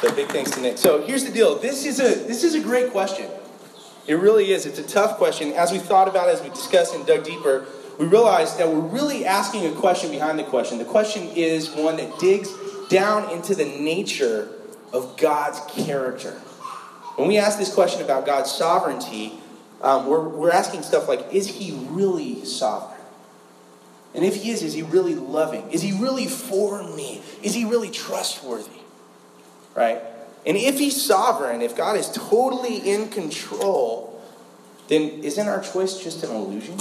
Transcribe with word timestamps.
So 0.00 0.14
big 0.14 0.28
thanks 0.28 0.52
to 0.52 0.60
Nick. 0.60 0.78
So 0.78 1.04
here's 1.04 1.24
the 1.24 1.32
deal. 1.32 1.58
This 1.58 1.84
is 1.84 1.98
a 1.98 2.14
this 2.26 2.44
is 2.44 2.54
a 2.54 2.60
great 2.60 2.92
question. 2.92 3.28
It 4.06 4.14
really 4.14 4.52
is. 4.52 4.64
It's 4.64 4.78
a 4.78 4.86
tough 4.86 5.16
question. 5.16 5.52
As 5.54 5.72
we 5.72 5.78
thought 5.78 6.06
about 6.06 6.28
it, 6.28 6.34
as 6.34 6.42
we 6.42 6.50
discussed 6.50 6.94
and 6.94 7.04
dug 7.04 7.24
deeper, 7.24 7.66
we 7.98 8.06
realized 8.06 8.58
that 8.58 8.68
we're 8.68 8.78
really 8.78 9.26
asking 9.26 9.66
a 9.66 9.72
question 9.72 10.12
behind 10.12 10.38
the 10.38 10.44
question. 10.44 10.78
The 10.78 10.84
question 10.84 11.24
is 11.34 11.70
one 11.70 11.96
that 11.96 12.16
digs 12.20 12.48
down 12.88 13.28
into 13.30 13.56
the 13.56 13.64
nature 13.64 14.48
of 14.92 15.16
God's 15.16 15.60
character. 15.68 16.30
When 17.16 17.26
we 17.26 17.36
ask 17.36 17.58
this 17.58 17.74
question 17.74 18.00
about 18.00 18.24
God's 18.24 18.52
sovereignty, 18.52 19.40
um, 19.82 20.06
we're, 20.06 20.28
we're 20.28 20.52
asking 20.52 20.84
stuff 20.84 21.08
like 21.08 21.34
Is 21.34 21.48
he 21.48 21.72
really 21.90 22.44
sovereign? 22.44 23.00
And 24.14 24.24
if 24.24 24.36
he 24.36 24.50
is, 24.52 24.62
is 24.62 24.74
he 24.74 24.82
really 24.82 25.16
loving? 25.16 25.68
Is 25.72 25.82
he 25.82 25.90
really 25.90 26.26
for 26.26 26.84
me? 26.84 27.20
Is 27.42 27.52
he 27.52 27.64
really 27.64 27.90
trustworthy? 27.90 28.78
Right? 29.78 30.02
And 30.44 30.56
if 30.56 30.78
he's 30.78 31.00
sovereign, 31.00 31.62
if 31.62 31.76
God 31.76 31.96
is 31.96 32.10
totally 32.10 32.78
in 32.78 33.10
control, 33.10 34.20
then 34.88 35.02
isn't 35.22 35.46
our 35.46 35.60
choice 35.60 36.02
just 36.02 36.24
an 36.24 36.30
illusion? 36.30 36.80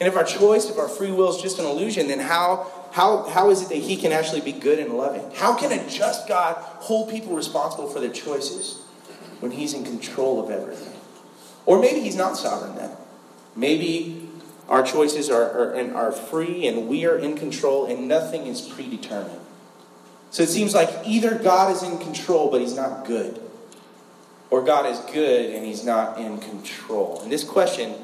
And 0.00 0.08
if 0.08 0.16
our 0.16 0.24
choice, 0.24 0.70
if 0.70 0.78
our 0.78 0.88
free 0.88 1.10
will 1.10 1.28
is 1.28 1.42
just 1.42 1.58
an 1.58 1.66
illusion, 1.66 2.08
then 2.08 2.20
how, 2.20 2.70
how, 2.92 3.28
how 3.28 3.50
is 3.50 3.60
it 3.60 3.68
that 3.68 3.76
he 3.76 3.96
can 3.96 4.12
actually 4.12 4.40
be 4.40 4.52
good 4.52 4.78
and 4.78 4.94
loving? 4.94 5.30
How 5.34 5.54
can 5.54 5.70
a 5.70 5.86
just 5.86 6.26
God 6.26 6.54
hold 6.56 7.10
people 7.10 7.36
responsible 7.36 7.88
for 7.88 8.00
their 8.00 8.12
choices 8.12 8.80
when 9.40 9.52
he's 9.52 9.74
in 9.74 9.84
control 9.84 10.42
of 10.42 10.50
everything? 10.50 10.98
Or 11.66 11.78
maybe 11.78 12.00
he's 12.00 12.16
not 12.16 12.38
sovereign 12.38 12.74
then. 12.76 12.92
Maybe 13.54 14.30
our 14.66 14.82
choices 14.82 15.28
are, 15.28 15.42
are, 15.42 15.94
are 15.94 16.12
free 16.12 16.66
and 16.66 16.88
we 16.88 17.04
are 17.04 17.18
in 17.18 17.36
control 17.36 17.84
and 17.84 18.08
nothing 18.08 18.46
is 18.46 18.62
predetermined. 18.62 19.40
So 20.30 20.42
it 20.42 20.48
seems 20.48 20.74
like 20.74 20.90
either 21.06 21.34
God 21.36 21.74
is 21.74 21.82
in 21.82 21.98
control, 21.98 22.50
but 22.50 22.60
he's 22.60 22.76
not 22.76 23.06
good, 23.06 23.40
or 24.50 24.62
God 24.62 24.86
is 24.86 24.98
good 25.12 25.54
and 25.54 25.64
he's 25.64 25.84
not 25.84 26.18
in 26.18 26.38
control. 26.38 27.20
And 27.22 27.32
this 27.32 27.44
question 27.44 27.94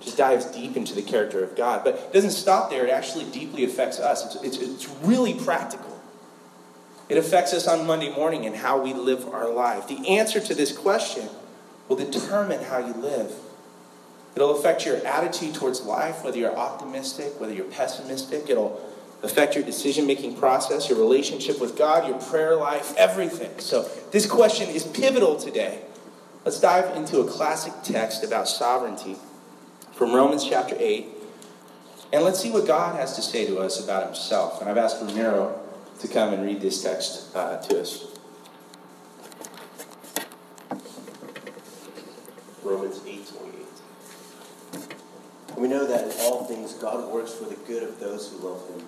just 0.00 0.16
dives 0.16 0.46
deep 0.46 0.76
into 0.76 0.94
the 0.94 1.02
character 1.02 1.42
of 1.42 1.56
God. 1.56 1.82
But 1.84 1.94
it 1.94 2.12
doesn't 2.12 2.30
stop 2.30 2.70
there, 2.70 2.86
it 2.86 2.90
actually 2.90 3.24
deeply 3.26 3.64
affects 3.64 3.98
us. 3.98 4.36
It's, 4.36 4.44
it's, 4.44 4.58
it's 4.58 4.88
really 5.02 5.34
practical. 5.34 5.90
It 7.08 7.18
affects 7.18 7.52
us 7.52 7.68
on 7.68 7.86
Monday 7.86 8.14
morning 8.14 8.46
and 8.46 8.56
how 8.56 8.80
we 8.80 8.94
live 8.94 9.28
our 9.28 9.50
life. 9.50 9.88
The 9.88 10.08
answer 10.08 10.40
to 10.40 10.54
this 10.54 10.76
question 10.76 11.28
will 11.88 11.96
determine 11.96 12.64
how 12.64 12.78
you 12.78 12.94
live. 12.94 13.32
It'll 14.34 14.58
affect 14.58 14.86
your 14.86 14.96
attitude 15.06 15.54
towards 15.54 15.82
life, 15.82 16.24
whether 16.24 16.38
you're 16.38 16.56
optimistic, 16.56 17.38
whether 17.38 17.52
you're 17.52 17.66
pessimistic. 17.66 18.48
It'll 18.48 18.80
affect 19.24 19.54
your 19.54 19.64
decision 19.64 20.06
making 20.06 20.36
process, 20.36 20.88
your 20.88 20.98
relationship 20.98 21.60
with 21.60 21.76
God, 21.76 22.06
your 22.06 22.20
prayer 22.20 22.54
life, 22.54 22.94
everything. 22.96 23.58
So, 23.58 23.88
this 24.12 24.26
question 24.26 24.68
is 24.68 24.84
pivotal 24.84 25.36
today. 25.36 25.80
Let's 26.44 26.60
dive 26.60 26.94
into 26.96 27.20
a 27.20 27.26
classic 27.26 27.72
text 27.82 28.22
about 28.22 28.48
sovereignty 28.48 29.16
from 29.92 30.12
Romans 30.12 30.46
chapter 30.46 30.76
8. 30.78 31.06
And 32.12 32.22
let's 32.22 32.38
see 32.38 32.50
what 32.50 32.66
God 32.66 32.96
has 32.96 33.16
to 33.16 33.22
say 33.22 33.46
to 33.46 33.58
us 33.58 33.82
about 33.82 34.04
himself. 34.04 34.60
And 34.60 34.68
I've 34.68 34.76
asked 34.76 35.00
Romero 35.00 35.58
to 36.00 36.08
come 36.08 36.34
and 36.34 36.44
read 36.44 36.60
this 36.60 36.82
text 36.82 37.34
uh, 37.34 37.56
to 37.62 37.80
us. 37.80 38.08
Romans 42.62 43.00
8 43.06 43.26
28. 43.26 43.52
We 45.56 45.68
know 45.68 45.86
that 45.86 46.04
in 46.04 46.12
all 46.20 46.44
things 46.44 46.74
God 46.74 47.10
works 47.10 47.32
for 47.32 47.44
the 47.44 47.56
good 47.66 47.82
of 47.82 47.98
those 48.00 48.30
who 48.30 48.46
love 48.46 48.68
him 48.68 48.84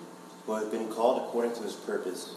who 0.47 0.53
have 0.53 0.71
been 0.71 0.87
called 0.87 1.21
according 1.23 1.53
to 1.53 1.61
his 1.61 1.73
purpose. 1.73 2.35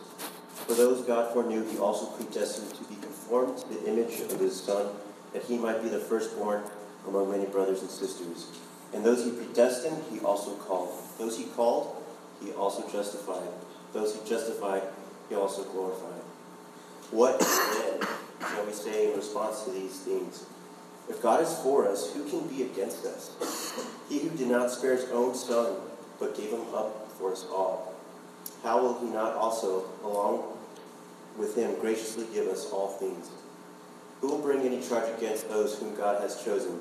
For 0.66 0.74
those 0.74 1.02
God 1.02 1.32
foreknew, 1.32 1.64
he 1.70 1.78
also 1.78 2.06
predestined 2.06 2.74
to 2.74 2.84
be 2.84 2.96
conformed 2.96 3.56
to 3.58 3.68
the 3.68 3.86
image 3.88 4.20
of 4.20 4.40
his 4.40 4.60
Son, 4.60 4.88
that 5.32 5.44
he 5.44 5.56
might 5.56 5.80
be 5.80 5.88
the 5.88 6.00
firstborn 6.00 6.64
among 7.06 7.30
many 7.30 7.46
brothers 7.46 7.82
and 7.82 7.90
sisters. 7.90 8.48
And 8.92 9.04
those 9.04 9.24
he 9.24 9.30
predestined, 9.30 10.02
he 10.10 10.18
also 10.20 10.56
called. 10.56 10.90
Those 11.18 11.38
he 11.38 11.44
called, 11.44 12.02
he 12.42 12.50
also 12.52 12.82
justified. 12.90 13.48
Those 13.92 14.20
he 14.20 14.28
justified, 14.28 14.82
he 15.28 15.36
also 15.36 15.62
glorified. 15.62 16.20
What 17.12 17.38
then 17.38 18.08
shall 18.40 18.66
we 18.66 18.72
say 18.72 19.10
in 19.12 19.16
response 19.16 19.62
to 19.64 19.70
these 19.70 20.00
things? 20.00 20.46
If 21.08 21.22
God 21.22 21.42
is 21.42 21.52
for 21.58 21.88
us, 21.88 22.12
who 22.12 22.28
can 22.28 22.46
be 22.48 22.64
against 22.64 23.04
us? 23.06 23.36
He 24.08 24.18
who 24.18 24.30
did 24.36 24.48
not 24.48 24.70
spare 24.70 24.96
his 24.96 25.08
own 25.10 25.34
son, 25.34 25.76
but 26.18 26.36
gave 26.36 26.50
him 26.50 26.74
up 26.74 27.08
for 27.12 27.32
us 27.32 27.46
all 27.52 27.89
how 28.62 28.82
will 28.82 28.98
he 29.00 29.06
not 29.06 29.34
also, 29.34 29.84
along 30.04 30.44
with 31.36 31.56
him, 31.56 31.78
graciously 31.80 32.26
give 32.32 32.46
us 32.48 32.70
all 32.70 32.88
things? 32.88 33.30
Who 34.20 34.28
will 34.28 34.38
bring 34.38 34.60
any 34.60 34.82
charge 34.82 35.08
against 35.16 35.48
those 35.48 35.78
whom 35.78 35.94
God 35.94 36.20
has 36.20 36.44
chosen? 36.44 36.80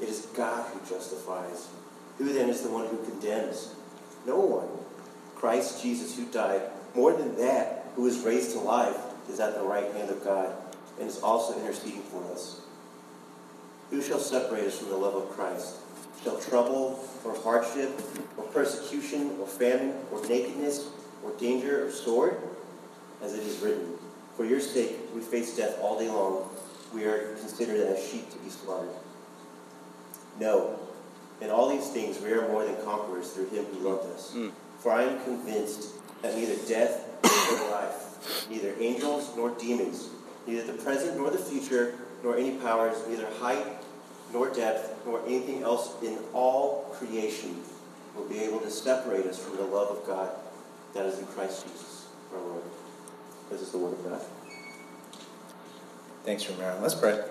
It 0.00 0.08
is 0.08 0.26
God 0.36 0.66
who 0.70 0.94
justifies. 0.94 1.68
Who 2.18 2.32
then 2.32 2.50
is 2.50 2.62
the 2.62 2.70
one 2.70 2.86
who 2.86 3.02
condemns? 3.04 3.74
No 4.26 4.38
one. 4.38 4.68
Christ 5.36 5.82
Jesus, 5.82 6.16
who 6.16 6.26
died, 6.26 6.62
more 6.94 7.12
than 7.12 7.36
that, 7.36 7.86
who 7.94 8.02
was 8.02 8.20
raised 8.20 8.52
to 8.52 8.58
life, 8.58 8.96
is 9.30 9.40
at 9.40 9.54
the 9.54 9.62
right 9.62 9.90
hand 9.92 10.10
of 10.10 10.22
God 10.22 10.54
and 10.98 11.08
is 11.08 11.20
also 11.20 11.58
interceding 11.58 12.02
for 12.02 12.24
us. 12.32 12.60
Who 13.90 14.02
shall 14.02 14.18
separate 14.18 14.64
us 14.64 14.78
from 14.78 14.88
the 14.90 14.96
love 14.96 15.14
of 15.14 15.30
Christ? 15.30 15.76
Shall 16.24 16.38
trouble, 16.38 16.98
or 17.24 17.36
hardship, 17.36 18.00
or 18.36 18.44
persecution, 18.44 19.36
or 19.40 19.46
famine, 19.46 19.94
or 20.10 20.26
nakedness, 20.26 20.88
or 21.24 21.32
danger 21.38 21.86
of 21.86 21.92
sword? 21.92 22.36
As 23.22 23.34
it 23.34 23.42
is 23.42 23.60
written, 23.60 23.94
For 24.36 24.44
your 24.44 24.60
sake 24.60 24.96
we 25.14 25.20
face 25.20 25.56
death 25.56 25.78
all 25.80 25.98
day 25.98 26.08
long. 26.08 26.48
We 26.94 27.04
are 27.04 27.34
considered 27.36 27.80
as 27.80 28.06
sheep 28.08 28.30
to 28.30 28.38
be 28.38 28.50
slaughtered. 28.50 28.94
No, 30.38 30.78
in 31.40 31.50
all 31.50 31.68
these 31.68 31.88
things 31.88 32.20
we 32.20 32.32
are 32.32 32.48
more 32.48 32.64
than 32.64 32.76
conquerors 32.84 33.30
through 33.32 33.48
him 33.48 33.64
who 33.64 33.88
loved 33.88 34.12
us. 34.12 34.32
Mm. 34.34 34.52
For 34.78 34.92
I 34.92 35.02
am 35.02 35.22
convinced 35.24 35.94
that 36.22 36.36
neither 36.36 36.56
death 36.68 37.08
nor 37.50 37.70
life, 37.70 38.46
neither 38.50 38.74
angels 38.78 39.32
nor 39.36 39.50
demons, 39.50 40.08
neither 40.46 40.70
the 40.72 40.82
present 40.82 41.16
nor 41.16 41.30
the 41.30 41.38
future, 41.38 41.94
nor 42.22 42.36
any 42.36 42.52
powers, 42.58 42.96
neither 43.08 43.28
height 43.40 43.66
nor 44.32 44.50
depth, 44.50 44.94
nor 45.06 45.22
anything 45.26 45.62
else 45.62 45.94
in 46.02 46.18
all 46.32 46.94
creation 46.98 47.62
will 48.14 48.28
be 48.28 48.38
able 48.40 48.60
to 48.60 48.70
separate 48.70 49.26
us 49.26 49.38
from 49.38 49.56
the 49.56 49.62
love 49.62 49.96
of 49.96 50.06
God 50.06 50.30
that 50.96 51.04
is 51.04 51.18
in 51.18 51.26
Christ 51.26 51.66
Jesus, 51.66 52.06
our 52.32 52.40
Lord. 52.40 52.62
This 53.50 53.60
is 53.60 53.70
the 53.70 53.78
word 53.78 53.92
of 53.92 54.04
God. 54.04 54.20
Thanks, 56.24 56.48
Romero. 56.48 56.78
Let's 56.80 56.94
pray. 56.94 57.22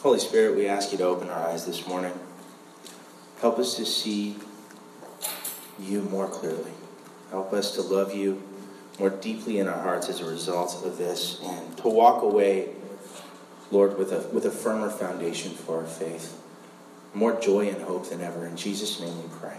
Holy 0.00 0.20
Spirit, 0.20 0.56
we 0.56 0.66
ask 0.68 0.92
you 0.92 0.98
to 0.98 1.04
open 1.04 1.28
our 1.28 1.48
eyes 1.48 1.66
this 1.66 1.86
morning. 1.86 2.12
Help 3.40 3.58
us 3.58 3.74
to 3.74 3.84
see 3.84 4.36
you 5.80 6.02
more 6.02 6.28
clearly. 6.28 6.70
Help 7.30 7.52
us 7.52 7.74
to 7.74 7.82
love 7.82 8.14
you 8.14 8.42
more 8.98 9.10
deeply 9.10 9.58
in 9.58 9.66
our 9.66 9.80
hearts 9.82 10.08
as 10.08 10.20
a 10.20 10.24
result 10.24 10.84
of 10.84 10.98
this 10.98 11.40
and 11.42 11.76
to 11.78 11.88
walk 11.88 12.22
away, 12.22 12.68
Lord, 13.70 13.98
with 13.98 14.12
a, 14.12 14.20
with 14.28 14.46
a 14.46 14.50
firmer 14.50 14.88
foundation 14.88 15.52
for 15.52 15.80
our 15.80 15.86
faith. 15.86 16.40
More 17.12 17.38
joy 17.40 17.68
and 17.68 17.82
hope 17.82 18.08
than 18.08 18.20
ever. 18.20 18.46
In 18.46 18.56
Jesus' 18.56 19.00
name 19.00 19.20
we 19.20 19.28
pray. 19.40 19.56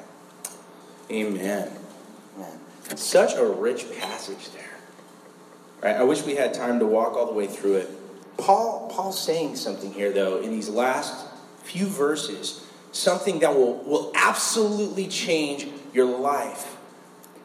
Amen. 1.12 1.81
Such 2.96 3.36
a 3.36 3.46
rich 3.46 3.86
passage 4.00 4.52
there. 4.52 4.78
Right? 5.82 5.96
I 5.96 6.04
wish 6.04 6.24
we 6.24 6.36
had 6.36 6.54
time 6.54 6.80
to 6.80 6.86
walk 6.86 7.14
all 7.14 7.26
the 7.26 7.34
way 7.34 7.48
through 7.48 7.78
it. 7.78 7.90
Paul, 8.38 8.90
Paul's 8.94 9.20
saying 9.20 9.56
something 9.56 9.94
here, 9.94 10.12
though, 10.12 10.40
in 10.42 10.52
these 10.52 10.70
last 10.70 11.28
few 11.64 11.86
verses, 11.86 12.66
something 12.92 13.40
that 13.40 13.56
will, 13.56 13.78
will 13.84 14.12
absolutely 14.16 15.08
change 15.08 15.68
your 15.94 16.06
life. 16.06 16.78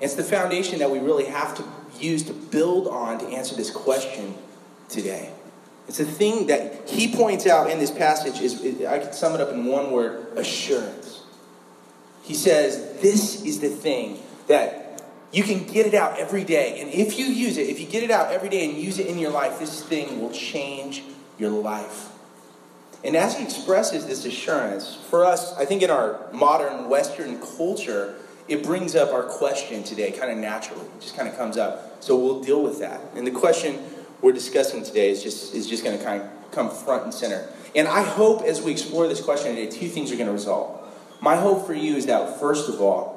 It's 0.01 0.15
the 0.15 0.25
foundation 0.25 0.79
that 0.81 0.91
we 0.91 0.99
really 0.99 1.27
have 1.27 1.57
to 1.57 1.65
use 1.99 2.25
to 2.25 2.33
build 2.33 2.89
on 2.89 3.19
to 3.19 3.27
answer 3.27 3.55
this 3.55 3.71
question 3.71 4.35
today. 4.89 5.31
It's 5.89 5.99
the 5.99 6.05
thing 6.05 6.49
that 6.49 6.89
he 6.89 7.15
points 7.15 7.47
out 7.47 7.71
in 7.71 7.79
this 7.79 7.91
passage 7.91 8.41
is 8.41 8.85
I 8.85 8.99
could 8.99 9.15
sum 9.15 9.35
it 9.35 9.41
up 9.41 9.51
in 9.51 9.67
one 9.67 9.93
word, 9.93 10.37
assurance. 10.37 11.23
He 12.23 12.35
says, 12.35 13.01
This 13.01 13.45
is 13.45 13.61
the 13.61 13.69
thing 13.69 14.19
that 14.49 14.86
you 15.37 15.43
can 15.43 15.67
get 15.67 15.85
it 15.85 15.93
out 15.93 16.19
every 16.19 16.45
day. 16.45 16.81
And 16.81 16.89
if 16.91 17.19
you 17.19 17.27
use 17.27 17.59
it, 17.59 17.69
if 17.69 17.79
you 17.79 17.87
get 17.87 18.03
it 18.03 18.11
out 18.11 18.33
every 18.33 18.49
day 18.49 18.67
and 18.67 18.79
use 18.79 18.99
it 18.99 19.07
in 19.07 19.19
your 19.19 19.31
life, 19.31 19.59
this 19.59 19.85
thing 19.85 20.19
will 20.19 20.31
change 20.31 21.03
your 21.39 21.51
life. 21.51 22.11
And 23.05 23.15
as 23.15 23.37
he 23.37 23.45
expresses 23.45 24.07
this 24.07 24.25
assurance, 24.25 24.95
for 25.11 25.27
us, 25.27 25.55
I 25.59 25.67
think 25.67 25.83
in 25.83 25.91
our 25.91 26.19
modern 26.33 26.89
Western 26.89 27.39
culture, 27.39 28.15
it 28.49 28.63
brings 28.63 28.97
up 28.97 29.13
our 29.13 29.25
question 29.25 29.83
today 29.83 30.11
kind 30.11 30.33
of 30.33 30.39
naturally. 30.39 30.87
It 30.87 31.03
just 31.03 31.15
kind 31.15 31.29
of 31.29 31.37
comes 31.37 31.59
up. 31.59 32.03
So 32.03 32.17
we'll 32.17 32.43
deal 32.43 32.63
with 32.63 32.79
that. 32.79 33.03
And 33.15 33.27
the 33.27 33.31
question 33.31 33.79
we're 34.23 34.33
discussing 34.33 34.85
today 34.85 35.11
is 35.11 35.23
just, 35.23 35.55
is 35.55 35.69
just 35.69 35.85
going 35.85 35.99
to 35.99 36.03
kind 36.03 36.23
of 36.23 36.29
come 36.51 36.71
front 36.71 37.05
and 37.05 37.13
center. 37.13 37.47
And 37.75 37.87
I 37.87 38.03
hope 38.03 38.41
as 38.45 38.63
we 38.63 38.73
explore 38.73 39.07
this 39.07 39.21
question 39.21 39.55
today, 39.55 39.71
two 39.71 39.89
things 39.89 40.11
are 40.11 40.17
going 40.17 40.29
to 40.29 40.33
result. 40.33 40.83
My 41.21 41.37
hope 41.37 41.67
for 41.67 41.75
you 41.75 41.97
is 41.97 42.07
that, 42.07 42.41
first 42.41 42.71
of 42.71 42.81
all, 42.81 43.16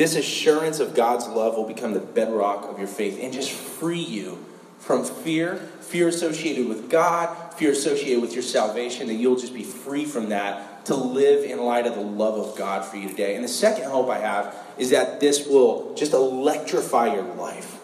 This 0.00 0.16
assurance 0.16 0.80
of 0.80 0.94
God's 0.94 1.28
love 1.28 1.58
will 1.58 1.66
become 1.68 1.92
the 1.92 2.00
bedrock 2.00 2.64
of 2.70 2.78
your 2.78 2.88
faith 2.88 3.18
and 3.20 3.34
just 3.34 3.50
free 3.50 4.00
you 4.00 4.42
from 4.78 5.04
fear, 5.04 5.56
fear 5.82 6.08
associated 6.08 6.68
with 6.68 6.88
God, 6.88 7.52
fear 7.52 7.72
associated 7.72 8.22
with 8.22 8.32
your 8.32 8.42
salvation, 8.42 9.08
that 9.08 9.16
you'll 9.16 9.36
just 9.36 9.52
be 9.52 9.62
free 9.62 10.06
from 10.06 10.30
that 10.30 10.86
to 10.86 10.94
live 10.94 11.44
in 11.44 11.62
light 11.62 11.86
of 11.86 11.96
the 11.96 12.00
love 12.00 12.38
of 12.38 12.56
God 12.56 12.82
for 12.82 12.96
you 12.96 13.10
today. 13.10 13.34
And 13.34 13.44
the 13.44 13.48
second 13.48 13.90
hope 13.90 14.08
I 14.08 14.20
have 14.20 14.56
is 14.78 14.88
that 14.88 15.20
this 15.20 15.46
will 15.46 15.94
just 15.94 16.14
electrify 16.14 17.12
your 17.12 17.34
life, 17.34 17.78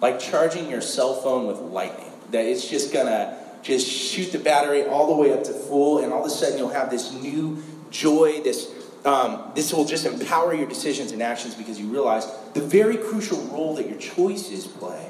like 0.00 0.18
charging 0.18 0.70
your 0.70 0.80
cell 0.80 1.12
phone 1.12 1.46
with 1.46 1.58
lightning, 1.58 2.10
that 2.30 2.46
it's 2.46 2.66
just 2.66 2.90
gonna 2.90 3.36
just 3.62 3.86
shoot 3.86 4.32
the 4.32 4.38
battery 4.38 4.84
all 4.84 5.14
the 5.14 5.20
way 5.20 5.30
up 5.30 5.44
to 5.44 5.52
full, 5.52 5.98
and 5.98 6.10
all 6.10 6.20
of 6.20 6.26
a 6.26 6.30
sudden 6.30 6.56
you'll 6.56 6.70
have 6.70 6.88
this 6.88 7.12
new 7.12 7.62
joy, 7.90 8.40
this 8.40 8.72
um, 9.04 9.52
this 9.54 9.72
will 9.72 9.84
just 9.84 10.04
empower 10.04 10.54
your 10.54 10.68
decisions 10.68 11.12
and 11.12 11.22
actions 11.22 11.54
because 11.54 11.80
you 11.80 11.88
realize 11.88 12.26
the 12.54 12.60
very 12.60 12.96
crucial 12.96 13.40
role 13.44 13.74
that 13.76 13.88
your 13.88 13.98
choices 13.98 14.66
play 14.66 15.08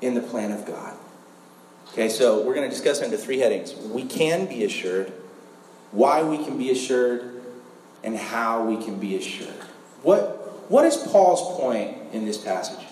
in 0.00 0.14
the 0.14 0.20
plan 0.20 0.52
of 0.52 0.66
God. 0.66 0.96
Okay, 1.92 2.08
so 2.08 2.42
we're 2.42 2.54
going 2.54 2.68
to 2.68 2.74
discuss 2.74 3.02
under 3.02 3.16
three 3.16 3.38
headings. 3.38 3.74
We 3.74 4.04
can 4.04 4.46
be 4.46 4.64
assured, 4.64 5.12
why 5.92 6.24
we 6.24 6.44
can 6.44 6.58
be 6.58 6.70
assured, 6.70 7.42
and 8.02 8.16
how 8.16 8.64
we 8.64 8.82
can 8.82 8.98
be 8.98 9.16
assured. 9.16 9.62
What, 10.02 10.70
what 10.70 10.84
is 10.84 10.96
Paul's 10.96 11.58
point 11.58 11.96
in 12.12 12.26
this 12.26 12.36
passage? 12.36 12.84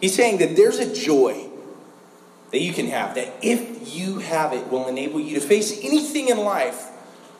He's 0.00 0.14
saying 0.14 0.38
that 0.38 0.56
there's 0.56 0.78
a 0.78 0.92
joy 0.94 1.48
that 2.52 2.60
you 2.60 2.72
can 2.72 2.86
have, 2.86 3.14
that 3.16 3.32
if 3.42 3.94
you 3.94 4.18
have 4.18 4.54
it, 4.54 4.68
will 4.68 4.88
enable 4.88 5.20
you 5.20 5.38
to 5.38 5.40
face 5.40 5.78
anything 5.84 6.28
in 6.28 6.38
life 6.38 6.89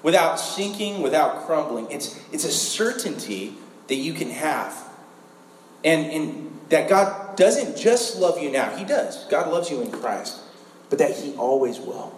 without 0.03 0.37
sinking, 0.37 1.03
without 1.03 1.47
crumbling. 1.47 1.91
It's, 1.91 2.19
it's 2.33 2.45
a 2.45 2.53
certainty 2.53 3.55
that 3.89 3.97
you 3.97 4.13
can 4.13 4.31
have. 4.31 4.77
And, 5.85 6.07
and 6.11 6.61
that 6.69 6.89
God 6.89 7.37
doesn't 7.37 7.77
just 7.77 8.19
love 8.19 8.41
you 8.41 8.51
now, 8.51 8.77
He 8.77 8.85
does. 8.85 9.25
God 9.25 9.51
loves 9.51 9.71
you 9.71 9.81
in 9.83 9.91
Christ, 9.91 10.41
but 10.89 10.99
that 10.99 11.13
He 11.13 11.35
always 11.35 11.79
will. 11.79 12.15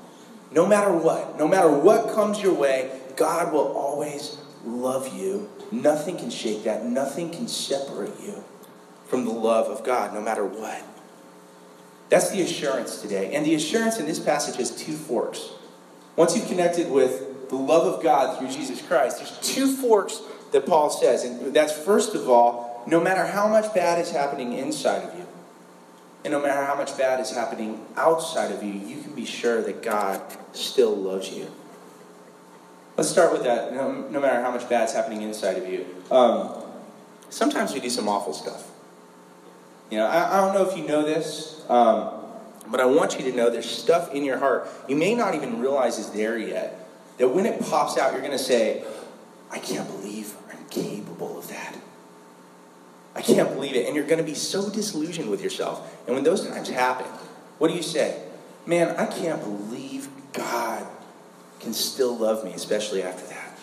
No 0.50 0.66
matter 0.66 0.92
what, 0.92 1.38
no 1.38 1.48
matter 1.48 1.70
what 1.70 2.14
comes 2.14 2.42
your 2.42 2.54
way, 2.54 2.90
God 3.16 3.52
will 3.52 3.72
always 3.72 4.36
love 4.64 5.14
you. 5.16 5.48
Nothing 5.70 6.18
can 6.18 6.30
shake 6.30 6.64
that, 6.64 6.84
nothing 6.84 7.30
can 7.30 7.48
separate 7.48 8.20
you 8.22 8.44
from 9.06 9.24
the 9.24 9.30
love 9.30 9.66
of 9.66 9.84
God, 9.84 10.12
no 10.12 10.20
matter 10.20 10.44
what. 10.44 10.82
That's 12.10 12.30
the 12.30 12.42
assurance 12.42 13.00
today. 13.00 13.34
And 13.34 13.46
the 13.46 13.54
assurance 13.54 13.98
in 13.98 14.04
this 14.04 14.18
passage 14.18 14.56
has 14.56 14.70
two 14.70 14.92
forks. 14.92 15.50
Once 16.14 16.36
you've 16.36 16.46
connected 16.46 16.90
with 16.90 17.31
the 17.52 17.58
love 17.58 17.86
of 17.86 18.02
God 18.02 18.38
through 18.38 18.48
Jesus 18.48 18.80
Christ, 18.80 19.18
there's 19.18 19.38
two 19.40 19.76
forks 19.76 20.22
that 20.52 20.64
Paul 20.64 20.88
says. 20.88 21.22
And 21.22 21.52
that's 21.52 21.72
first 21.72 22.14
of 22.14 22.26
all, 22.26 22.82
no 22.86 22.98
matter 22.98 23.26
how 23.26 23.46
much 23.46 23.74
bad 23.74 24.00
is 24.00 24.10
happening 24.10 24.54
inside 24.54 25.04
of 25.06 25.14
you, 25.18 25.26
and 26.24 26.32
no 26.32 26.40
matter 26.40 26.64
how 26.64 26.74
much 26.74 26.96
bad 26.96 27.20
is 27.20 27.30
happening 27.30 27.84
outside 27.94 28.52
of 28.52 28.62
you, 28.62 28.72
you 28.72 29.02
can 29.02 29.14
be 29.14 29.26
sure 29.26 29.60
that 29.60 29.82
God 29.82 30.22
still 30.52 30.96
loves 30.96 31.30
you. 31.30 31.46
Let's 32.96 33.10
start 33.10 33.32
with 33.32 33.44
that. 33.44 33.74
No, 33.74 33.92
no 34.08 34.18
matter 34.18 34.40
how 34.40 34.50
much 34.50 34.66
bad 34.70 34.88
is 34.88 34.94
happening 34.94 35.20
inside 35.20 35.58
of 35.58 35.68
you. 35.68 35.84
Um, 36.10 36.54
sometimes 37.28 37.74
we 37.74 37.80
do 37.80 37.90
some 37.90 38.08
awful 38.08 38.32
stuff. 38.32 38.70
You 39.90 39.98
know, 39.98 40.06
I, 40.06 40.38
I 40.38 40.40
don't 40.40 40.54
know 40.54 40.66
if 40.66 40.74
you 40.74 40.86
know 40.86 41.02
this, 41.02 41.62
um, 41.68 42.14
but 42.68 42.80
I 42.80 42.86
want 42.86 43.18
you 43.18 43.30
to 43.30 43.36
know 43.36 43.50
there's 43.50 43.68
stuff 43.68 44.14
in 44.14 44.24
your 44.24 44.38
heart 44.38 44.66
you 44.88 44.96
may 44.96 45.14
not 45.14 45.34
even 45.34 45.60
realize 45.60 45.98
is 45.98 46.08
there 46.12 46.38
yet. 46.38 46.78
That 47.22 47.28
when 47.28 47.46
it 47.46 47.60
pops 47.60 47.96
out, 47.96 48.10
you're 48.10 48.20
going 48.20 48.32
to 48.32 48.36
say, 48.36 48.82
I 49.48 49.60
can't 49.60 49.86
believe 49.86 50.34
I'm 50.50 50.64
capable 50.70 51.38
of 51.38 51.46
that. 51.50 51.76
I 53.14 53.22
can't 53.22 53.48
believe 53.54 53.76
it. 53.76 53.86
And 53.86 53.94
you're 53.94 54.08
going 54.08 54.18
to 54.18 54.24
be 54.24 54.34
so 54.34 54.68
disillusioned 54.68 55.30
with 55.30 55.40
yourself. 55.40 55.88
And 56.08 56.16
when 56.16 56.24
those 56.24 56.48
times 56.48 56.68
happen, 56.68 57.06
what 57.58 57.68
do 57.68 57.74
you 57.74 57.82
say? 57.84 58.20
Man, 58.66 58.96
I 58.96 59.06
can't 59.06 59.40
believe 59.40 60.08
God 60.32 60.84
can 61.60 61.72
still 61.72 62.16
love 62.16 62.44
me, 62.44 62.54
especially 62.54 63.04
after 63.04 63.24
that. 63.28 63.56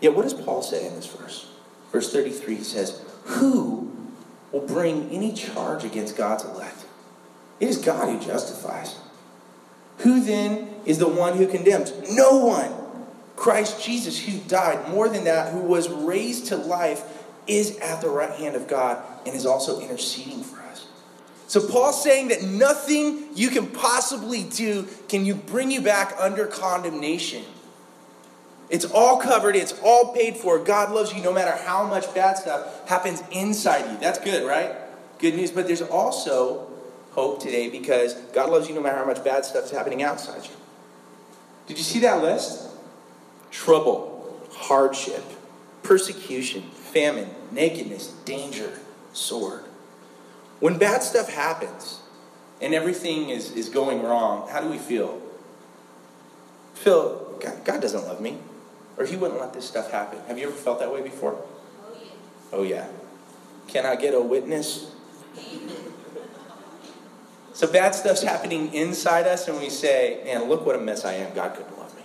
Yet, 0.00 0.14
what 0.14 0.22
does 0.22 0.34
Paul 0.34 0.62
say 0.62 0.86
in 0.86 0.94
this 0.94 1.06
verse? 1.06 1.50
Verse 1.90 2.12
33, 2.12 2.54
he 2.54 2.62
says, 2.62 3.02
Who 3.24 3.90
will 4.52 4.64
bring 4.68 5.10
any 5.10 5.32
charge 5.32 5.82
against 5.82 6.16
God's 6.16 6.44
elect. 6.44 6.86
It 7.58 7.68
is 7.68 7.78
God 7.78 8.08
who 8.08 8.24
justifies. 8.24 9.00
Who 9.98 10.22
then 10.22 10.71
is 10.84 10.98
the 10.98 11.08
one 11.08 11.36
who 11.36 11.46
condemns? 11.46 11.92
No 12.10 12.38
one. 12.38 12.72
Christ 13.36 13.84
Jesus, 13.84 14.24
who 14.24 14.38
died, 14.48 14.88
more 14.90 15.08
than 15.08 15.24
that, 15.24 15.52
who 15.52 15.60
was 15.60 15.88
raised 15.88 16.46
to 16.46 16.56
life, 16.56 17.02
is 17.46 17.78
at 17.78 18.00
the 18.00 18.08
right 18.08 18.32
hand 18.38 18.54
of 18.54 18.68
God 18.68 19.02
and 19.26 19.34
is 19.34 19.46
also 19.46 19.80
interceding 19.80 20.42
for 20.42 20.60
us. 20.60 20.86
So 21.48 21.66
Paul's 21.66 22.02
saying 22.02 22.28
that 22.28 22.42
nothing 22.42 23.28
you 23.34 23.48
can 23.48 23.66
possibly 23.66 24.44
do 24.44 24.86
can 25.08 25.24
you 25.24 25.34
bring 25.34 25.70
you 25.70 25.80
back 25.80 26.14
under 26.18 26.46
condemnation. 26.46 27.44
It's 28.70 28.84
all 28.86 29.18
covered, 29.18 29.54
it's 29.54 29.78
all 29.84 30.14
paid 30.14 30.36
for. 30.36 30.58
God 30.58 30.92
loves 30.92 31.12
you 31.12 31.22
no 31.22 31.32
matter 31.32 31.54
how 31.64 31.86
much 31.86 32.14
bad 32.14 32.38
stuff 32.38 32.88
happens 32.88 33.22
inside 33.30 33.90
you. 33.90 33.98
That's 33.98 34.18
good, 34.18 34.46
right? 34.46 34.72
Good 35.18 35.34
news. 35.34 35.50
But 35.50 35.66
there's 35.66 35.82
also 35.82 36.70
hope 37.10 37.40
today 37.40 37.68
because 37.68 38.14
God 38.32 38.50
loves 38.50 38.68
you 38.68 38.74
no 38.74 38.80
matter 38.80 38.96
how 38.96 39.04
much 39.04 39.22
bad 39.22 39.44
stuff 39.44 39.64
is 39.64 39.70
happening 39.70 40.02
outside 40.02 40.44
you. 40.44 40.61
Did 41.66 41.78
you 41.78 41.84
see 41.84 42.00
that 42.00 42.22
list? 42.22 42.68
Trouble, 43.50 44.40
hardship, 44.52 45.24
persecution, 45.82 46.62
famine, 46.62 47.30
nakedness, 47.50 48.08
danger, 48.24 48.78
sword. 49.12 49.64
When 50.60 50.78
bad 50.78 51.02
stuff 51.02 51.28
happens 51.28 52.00
and 52.60 52.74
everything 52.74 53.30
is, 53.30 53.52
is 53.52 53.68
going 53.68 54.02
wrong, 54.02 54.48
how 54.48 54.60
do 54.60 54.68
we 54.68 54.78
feel? 54.78 55.20
Feel, 56.74 57.36
God, 57.40 57.64
God 57.64 57.80
doesn't 57.80 58.04
love 58.04 58.20
me 58.20 58.38
or 58.96 59.06
he 59.06 59.16
wouldn't 59.16 59.40
let 59.40 59.52
this 59.52 59.66
stuff 59.66 59.90
happen. 59.90 60.18
Have 60.28 60.38
you 60.38 60.46
ever 60.48 60.56
felt 60.56 60.78
that 60.80 60.92
way 60.92 61.02
before? 61.02 61.36
Oh, 61.82 61.92
yeah. 62.00 62.10
Oh, 62.52 62.62
yeah. 62.62 62.86
Can 63.68 63.86
I 63.86 63.96
get 63.96 64.14
a 64.14 64.20
witness? 64.20 64.92
So 67.62 67.70
bad 67.70 67.94
stuff's 67.94 68.24
happening 68.24 68.74
inside 68.74 69.28
us, 69.28 69.46
and 69.46 69.56
we 69.56 69.70
say, 69.70 70.20
man, 70.24 70.48
look 70.48 70.66
what 70.66 70.74
a 70.74 70.80
mess 70.80 71.04
I 71.04 71.12
am. 71.12 71.32
God 71.32 71.54
couldn't 71.54 71.78
love 71.78 71.94
me. 71.94 72.02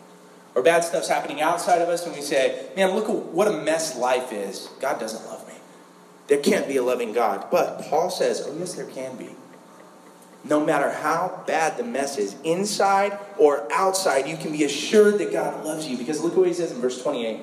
Or 0.54 0.62
bad 0.62 0.84
stuff's 0.84 1.08
happening 1.08 1.42
outside 1.42 1.82
of 1.82 1.90
us, 1.90 2.06
and 2.06 2.16
we 2.16 2.22
say, 2.22 2.68
man, 2.76 2.92
look 2.92 3.08
what 3.08 3.48
a 3.48 3.64
mess 3.64 3.98
life 3.98 4.32
is. 4.32 4.70
God 4.80 5.00
doesn't 5.00 5.26
love 5.26 5.48
me. 5.48 5.56
There 6.28 6.38
can't 6.38 6.68
be 6.68 6.78
a 6.78 6.84
loving 6.84 7.12
God. 7.12 7.48
But 7.50 7.82
Paul 7.90 8.12
says, 8.12 8.44
oh, 8.46 8.56
yes, 8.56 8.76
there 8.76 8.86
can 8.86 9.16
be 9.16 9.32
no 10.44 10.64
matter 10.64 10.92
how 10.92 11.44
bad 11.48 11.76
the 11.76 11.84
mess 11.84 12.20
is, 12.20 12.36
inside 12.44 13.18
or 13.40 13.68
outside, 13.74 14.28
you 14.28 14.38
can 14.38 14.52
be 14.52 14.64
assured 14.64 15.18
that 15.18 15.32
God 15.32 15.66
loves 15.66 15.88
you. 15.88 15.98
Because 15.98 16.22
look 16.22 16.38
what 16.38 16.48
he 16.48 16.54
says 16.54 16.72
in 16.72 16.80
verse 16.80 17.02
28. 17.02 17.40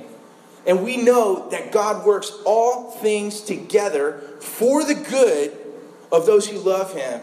And 0.69 0.85
we 0.85 0.99
know 0.99 1.49
that 1.51 1.73
God 1.73 2.07
works 2.07 2.31
all 2.47 2.93
things 2.93 3.41
together 3.41 4.21
for 4.41 4.85
the 4.85 4.95
good 4.95 5.53
of 6.13 6.27
those 6.27 6.47
who 6.47 6.59
love 6.61 6.95
him, 6.95 7.21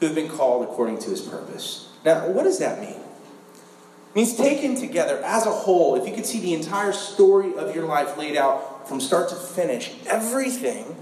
who 0.00 0.06
have 0.06 0.14
been 0.14 0.28
called 0.28 0.64
according 0.64 0.98
to 0.98 1.10
his 1.10 1.20
purpose. 1.20 1.88
Now, 2.04 2.28
what 2.28 2.44
does 2.44 2.58
that 2.58 2.80
mean? 2.80 3.00
It 3.00 4.16
means 4.16 4.36
taken 4.36 4.76
together 4.76 5.20
as 5.24 5.46
a 5.46 5.50
whole, 5.50 5.96
if 5.96 6.06
you 6.06 6.14
could 6.14 6.26
see 6.26 6.40
the 6.40 6.54
entire 6.54 6.92
story 6.92 7.54
of 7.54 7.74
your 7.74 7.86
life 7.86 8.16
laid 8.16 8.36
out 8.36 8.88
from 8.88 9.00
start 9.00 9.28
to 9.30 9.34
finish, 9.34 9.92
everything 10.06 10.96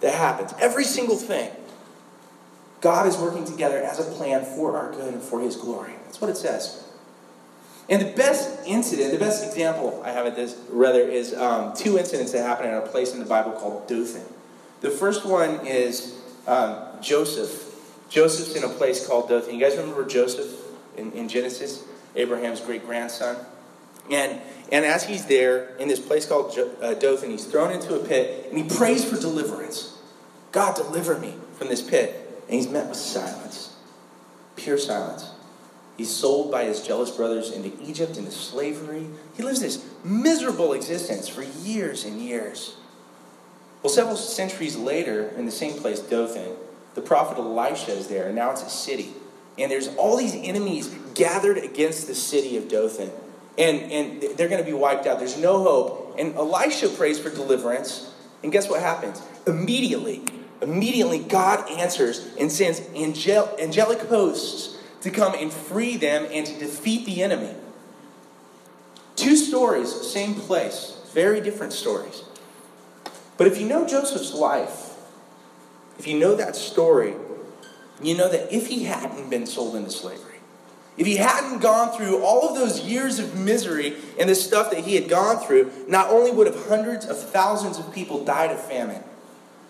that 0.00 0.14
happens, 0.14 0.52
every 0.58 0.84
single 0.84 1.16
thing 1.16 1.50
God 2.82 3.06
is 3.06 3.16
working 3.16 3.44
together 3.44 3.78
as 3.78 4.00
a 4.00 4.10
plan 4.10 4.44
for 4.44 4.76
our 4.76 4.90
good 4.90 5.14
and 5.14 5.22
for 5.22 5.40
His 5.40 5.56
glory. 5.56 5.92
That's 6.04 6.20
what 6.20 6.28
it 6.28 6.36
says. 6.36 6.84
And 7.88 8.02
the 8.02 8.12
best 8.12 8.66
incident, 8.66 9.12
the 9.12 9.18
best 9.18 9.46
example 9.46 10.02
I 10.04 10.10
have 10.10 10.26
of 10.26 10.36
this, 10.36 10.60
rather, 10.68 11.00
is 11.00 11.34
um, 11.34 11.74
two 11.74 11.96
incidents 11.96 12.32
that 12.32 12.42
happen 12.42 12.68
in 12.68 12.74
a 12.74 12.80
place 12.80 13.12
in 13.12 13.20
the 13.20 13.24
Bible 13.24 13.52
called 13.52 13.88
Dothan. 13.88 14.24
The 14.80 14.90
first 14.90 15.24
one 15.24 15.64
is 15.66 16.20
um, 16.46 16.76
Joseph. 17.00 17.71
Joseph's 18.12 18.54
in 18.54 18.62
a 18.62 18.68
place 18.68 19.06
called 19.06 19.30
Dothan. 19.30 19.54
You 19.54 19.60
guys 19.60 19.76
remember 19.78 20.04
Joseph 20.04 20.54
in, 20.98 21.12
in 21.12 21.30
Genesis? 21.30 21.82
Abraham's 22.14 22.60
great 22.60 22.84
grandson. 22.84 23.36
And, 24.10 24.38
and 24.70 24.84
as 24.84 25.04
he's 25.04 25.24
there 25.24 25.74
in 25.76 25.88
this 25.88 25.98
place 25.98 26.26
called 26.26 26.54
jo- 26.54 26.76
uh, 26.82 26.92
Dothan, 26.92 27.30
he's 27.30 27.46
thrown 27.46 27.72
into 27.72 27.94
a 27.98 28.04
pit 28.04 28.48
and 28.50 28.58
he 28.58 28.76
prays 28.76 29.02
for 29.02 29.18
deliverance. 29.18 29.96
God, 30.50 30.76
deliver 30.76 31.18
me 31.18 31.36
from 31.54 31.68
this 31.68 31.80
pit. 31.80 32.18
And 32.48 32.56
he's 32.56 32.68
met 32.68 32.86
with 32.86 32.98
silence, 32.98 33.74
pure 34.56 34.76
silence. 34.76 35.30
He's 35.96 36.10
sold 36.10 36.50
by 36.50 36.64
his 36.64 36.86
jealous 36.86 37.10
brothers 37.10 37.50
into 37.50 37.72
Egypt, 37.82 38.18
into 38.18 38.30
slavery. 38.30 39.06
He 39.36 39.42
lives 39.42 39.60
this 39.60 39.86
miserable 40.04 40.74
existence 40.74 41.28
for 41.28 41.42
years 41.42 42.04
and 42.04 42.20
years. 42.20 42.76
Well, 43.82 43.92
several 43.92 44.16
centuries 44.16 44.76
later, 44.76 45.28
in 45.28 45.46
the 45.46 45.52
same 45.52 45.78
place, 45.78 46.00
Dothan, 46.00 46.56
the 46.94 47.00
prophet 47.00 47.38
Elisha 47.38 47.92
is 47.92 48.08
there, 48.08 48.26
and 48.26 48.36
now 48.36 48.50
it's 48.50 48.62
a 48.62 48.70
city. 48.70 49.12
And 49.58 49.70
there's 49.70 49.88
all 49.96 50.16
these 50.16 50.34
enemies 50.34 50.94
gathered 51.14 51.58
against 51.58 52.06
the 52.06 52.14
city 52.14 52.56
of 52.56 52.68
Dothan. 52.68 53.10
And, 53.58 53.92
and 53.92 54.22
they're 54.36 54.48
going 54.48 54.64
to 54.64 54.66
be 54.68 54.72
wiped 54.72 55.06
out. 55.06 55.18
There's 55.18 55.36
no 55.36 55.62
hope 55.62 56.14
And 56.18 56.34
Elisha 56.34 56.88
prays 56.88 57.18
for 57.18 57.30
deliverance. 57.30 58.12
And 58.42 58.50
guess 58.50 58.68
what 58.68 58.80
happens? 58.80 59.22
Immediately, 59.46 60.22
immediately, 60.60 61.18
God 61.18 61.70
answers 61.70 62.28
and 62.38 62.50
sends 62.50 62.80
angel- 62.94 63.54
angelic 63.58 64.00
hosts 64.00 64.78
to 65.02 65.10
come 65.10 65.34
and 65.34 65.52
free 65.52 65.96
them 65.96 66.26
and 66.30 66.46
to 66.46 66.58
defeat 66.58 67.06
the 67.06 67.22
enemy. 67.22 67.54
Two 69.16 69.36
stories, 69.36 69.90
same 69.90 70.34
place, 70.34 71.00
very 71.12 71.40
different 71.40 71.72
stories. 71.72 72.24
But 73.36 73.46
if 73.46 73.60
you 73.60 73.66
know 73.66 73.86
Joseph's 73.86 74.32
life, 74.32 74.91
if 75.98 76.06
you 76.06 76.18
know 76.18 76.34
that 76.36 76.56
story, 76.56 77.14
you 78.02 78.16
know 78.16 78.28
that 78.28 78.54
if 78.54 78.66
he 78.66 78.84
hadn't 78.84 79.30
been 79.30 79.46
sold 79.46 79.76
into 79.76 79.90
slavery, 79.90 80.32
if 80.96 81.06
he 81.06 81.16
hadn't 81.16 81.60
gone 81.60 81.96
through 81.96 82.22
all 82.22 82.48
of 82.48 82.54
those 82.54 82.80
years 82.80 83.18
of 83.18 83.38
misery 83.38 83.94
and 84.18 84.28
the 84.28 84.34
stuff 84.34 84.70
that 84.70 84.80
he 84.80 84.94
had 84.94 85.08
gone 85.08 85.38
through, 85.38 85.70
not 85.88 86.10
only 86.10 86.30
would 86.30 86.46
have 86.46 86.66
hundreds 86.66 87.06
of 87.06 87.18
thousands 87.18 87.78
of 87.78 87.92
people 87.94 88.24
died 88.24 88.50
of 88.50 88.62
famine, 88.62 89.02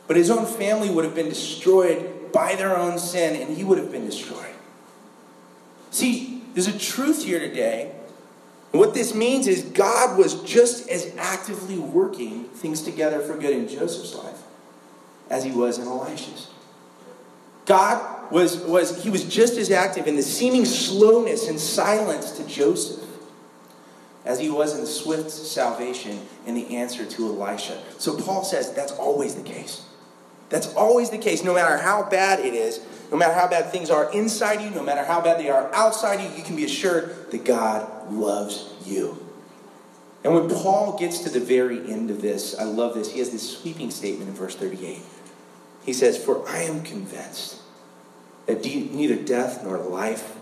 but 0.09 0.17
his 0.17 0.31
own 0.31 0.47
family 0.47 0.91
would 0.91 1.05
have 1.05 1.14
been 1.14 1.29
destroyed 1.29 2.33
by 2.33 2.57
their 2.57 2.76
own 2.76 2.99
sin 2.99 3.41
and 3.41 3.57
he 3.57 3.62
would 3.62 3.79
have 3.79 3.93
been 3.93 4.07
destroyed. 4.07 4.55
See, 5.91 6.43
there's 6.55 6.69
a 6.69 6.79
truth 6.79 7.25
here 7.25 7.38
today. 7.38 7.93
What 8.73 8.95
this 8.95 9.14
means 9.14 9.47
is 9.47 9.62
God 9.62 10.19
was 10.19 10.43
just 10.43 10.88
as 10.88 11.14
actively 11.19 11.79
working 11.79 12.45
things 12.45 12.83
together 12.83 13.21
for 13.21 13.37
good 13.37 13.55
in 13.55 13.69
Joseph's 13.69 14.14
life 14.14 14.43
as 15.33 15.43
he 15.43 15.51
was 15.51 15.79
in 15.79 15.89
Elisha's. 15.89 16.49
God 17.65 18.31
was, 18.31 18.59
was, 18.59 19.03
he 19.03 19.09
was 19.09 19.25
just 19.25 19.57
as 19.57 19.71
active 19.71 20.07
in 20.07 20.15
the 20.15 20.23
seeming 20.23 20.67
slowness 20.67 21.49
and 21.49 21.59
silence 21.59 22.33
to 22.33 22.47
Joseph 22.47 23.03
as 24.25 24.39
he 24.39 24.51
was 24.51 24.79
in 24.79 24.87
swift 24.87 25.31
salvation 25.31 26.21
and 26.47 26.57
the 26.57 26.77
answer 26.77 27.05
to 27.07 27.27
Elisha. 27.27 27.83
So 27.99 28.21
Paul 28.21 28.45
says 28.45 28.73
that's 28.75 28.93
always 28.93 29.35
the 29.35 29.43
case. 29.43 29.85
That's 30.51 30.73
always 30.75 31.09
the 31.09 31.19
case, 31.19 31.43
no 31.43 31.55
matter 31.55 31.79
how 31.79 32.09
bad 32.09 32.41
it 32.41 32.53
is, 32.53 32.81
no 33.11 33.17
matter 33.17 33.33
how 33.33 33.49
bad 33.49 33.73
things 33.73 33.89
are 33.89 34.12
inside 34.12 34.61
you, 34.61 34.71
no 34.71 34.83
matter 34.83 35.03
how 35.03 35.23
bad 35.23 35.41
they 35.41 35.49
are 35.49 35.75
outside 35.75 36.21
you, 36.21 36.29
you 36.37 36.45
can 36.45 36.57
be 36.57 36.65
assured 36.65 37.31
that 37.31 37.45
God 37.45 38.12
loves 38.12 38.71
you. 38.85 39.19
And 40.25 40.35
when 40.35 40.49
Paul 40.51 40.99
gets 40.99 41.21
to 41.21 41.31
the 41.31 41.41
very 41.41 41.79
end 41.91 42.11
of 42.11 42.21
this, 42.21 42.57
I 42.59 42.65
love 42.65 42.95
this. 42.95 43.11
He 43.11 43.19
has 43.21 43.31
this 43.31 43.59
sweeping 43.59 43.91
statement 43.91 44.29
in 44.29 44.37
verse 44.37 44.55
38. 44.55 45.01
He 45.85 45.93
says, 45.93 46.23
For 46.23 46.49
I 46.49 46.62
am 46.62 46.83
convinced 46.83 47.61
that 48.47 48.62
de- 48.62 48.89
neither 48.91 49.17
death 49.17 49.65
nor 49.65 49.79
life, 49.79 50.37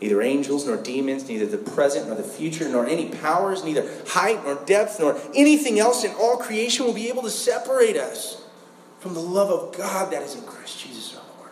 neither 0.00 0.22
angels 0.22 0.66
nor 0.66 0.76
demons, 0.76 1.28
neither 1.28 1.46
the 1.46 1.58
present 1.58 2.06
nor 2.06 2.16
the 2.16 2.22
future, 2.22 2.68
nor 2.68 2.86
any 2.86 3.08
powers, 3.08 3.64
neither 3.64 3.88
height 4.06 4.44
nor 4.44 4.54
depth, 4.64 5.00
nor 5.00 5.20
anything 5.34 5.78
else 5.78 6.04
in 6.04 6.12
all 6.14 6.36
creation 6.36 6.86
will 6.86 6.94
be 6.94 7.08
able 7.08 7.22
to 7.22 7.30
separate 7.30 7.96
us 7.96 8.42
from 9.00 9.14
the 9.14 9.20
love 9.20 9.50
of 9.50 9.76
God 9.76 10.12
that 10.12 10.22
is 10.22 10.34
in 10.34 10.42
Christ 10.42 10.80
Jesus 10.80 11.16
our 11.16 11.22
Lord. 11.38 11.50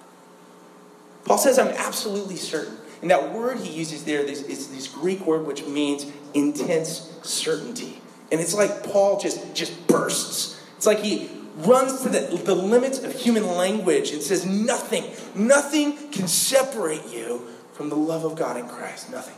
Paul 1.25 1.38
says, 1.38 1.59
I'm 1.59 1.69
absolutely 1.69 2.37
certain. 2.37 2.76
And 3.02 3.11
that 3.11 3.33
word 3.33 3.59
he 3.59 3.73
uses 3.73 4.05
there 4.05 4.23
is 4.23 4.47
this 4.47 4.88
Greek 4.88 5.26
word 5.26 5.47
which 5.47 5.64
means 5.66 6.11
intense 6.35 7.12
certainty. 7.23 8.00
And 8.33 8.40
it's 8.40 8.55
like 8.55 8.83
Paul 8.85 9.21
just, 9.21 9.55
just 9.55 9.87
bursts. 9.87 10.61
It's 10.76 10.87
like 10.87 10.99
he 10.99 11.31
runs 11.56 12.02
to 12.02 12.08
the, 12.08 12.36
the 12.44 12.54
limits 12.54 12.98
of 13.02 13.12
human 13.12 13.46
language 13.46 14.10
and 14.10 14.22
says, 14.22 14.44
Nothing, 14.44 15.04
nothing 15.34 16.10
can 16.10 16.28
separate 16.28 17.06
you 17.12 17.46
from 17.72 17.88
the 17.88 17.96
love 17.96 18.25
of 18.25 18.36
God 18.36 18.56
in 18.56 18.68
Christ. 18.68 19.10
Nothing. 19.10 19.34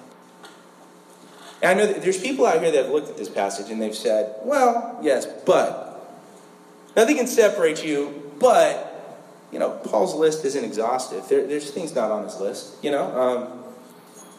And 1.62 1.70
I 1.70 1.75
know 1.75 1.92
that 1.92 2.02
there's 2.02 2.20
people 2.20 2.46
out 2.46 2.60
here 2.60 2.70
that 2.70 2.84
have 2.84 2.92
looked 2.92 3.08
at 3.08 3.16
this 3.16 3.28
passage 3.28 3.70
and 3.70 3.80
they've 3.80 3.94
said, 3.94 4.34
Well, 4.42 4.98
yes, 5.02 5.26
but. 5.46 5.87
Nothing 6.96 7.16
can 7.16 7.26
separate 7.28 7.84
you, 7.84 8.32
but, 8.40 9.22
you 9.52 9.60
know, 9.60 9.70
Paul's 9.70 10.14
list 10.16 10.44
isn't 10.44 10.64
exhaustive. 10.64 11.28
There, 11.28 11.46
there's 11.46 11.70
things 11.70 11.94
not 11.94 12.10
on 12.10 12.25
his 12.25 12.40
list, 12.40 12.82
you 12.82 12.90
know. 12.90 13.04
Um, 13.16 13.64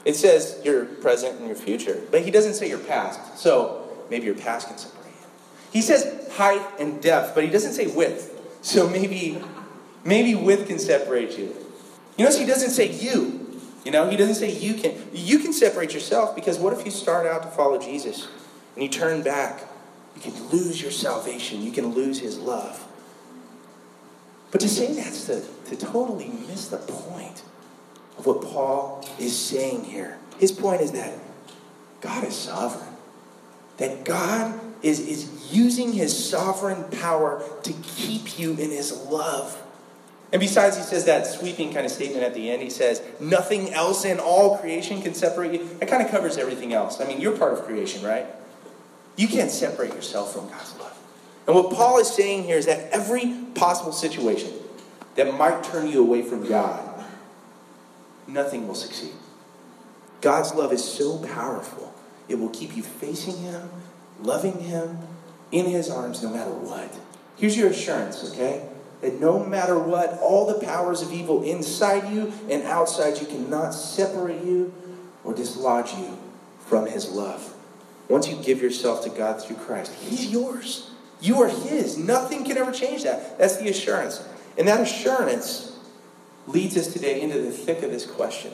it 0.03 0.15
says 0.15 0.59
your 0.65 0.85
present 0.85 1.37
and 1.39 1.47
your 1.47 1.55
future, 1.55 2.01
but 2.11 2.21
he 2.21 2.31
doesn't 2.31 2.55
say 2.55 2.67
your 2.67 2.79
past. 2.79 3.37
So 3.37 3.87
maybe 4.09 4.25
your 4.25 4.35
past 4.35 4.67
can 4.67 4.77
separate. 4.77 4.98
He 5.71 5.81
says 5.81 6.29
height 6.33 6.65
and 6.79 7.01
depth, 7.01 7.35
but 7.35 7.43
he 7.43 7.49
doesn't 7.49 7.73
say 7.73 7.87
width. 7.87 8.35
So 8.61 8.89
maybe, 8.89 9.41
maybe 10.03 10.35
width 10.35 10.67
can 10.67 10.79
separate 10.79 11.37
you. 11.37 11.55
You 12.17 12.25
notice 12.25 12.39
he 12.39 12.45
doesn't 12.45 12.71
say 12.71 12.91
you. 12.91 13.61
You 13.85 13.91
know, 13.91 14.09
he 14.09 14.17
doesn't 14.17 14.35
say 14.35 14.51
you 14.51 14.73
can. 14.73 14.95
You 15.13 15.39
can 15.39 15.53
separate 15.53 15.93
yourself 15.93 16.35
because 16.35 16.57
what 16.57 16.73
if 16.73 16.83
you 16.85 16.91
start 16.91 17.25
out 17.25 17.43
to 17.43 17.49
follow 17.49 17.79
Jesus 17.79 18.27
and 18.75 18.83
you 18.83 18.89
turn 18.89 19.23
back 19.23 19.63
you 20.15 20.31
can 20.31 20.47
lose 20.49 20.81
your 20.81 20.91
salvation. 20.91 21.61
You 21.61 21.71
can 21.71 21.93
lose 21.93 22.19
his 22.19 22.37
love. 22.37 22.85
But 24.51 24.61
to 24.61 24.69
say 24.69 24.93
that's 24.93 25.25
to, 25.25 25.41
to 25.69 25.75
totally 25.77 26.27
miss 26.47 26.67
the 26.67 26.77
point 26.77 27.43
of 28.17 28.25
what 28.25 28.41
Paul 28.41 29.07
is 29.17 29.37
saying 29.37 29.85
here. 29.85 30.17
His 30.37 30.51
point 30.51 30.81
is 30.81 30.91
that 30.93 31.17
God 32.01 32.23
is 32.25 32.35
sovereign. 32.35 32.95
That 33.77 34.03
God 34.03 34.59
is, 34.81 34.99
is 34.99 35.38
using 35.51 35.93
his 35.93 36.29
sovereign 36.29 36.83
power 36.99 37.43
to 37.63 37.73
keep 37.73 38.39
you 38.39 38.51
in 38.51 38.71
his 38.71 38.91
love. 39.07 39.61
And 40.31 40.39
besides, 40.39 40.77
he 40.77 40.83
says 40.83 41.05
that 41.05 41.25
sweeping 41.25 41.73
kind 41.73 41.85
of 41.85 41.91
statement 41.91 42.23
at 42.23 42.33
the 42.33 42.51
end. 42.51 42.61
He 42.61 42.69
says, 42.69 43.01
Nothing 43.19 43.73
else 43.73 44.05
in 44.05 44.19
all 44.19 44.57
creation 44.59 45.01
can 45.01 45.13
separate 45.13 45.53
you. 45.53 45.67
That 45.79 45.89
kind 45.89 46.03
of 46.03 46.11
covers 46.11 46.37
everything 46.37 46.73
else. 46.73 47.01
I 47.01 47.05
mean, 47.05 47.19
you're 47.19 47.35
part 47.35 47.53
of 47.53 47.63
creation, 47.63 48.05
right? 48.05 48.27
You 49.15 49.27
can't 49.27 49.51
separate 49.51 49.93
yourself 49.93 50.33
from 50.33 50.47
God's 50.49 50.77
love. 50.77 50.97
And 51.47 51.55
what 51.55 51.73
Paul 51.73 51.99
is 51.99 52.07
saying 52.07 52.43
here 52.43 52.57
is 52.57 52.67
that 52.67 52.91
every 52.91 53.33
possible 53.55 53.91
situation 53.91 54.53
that 55.15 55.33
might 55.33 55.63
turn 55.63 55.87
you 55.87 56.01
away 56.01 56.21
from 56.21 56.47
God, 56.47 57.03
nothing 58.27 58.67
will 58.67 58.75
succeed. 58.75 59.13
God's 60.21 60.53
love 60.53 60.71
is 60.71 60.83
so 60.83 61.17
powerful, 61.17 61.93
it 62.27 62.35
will 62.35 62.49
keep 62.49 62.77
you 62.77 62.83
facing 62.83 63.37
Him, 63.37 63.69
loving 64.21 64.59
Him, 64.59 64.99
in 65.51 65.65
His 65.65 65.89
arms, 65.89 66.21
no 66.23 66.29
matter 66.29 66.51
what. 66.51 66.93
Here's 67.37 67.57
your 67.57 67.69
assurance, 67.69 68.29
okay? 68.31 68.67
That 69.01 69.19
no 69.19 69.43
matter 69.43 69.79
what, 69.79 70.19
all 70.19 70.45
the 70.45 70.65
powers 70.65 71.01
of 71.01 71.13
evil 71.13 71.43
inside 71.43 72.11
you 72.11 72.33
and 72.49 72.63
outside 72.63 73.19
you 73.19 73.25
cannot 73.25 73.71
separate 73.71 74.43
you 74.43 74.73
or 75.23 75.33
dislodge 75.33 75.93
you 75.93 76.17
from 76.59 76.85
His 76.85 77.09
love. 77.09 77.53
Once 78.09 78.27
you 78.27 78.35
give 78.43 78.61
yourself 78.61 79.03
to 79.03 79.09
God 79.09 79.41
through 79.41 79.55
Christ, 79.57 79.93
He's 79.93 80.31
yours. 80.31 80.91
You 81.21 81.41
are 81.41 81.49
His. 81.49 81.97
Nothing 81.97 82.43
can 82.43 82.57
ever 82.57 82.71
change 82.71 83.03
that. 83.03 83.37
That's 83.37 83.57
the 83.57 83.69
assurance. 83.69 84.27
And 84.57 84.67
that 84.67 84.81
assurance 84.81 85.77
leads 86.47 86.75
us 86.75 86.91
today 86.91 87.21
into 87.21 87.39
the 87.39 87.51
thick 87.51 87.83
of 87.83 87.91
this 87.91 88.05
question. 88.05 88.53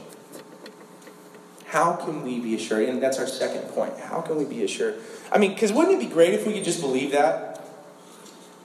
How 1.75 1.97
can 1.97 2.23
we 2.23 2.39
be 2.39 2.55
assured? 2.55 2.87
And 2.87 3.03
that's 3.03 3.19
our 3.19 3.27
second 3.27 3.63
point. 3.73 3.99
How 3.99 4.21
can 4.21 4.37
we 4.37 4.45
be 4.45 4.63
assured? 4.63 4.95
I 5.29 5.37
mean, 5.37 5.53
because 5.53 5.73
wouldn't 5.73 6.01
it 6.01 6.07
be 6.07 6.09
great 6.09 6.33
if 6.33 6.47
we 6.47 6.53
could 6.53 6.63
just 6.63 6.79
believe 6.79 7.11
that? 7.11 7.67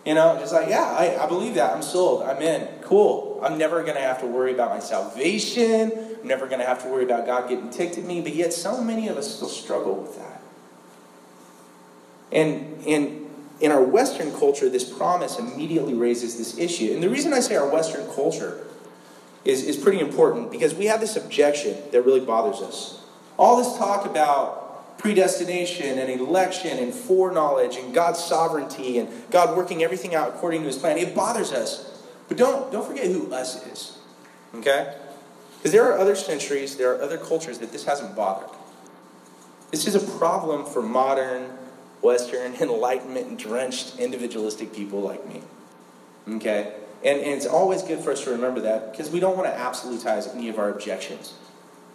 You 0.06 0.14
know, 0.14 0.36
just 0.38 0.52
like, 0.52 0.68
yeah, 0.68 0.84
I, 0.84 1.20
I 1.20 1.26
believe 1.26 1.54
that. 1.54 1.74
I'm 1.74 1.82
sold. 1.82 2.22
I'm 2.22 2.40
in. 2.40 2.68
Cool. 2.82 3.40
I'm 3.42 3.58
never 3.58 3.82
going 3.82 3.96
to 3.96 4.00
have 4.00 4.20
to 4.20 4.26
worry 4.28 4.54
about 4.54 4.70
my 4.70 4.78
salvation. 4.78 5.90
I'm 6.20 6.28
never 6.28 6.46
going 6.46 6.60
to 6.60 6.64
have 6.64 6.84
to 6.84 6.88
worry 6.88 7.02
about 7.02 7.26
God 7.26 7.48
getting 7.48 7.68
ticked 7.68 7.98
at 7.98 8.04
me. 8.04 8.20
But 8.20 8.36
yet, 8.36 8.52
so 8.52 8.80
many 8.80 9.08
of 9.08 9.16
us 9.16 9.34
still 9.34 9.48
struggle 9.48 9.96
with 9.96 10.16
that. 10.16 10.40
And, 12.30 12.80
and 12.86 13.28
in 13.58 13.72
our 13.72 13.82
Western 13.82 14.30
culture, 14.30 14.68
this 14.68 14.88
promise 14.88 15.36
immediately 15.36 15.94
raises 15.94 16.38
this 16.38 16.56
issue. 16.58 16.92
And 16.94 17.02
the 17.02 17.10
reason 17.10 17.32
I 17.32 17.40
say 17.40 17.56
our 17.56 17.68
Western 17.68 18.06
culture 18.14 18.68
is, 19.44 19.64
is 19.64 19.76
pretty 19.76 19.98
important 19.98 20.52
because 20.52 20.76
we 20.76 20.84
have 20.86 21.00
this 21.00 21.16
objection 21.16 21.76
that 21.90 22.02
really 22.02 22.20
bothers 22.20 22.60
us. 22.60 22.99
All 23.40 23.56
this 23.56 23.78
talk 23.78 24.04
about 24.04 24.98
predestination 24.98 25.98
and 25.98 26.10
election 26.10 26.78
and 26.78 26.92
foreknowledge 26.92 27.76
and 27.76 27.94
God's 27.94 28.22
sovereignty 28.22 28.98
and 28.98 29.08
God 29.30 29.56
working 29.56 29.82
everything 29.82 30.14
out 30.14 30.28
according 30.28 30.60
to 30.60 30.66
his 30.66 30.76
plan, 30.76 30.98
it 30.98 31.14
bothers 31.14 31.50
us. 31.50 32.04
But 32.28 32.36
don't, 32.36 32.70
don't 32.70 32.86
forget 32.86 33.06
who 33.06 33.32
us 33.32 33.66
is. 33.66 33.98
Okay? 34.56 34.94
Because 35.56 35.72
there 35.72 35.90
are 35.90 35.98
other 35.98 36.14
centuries, 36.14 36.76
there 36.76 36.94
are 36.94 37.00
other 37.00 37.16
cultures 37.16 37.60
that 37.60 37.72
this 37.72 37.86
hasn't 37.86 38.14
bothered. 38.14 38.50
This 39.70 39.86
is 39.86 39.94
a 39.94 40.18
problem 40.18 40.66
for 40.66 40.82
modern 40.82 41.50
Western, 42.02 42.54
enlightenment 42.60 43.38
drenched, 43.38 43.98
individualistic 43.98 44.74
people 44.74 45.00
like 45.00 45.26
me. 45.26 45.40
Okay? 46.28 46.74
And, 47.02 47.20
and 47.20 47.30
it's 47.30 47.46
always 47.46 47.82
good 47.82 48.00
for 48.00 48.12
us 48.12 48.22
to 48.24 48.32
remember 48.32 48.60
that 48.60 48.92
because 48.92 49.08
we 49.08 49.18
don't 49.18 49.38
want 49.38 49.50
to 49.50 49.58
absolutize 49.58 50.30
any 50.34 50.50
of 50.50 50.58
our 50.58 50.68
objections. 50.68 51.32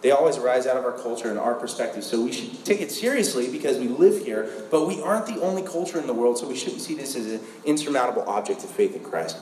They 0.02 0.10
always 0.10 0.36
arise 0.36 0.66
out 0.66 0.76
of 0.76 0.84
our 0.84 0.92
culture 0.92 1.30
and 1.30 1.38
our 1.38 1.54
perspective. 1.54 2.04
So 2.04 2.22
we 2.22 2.32
should 2.32 2.64
take 2.64 2.80
it 2.80 2.92
seriously 2.92 3.50
because 3.50 3.78
we 3.78 3.88
live 3.88 4.24
here, 4.24 4.48
but 4.70 4.86
we 4.86 5.00
aren't 5.00 5.26
the 5.26 5.40
only 5.40 5.62
culture 5.62 5.98
in 5.98 6.06
the 6.06 6.12
world, 6.12 6.38
so 6.38 6.46
we 6.46 6.56
shouldn't 6.56 6.82
see 6.82 6.94
this 6.94 7.16
as 7.16 7.26
an 7.26 7.40
insurmountable 7.64 8.22
object 8.28 8.62
of 8.62 8.70
faith 8.70 8.94
in 8.94 9.02
Christ. 9.02 9.38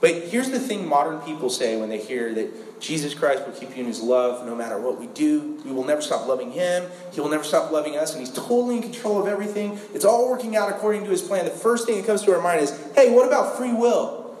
But 0.00 0.24
here's 0.24 0.50
the 0.50 0.58
thing 0.58 0.88
modern 0.88 1.20
people 1.20 1.48
say 1.48 1.78
when 1.78 1.88
they 1.88 1.98
hear 1.98 2.34
that 2.34 2.80
Jesus 2.80 3.14
Christ 3.14 3.46
will 3.46 3.52
keep 3.52 3.76
you 3.76 3.82
in 3.82 3.86
his 3.86 4.00
love 4.00 4.44
no 4.44 4.56
matter 4.56 4.76
what 4.76 4.98
we 4.98 5.06
do. 5.06 5.62
We 5.64 5.70
will 5.70 5.84
never 5.84 6.02
stop 6.02 6.26
loving 6.26 6.50
him. 6.50 6.90
He 7.12 7.20
will 7.20 7.28
never 7.28 7.44
stop 7.44 7.70
loving 7.70 7.96
us, 7.96 8.12
and 8.12 8.18
he's 8.18 8.34
totally 8.34 8.78
in 8.78 8.82
control 8.82 9.22
of 9.22 9.28
everything. 9.28 9.78
It's 9.94 10.04
all 10.04 10.28
working 10.28 10.56
out 10.56 10.70
according 10.70 11.04
to 11.04 11.10
his 11.10 11.22
plan. 11.22 11.44
The 11.44 11.52
first 11.52 11.86
thing 11.86 11.98
that 11.98 12.06
comes 12.06 12.22
to 12.22 12.34
our 12.34 12.42
mind 12.42 12.62
is 12.62 12.76
hey, 12.96 13.14
what 13.14 13.28
about 13.28 13.56
free 13.56 13.72
will? 13.72 14.36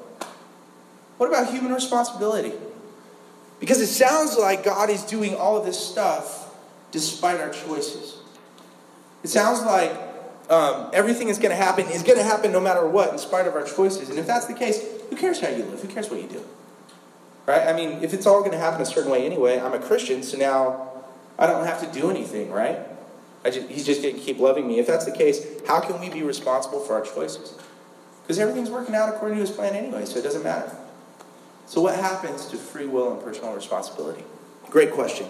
What 1.18 1.28
about 1.28 1.52
human 1.52 1.72
responsibility? 1.72 2.52
Because 3.62 3.80
it 3.80 3.86
sounds 3.86 4.36
like 4.36 4.64
God 4.64 4.90
is 4.90 5.04
doing 5.04 5.36
all 5.36 5.56
of 5.56 5.64
this 5.64 5.78
stuff 5.78 6.52
despite 6.90 7.38
our 7.38 7.50
choices. 7.50 8.16
It 9.22 9.28
sounds 9.28 9.62
like 9.62 9.92
um, 10.50 10.90
everything 10.92 11.28
is 11.28 11.38
going 11.38 11.50
to 11.50 11.56
happen 11.56 11.86
is 11.86 12.02
going 12.02 12.18
to 12.18 12.24
happen 12.24 12.50
no 12.50 12.58
matter 12.58 12.84
what, 12.84 13.12
in 13.12 13.18
spite 13.18 13.46
of 13.46 13.54
our 13.54 13.62
choices. 13.62 14.10
And 14.10 14.18
if 14.18 14.26
that's 14.26 14.46
the 14.46 14.54
case, 14.54 14.82
who 15.08 15.14
cares 15.14 15.40
how 15.40 15.46
you 15.46 15.62
live? 15.62 15.80
Who 15.80 15.86
cares 15.86 16.10
what 16.10 16.20
you 16.20 16.26
do? 16.26 16.44
Right? 17.46 17.68
I 17.68 17.72
mean, 17.72 18.02
if 18.02 18.12
it's 18.12 18.26
all 18.26 18.40
going 18.40 18.50
to 18.50 18.58
happen 18.58 18.82
a 18.82 18.84
certain 18.84 19.12
way 19.12 19.24
anyway, 19.24 19.60
I'm 19.60 19.74
a 19.74 19.78
Christian, 19.78 20.24
so 20.24 20.36
now 20.36 21.04
I 21.38 21.46
don't 21.46 21.64
have 21.64 21.80
to 21.88 22.00
do 22.00 22.10
anything, 22.10 22.50
right? 22.50 22.80
Just, 23.44 23.68
he's 23.68 23.86
just 23.86 24.02
going 24.02 24.16
to 24.16 24.20
keep 24.20 24.40
loving 24.40 24.66
me. 24.66 24.80
If 24.80 24.88
that's 24.88 25.04
the 25.04 25.12
case, 25.12 25.46
how 25.68 25.78
can 25.78 26.00
we 26.00 26.10
be 26.10 26.24
responsible 26.24 26.80
for 26.80 26.94
our 26.94 27.02
choices? 27.02 27.54
Because 28.24 28.40
everything's 28.40 28.70
working 28.70 28.96
out 28.96 29.08
according 29.08 29.38
to 29.38 29.42
his 29.42 29.52
plan 29.52 29.76
anyway, 29.76 30.04
so 30.04 30.18
it 30.18 30.22
doesn't 30.22 30.42
matter. 30.42 30.76
So, 31.72 31.80
what 31.80 31.94
happens 31.94 32.44
to 32.48 32.58
free 32.58 32.84
will 32.84 33.14
and 33.14 33.22
personal 33.22 33.54
responsibility? 33.54 34.24
Great 34.68 34.92
question. 34.92 35.26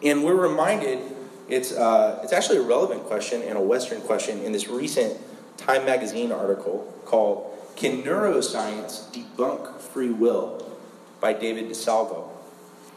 And 0.00 0.22
we're 0.22 0.36
reminded 0.36 1.00
it's, 1.48 1.72
uh, 1.72 2.20
it's 2.22 2.32
actually 2.32 2.58
a 2.58 2.62
relevant 2.62 3.02
question 3.02 3.42
and 3.42 3.58
a 3.58 3.60
Western 3.60 4.00
question 4.02 4.44
in 4.44 4.52
this 4.52 4.68
recent 4.68 5.18
Time 5.56 5.84
Magazine 5.84 6.30
article 6.30 6.94
called 7.04 7.52
Can 7.74 8.04
Neuroscience 8.04 9.12
Debunk 9.12 9.80
Free 9.80 10.10
Will? 10.10 10.78
by 11.20 11.32
David 11.32 11.68
DeSalvo. 11.68 12.28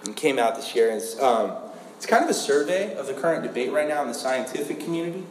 It 0.04 0.16
came 0.16 0.38
out 0.38 0.56
this 0.56 0.76
year. 0.76 0.92
It's, 0.92 1.20
um, 1.20 1.56
it's 1.98 2.06
kind 2.06 2.24
of 2.24 2.30
a 2.30 2.36
survey 2.36 2.94
of 2.94 3.08
the 3.08 3.14
current 3.14 3.42
debate 3.42 3.72
right 3.72 3.88
now 3.88 4.04
in 4.04 4.10
the 4.10 4.14
scientific 4.14 4.80
community 4.80 5.24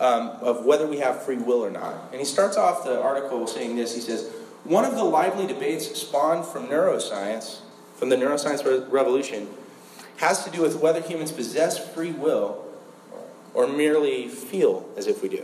um, 0.00 0.30
of 0.40 0.64
whether 0.64 0.88
we 0.88 0.98
have 0.98 1.22
free 1.22 1.36
will 1.36 1.64
or 1.64 1.70
not. 1.70 1.94
And 2.10 2.18
he 2.18 2.24
starts 2.24 2.56
off 2.56 2.82
the 2.82 3.00
article 3.00 3.46
saying 3.46 3.76
this 3.76 3.94
He 3.94 4.00
says, 4.00 4.28
One 4.68 4.84
of 4.84 4.96
the 4.96 5.04
lively 5.04 5.46
debates 5.46 5.98
spawned 5.98 6.44
from 6.44 6.66
neuroscience, 6.66 7.60
from 7.96 8.10
the 8.10 8.16
neuroscience 8.16 8.66
re- 8.66 8.86
revolution, 8.90 9.48
has 10.18 10.44
to 10.44 10.50
do 10.50 10.60
with 10.60 10.76
whether 10.76 11.00
humans 11.00 11.32
possess 11.32 11.78
free 11.94 12.10
will 12.10 12.66
or 13.54 13.66
merely 13.66 14.28
feel 14.28 14.86
as 14.94 15.06
if 15.06 15.22
we 15.22 15.30
do. 15.30 15.42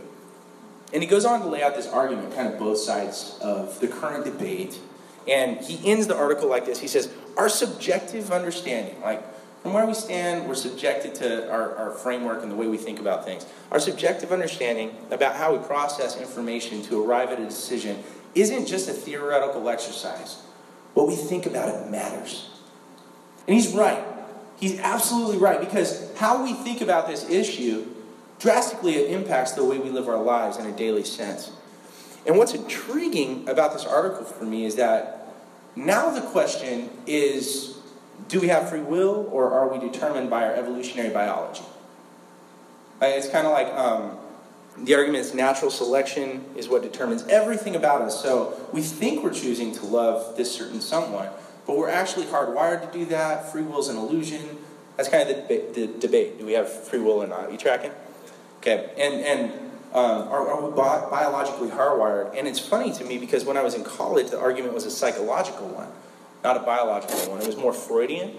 And 0.93 1.01
he 1.01 1.09
goes 1.09 1.25
on 1.25 1.41
to 1.41 1.47
lay 1.47 1.63
out 1.63 1.73
this 1.73 1.87
argument, 1.87 2.35
kind 2.35 2.47
of 2.47 2.59
both 2.59 2.77
sides 2.77 3.39
of 3.41 3.79
the 3.79 3.87
current 3.87 4.25
debate. 4.25 4.79
And 5.27 5.57
he 5.57 5.91
ends 5.91 6.05
the 6.05 6.15
article 6.15 6.47
like 6.47 6.67
this 6.67 6.77
He 6.77 6.87
says, 6.87 7.11
Our 7.35 7.49
subjective 7.49 8.31
understanding, 8.31 9.01
like 9.01 9.23
from 9.63 9.73
where 9.73 9.87
we 9.87 9.95
stand, 9.95 10.47
we're 10.47 10.53
subjected 10.53 11.15
to 11.15 11.49
our, 11.49 11.75
our 11.75 11.89
framework 11.89 12.43
and 12.43 12.51
the 12.51 12.55
way 12.55 12.67
we 12.67 12.77
think 12.77 12.99
about 12.99 13.25
things. 13.25 13.47
Our 13.71 13.79
subjective 13.79 14.31
understanding 14.31 14.95
about 15.09 15.35
how 15.35 15.55
we 15.55 15.65
process 15.65 16.21
information 16.21 16.83
to 16.83 17.03
arrive 17.03 17.29
at 17.31 17.39
a 17.39 17.45
decision 17.45 18.03
isn't 18.35 18.67
just 18.67 18.89
a 18.89 18.93
theoretical 18.93 19.67
exercise. 19.69 20.41
What 20.93 21.07
we 21.07 21.15
think 21.15 21.45
about 21.45 21.69
it 21.69 21.89
matters. 21.89 22.49
And 23.47 23.55
he's 23.55 23.73
right. 23.73 24.03
He's 24.57 24.79
absolutely 24.79 25.37
right 25.37 25.59
because 25.59 26.11
how 26.17 26.43
we 26.43 26.53
think 26.53 26.81
about 26.81 27.07
this 27.07 27.29
issue 27.29 27.85
drastically 28.39 29.11
impacts 29.11 29.53
the 29.53 29.63
way 29.63 29.77
we 29.77 29.89
live 29.89 30.07
our 30.07 30.21
lives 30.21 30.57
in 30.57 30.65
a 30.65 30.71
daily 30.71 31.03
sense. 31.03 31.51
And 32.25 32.37
what's 32.37 32.53
intriguing 32.53 33.47
about 33.47 33.73
this 33.73 33.85
article 33.85 34.25
for 34.25 34.45
me 34.45 34.65
is 34.65 34.75
that 34.75 35.33
now 35.75 36.09
the 36.09 36.21
question 36.21 36.89
is 37.05 37.77
do 38.27 38.39
we 38.39 38.47
have 38.47 38.69
free 38.69 38.81
will 38.81 39.29
or 39.31 39.51
are 39.51 39.67
we 39.67 39.79
determined 39.79 40.29
by 40.29 40.45
our 40.45 40.53
evolutionary 40.53 41.09
biology? 41.09 41.63
It's 43.01 43.29
kind 43.29 43.45
of 43.45 43.53
like 43.53 43.67
um, 43.67 44.17
the 44.77 44.95
argument 44.95 45.25
is 45.25 45.33
natural 45.33 45.71
selection 45.71 46.43
is 46.55 46.67
what 46.67 46.81
determines 46.81 47.23
everything 47.27 47.75
about 47.75 48.01
us. 48.01 48.21
So 48.21 48.67
we 48.73 48.81
think 48.81 49.23
we're 49.23 49.33
choosing 49.33 49.73
to 49.75 49.85
love 49.85 50.35
this 50.35 50.53
certain 50.53 50.81
someone, 50.81 51.29
but 51.65 51.77
we're 51.77 51.89
actually 51.89 52.25
hardwired 52.25 52.91
to 52.91 52.97
do 52.97 53.05
that. 53.05 53.51
Free 53.51 53.61
will 53.61 53.79
is 53.79 53.87
an 53.87 53.97
illusion. 53.97 54.57
That's 54.97 55.09
kind 55.09 55.29
of 55.29 55.47
the, 55.47 55.63
the 55.73 55.87
debate. 55.87 56.39
Do 56.39 56.45
we 56.45 56.53
have 56.53 56.69
free 56.69 56.99
will 56.99 57.23
or 57.23 57.27
not? 57.27 57.45
Are 57.45 57.51
you 57.51 57.57
tracking? 57.57 57.91
Okay. 58.59 58.91
And, 58.97 59.13
and 59.25 59.51
um, 59.93 60.27
are, 60.27 60.49
are, 60.49 60.69
we 60.69 60.75
bi- 60.75 61.09
biologically 61.09 61.69
hardwired? 61.69 62.37
And 62.37 62.47
it's 62.47 62.59
funny 62.59 62.91
to 62.93 63.05
me 63.05 63.17
because 63.17 63.45
when 63.45 63.55
I 63.57 63.63
was 63.63 63.75
in 63.75 63.83
college, 63.83 64.29
the 64.31 64.39
argument 64.39 64.73
was 64.73 64.85
a 64.85 64.91
psychological 64.91 65.67
one, 65.67 65.87
not 66.43 66.57
a 66.57 66.61
biological 66.61 67.31
one. 67.31 67.41
It 67.41 67.47
was 67.47 67.55
more 67.57 67.73
Freudian. 67.73 68.35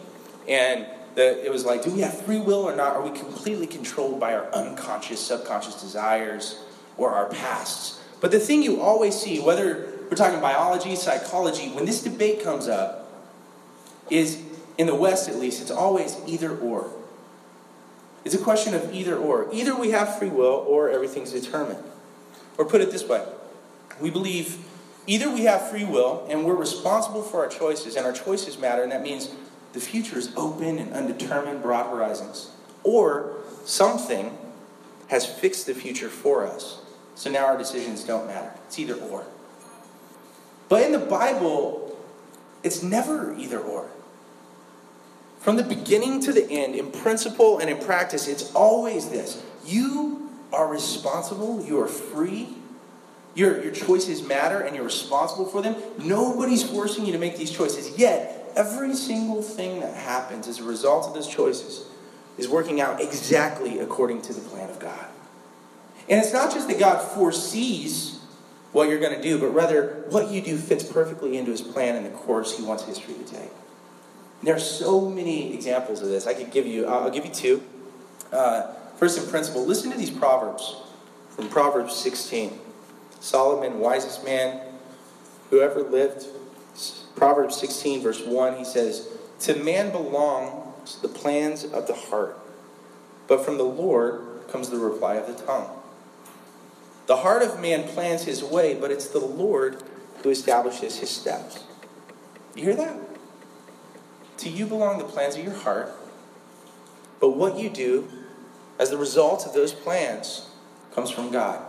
And 0.46 0.87
the, 1.16 1.44
it 1.44 1.50
was 1.50 1.64
like, 1.64 1.83
do 1.83 1.90
we 1.90 2.00
have 2.02 2.24
free 2.24 2.38
will 2.38 2.62
or 2.62 2.76
not? 2.76 2.94
Are 2.94 3.02
we 3.02 3.18
completely 3.18 3.66
controlled 3.66 4.20
by 4.20 4.35
our 4.35 4.52
unconscious, 4.52 5.18
subconscious 5.18 5.81
desires 5.81 6.62
or 6.98 7.11
our 7.11 7.26
pasts? 7.26 8.00
But 8.20 8.31
the 8.31 8.38
thing 8.38 8.62
you 8.62 8.81
always 8.81 9.18
see, 9.18 9.40
whether 9.40 9.88
we're 10.11 10.16
talking 10.16 10.40
biology, 10.40 10.94
psychology, 10.94 11.70
when 11.70 11.87
this 11.87 12.02
debate 12.02 12.44
comes 12.44 12.68
up, 12.68 13.11
is 14.11 14.42
in 14.76 14.87
the 14.87 14.94
West 14.94 15.29
at 15.29 15.37
least, 15.37 15.62
it's 15.62 15.70
always 15.70 16.16
either 16.26 16.57
or. 16.57 16.90
It's 18.26 18.35
a 18.35 18.38
question 18.38 18.74
of 18.74 18.92
either 18.94 19.16
or. 19.16 19.48
Either 19.52 19.74
we 19.74 19.92
have 19.92 20.18
free 20.18 20.29
will 20.29 20.64
or 20.68 20.90
everything's 20.90 21.33
determined. 21.33 21.83
Or 22.59 22.66
put 22.66 22.81
it 22.83 22.90
this 22.90 23.09
way 23.09 23.24
we 23.98 24.11
believe 24.11 24.59
either 25.07 25.31
we 25.31 25.44
have 25.44 25.70
free 25.70 25.85
will 25.85 26.26
and 26.29 26.44
we're 26.44 26.55
responsible 26.55 27.22
for 27.22 27.42
our 27.42 27.48
choices, 27.48 27.96
and 27.96 28.05
our 28.05 28.12
choices 28.12 28.59
matter, 28.59 28.83
and 28.83 28.92
that 28.92 29.02
means 29.02 29.31
the 29.77 29.83
future 29.83 30.17
is 30.17 30.33
open 30.37 30.79
and 30.79 30.91
undetermined, 30.95 31.61
broad 31.61 31.91
horizons. 31.91 32.51
Or 32.83 33.37
something 33.67 34.37
has 35.09 35.27
fixed 35.27 35.67
the 35.67 35.75
future 35.75 36.09
for 36.09 36.47
us. 36.47 36.81
So 37.15 37.31
now 37.31 37.45
our 37.45 37.59
decisions 37.59 38.03
don't 38.03 38.27
matter. 38.27 38.55
It's 38.67 38.79
either 38.79 38.95
or. 38.95 39.27
But 40.71 40.83
in 40.85 40.93
the 40.93 40.99
Bible, 40.99 41.95
it's 42.62 42.83
never 42.83 43.37
either 43.37 43.59
or. 43.59 43.91
From 45.41 45.57
the 45.57 45.62
beginning 45.62 46.21
to 46.23 46.33
the 46.33 46.51
end, 46.51 46.75
in 46.75 46.91
principle 46.91 47.59
and 47.59 47.69
in 47.69 47.77
practice, 47.77 48.29
it's 48.29 48.51
always 48.55 49.11
this. 49.11 49.45
You 49.67 50.31
are 50.55 50.67
responsible, 50.67 51.62
you 51.62 51.79
are 51.83 51.87
free, 51.87 52.49
your, 53.35 53.62
your 53.62 53.73
choices 53.73 54.23
matter, 54.23 54.59
and 54.59 54.75
you're 54.75 54.87
responsible 54.87 55.45
for 55.45 55.61
them. 55.61 55.77
Nobody's 55.99 56.62
forcing 56.62 57.05
you 57.05 57.12
to 57.12 57.19
make 57.19 57.37
these 57.37 57.51
choices. 57.51 57.99
Yet, 57.99 58.45
every 58.57 58.95
single 58.95 59.42
thing 59.42 59.81
that 59.81 59.95
happens 59.95 60.49
as 60.49 60.59
a 60.59 60.64
result 60.64 61.07
of 61.07 61.14
those 61.14 61.29
choices 61.29 61.87
is 62.38 62.49
working 62.49 62.81
out 62.81 63.01
exactly 63.01 63.79
according 63.79 64.23
to 64.23 64.33
the 64.33 64.40
plan 64.40 64.71
of 64.71 64.79
God. 64.79 65.07
And 66.09 66.21
it's 66.21 66.33
not 66.33 66.53
just 66.53 66.69
that 66.69 66.79
God 66.79 67.01
foresees 67.01 68.21
what 68.73 68.88
you're 68.88 69.01
going 69.01 69.14
to 69.14 69.23
do, 69.23 69.38
but 69.38 69.49
rather 69.49 70.05
what 70.11 70.31
you 70.31 70.40
do 70.40 70.57
fits 70.57 70.85
perfectly 70.85 71.37
into 71.37 71.51
his 71.51 71.61
plan 71.61 71.97
and 71.97 72.07
the 72.07 72.11
course 72.11 72.57
he 72.57 72.64
wants 72.64 72.85
history 72.85 73.14
to 73.14 73.25
take. 73.25 73.51
There 74.42 74.55
are 74.55 74.61
so 74.61 75.09
many 75.09 75.55
examples 75.55 76.03
of 76.03 76.09
this. 76.09 76.27
I 76.27 76.35
could 76.35 76.51
give 76.51 76.66
you, 76.66 76.87
I'll 76.87 77.11
give 77.11 77.25
you 77.25 77.33
two. 77.33 77.62
Uh, 78.33 78.73
first, 78.97 79.19
in 79.19 79.29
principle, 79.29 79.64
listen 79.64 79.90
to 79.90 79.97
these 79.97 80.11
proverbs 80.11 80.77
from 81.31 81.49
Proverbs 81.49 81.95
16. 81.97 82.59
Solomon, 83.21 83.79
wisest 83.79 84.25
man 84.25 84.61
who 85.51 85.61
ever 85.61 85.83
lived. 85.83 86.27
Proverbs 87.16 87.57
16, 87.57 88.02
verse 88.02 88.20
1, 88.20 88.57
he 88.59 88.64
says, 88.64 89.09
To 89.40 89.57
man 89.57 89.90
belongs 89.90 91.00
the 91.00 91.09
plans 91.09 91.64
of 91.64 91.87
the 91.87 91.94
heart, 91.94 92.38
but 93.26 93.44
from 93.44 93.57
the 93.57 93.64
Lord 93.64 94.20
comes 94.48 94.68
the 94.68 94.79
reply 94.79 95.14
of 95.14 95.26
the 95.26 95.44
tongue. 95.44 95.68
The 97.07 97.16
heart 97.16 97.42
of 97.42 97.61
man 97.61 97.85
plans 97.88 98.24
his 98.24 98.44
way, 98.44 98.74
but 98.74 98.90
it's 98.90 99.09
the 99.09 99.18
Lord 99.18 99.83
who 100.22 100.31
establishes 100.31 100.98
his 100.98 101.11
steps. 101.11 101.64
You 102.55 102.64
hear 102.64 102.76
that? 102.76 102.96
To 104.38 104.50
you 104.50 104.66
belong 104.66 104.98
the 104.98 105.05
plans 105.05 105.37
of 105.37 105.44
your 105.44 105.55
heart, 105.55 105.92
but 107.20 107.31
what 107.31 107.59
you 107.59 107.70
do 107.70 108.09
as 108.79 108.90
the 108.90 108.98
result 108.98 109.46
of 109.46 109.55
those 109.55 109.72
plans 109.72 110.50
comes 110.94 111.11
from 111.11 111.31
God. 111.31 111.62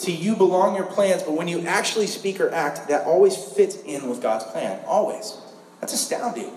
To 0.00 0.12
you 0.12 0.36
belong 0.36 0.76
your 0.76 0.86
plans, 0.86 1.24
but 1.24 1.32
when 1.32 1.48
you 1.48 1.66
actually 1.66 2.06
speak 2.06 2.40
or 2.40 2.50
act, 2.50 2.88
that 2.88 3.04
always 3.04 3.36
fits 3.36 3.76
in 3.82 4.08
with 4.08 4.22
God's 4.22 4.44
plan. 4.44 4.80
Always. 4.86 5.36
That's 5.80 5.92
astounding. 5.92 6.52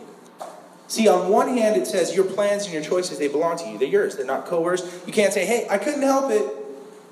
See, 0.87 1.07
on 1.07 1.29
one 1.29 1.47
hand, 1.47 1.81
it 1.81 1.87
says 1.87 2.15
your 2.15 2.25
plans 2.25 2.65
and 2.65 2.73
your 2.73 2.83
choices, 2.83 3.17
they 3.17 3.29
belong 3.29 3.57
to 3.59 3.69
you. 3.69 3.77
They're 3.77 3.87
yours. 3.87 4.17
They're 4.17 4.25
not 4.25 4.45
coerced. 4.45 4.85
You 5.07 5.13
can't 5.13 5.33
say, 5.33 5.45
hey, 5.45 5.65
I 5.69 5.77
couldn't 5.77 6.01
help 6.01 6.29
it. 6.31 6.45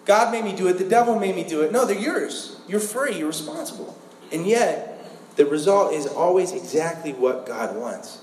God 0.06 0.32
made 0.32 0.44
me 0.44 0.56
do 0.56 0.68
it. 0.68 0.74
The 0.74 0.88
devil 0.88 1.18
made 1.18 1.36
me 1.36 1.44
do 1.44 1.62
it. 1.62 1.72
No, 1.72 1.86
they're 1.86 1.98
yours. 1.98 2.60
You're 2.68 2.80
free. 2.80 3.18
You're 3.18 3.28
responsible. 3.28 3.98
And 4.32 4.46
yet, 4.46 5.00
the 5.36 5.46
result 5.46 5.94
is 5.94 6.06
always 6.06 6.52
exactly 6.52 7.14
what 7.14 7.46
God 7.46 7.76
wants. 7.76 8.22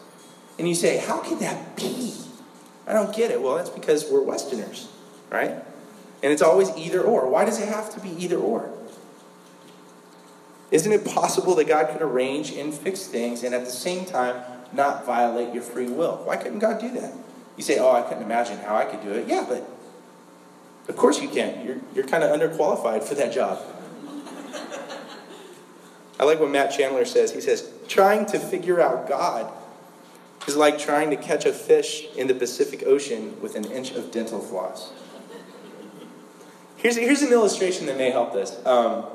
And 0.58 0.68
you 0.68 0.74
say, 0.74 0.98
how 0.98 1.20
can 1.20 1.38
that 1.40 1.74
be? 1.76 2.14
I 2.86 2.92
don't 2.92 3.14
get 3.14 3.30
it. 3.30 3.40
Well, 3.40 3.56
that's 3.56 3.70
because 3.70 4.08
we're 4.10 4.22
Westerners, 4.22 4.88
right? 5.30 5.54
And 6.22 6.32
it's 6.32 6.42
always 6.42 6.70
either 6.76 7.00
or. 7.00 7.28
Why 7.28 7.44
does 7.44 7.60
it 7.60 7.68
have 7.68 7.94
to 7.94 8.00
be 8.00 8.10
either 8.10 8.38
or? 8.38 8.72
Isn't 10.70 10.92
it 10.92 11.04
possible 11.04 11.54
that 11.56 11.68
God 11.68 11.90
could 11.90 12.02
arrange 12.02 12.52
and 12.52 12.74
fix 12.74 13.06
things 13.06 13.44
and 13.44 13.54
at 13.54 13.64
the 13.64 13.70
same 13.70 14.04
time 14.04 14.42
not 14.72 15.06
violate 15.06 15.54
your 15.54 15.62
free 15.62 15.88
will? 15.88 16.22
Why 16.24 16.36
couldn't 16.36 16.58
God 16.58 16.80
do 16.80 16.90
that? 17.00 17.12
You 17.56 17.62
say, 17.62 17.78
oh, 17.78 17.92
I 17.92 18.02
couldn't 18.02 18.24
imagine 18.24 18.58
how 18.58 18.76
I 18.76 18.84
could 18.84 19.02
do 19.02 19.12
it. 19.12 19.28
Yeah, 19.28 19.46
but 19.48 19.68
of 20.88 20.96
course 20.96 21.20
you 21.20 21.28
can. 21.28 21.64
You're, 21.64 21.78
you're 21.94 22.06
kind 22.06 22.24
of 22.24 22.30
underqualified 22.30 23.04
for 23.04 23.14
that 23.14 23.32
job. 23.32 23.60
I 26.18 26.24
like 26.24 26.40
what 26.40 26.50
Matt 26.50 26.72
Chandler 26.72 27.04
says. 27.04 27.32
He 27.32 27.40
says, 27.40 27.70
trying 27.88 28.26
to 28.26 28.38
figure 28.38 28.80
out 28.80 29.08
God 29.08 29.52
is 30.48 30.56
like 30.56 30.78
trying 30.78 31.10
to 31.10 31.16
catch 31.16 31.44
a 31.44 31.52
fish 31.52 32.06
in 32.16 32.26
the 32.26 32.34
Pacific 32.34 32.84
Ocean 32.86 33.40
with 33.40 33.54
an 33.54 33.64
inch 33.66 33.92
of 33.92 34.10
dental 34.10 34.40
floss. 34.40 34.90
Here's, 36.86 36.98
here's 36.98 37.22
an 37.22 37.32
illustration 37.32 37.86
that 37.86 37.98
may 37.98 38.12
help 38.12 38.32
this. 38.32 38.64
Um, 38.64 39.06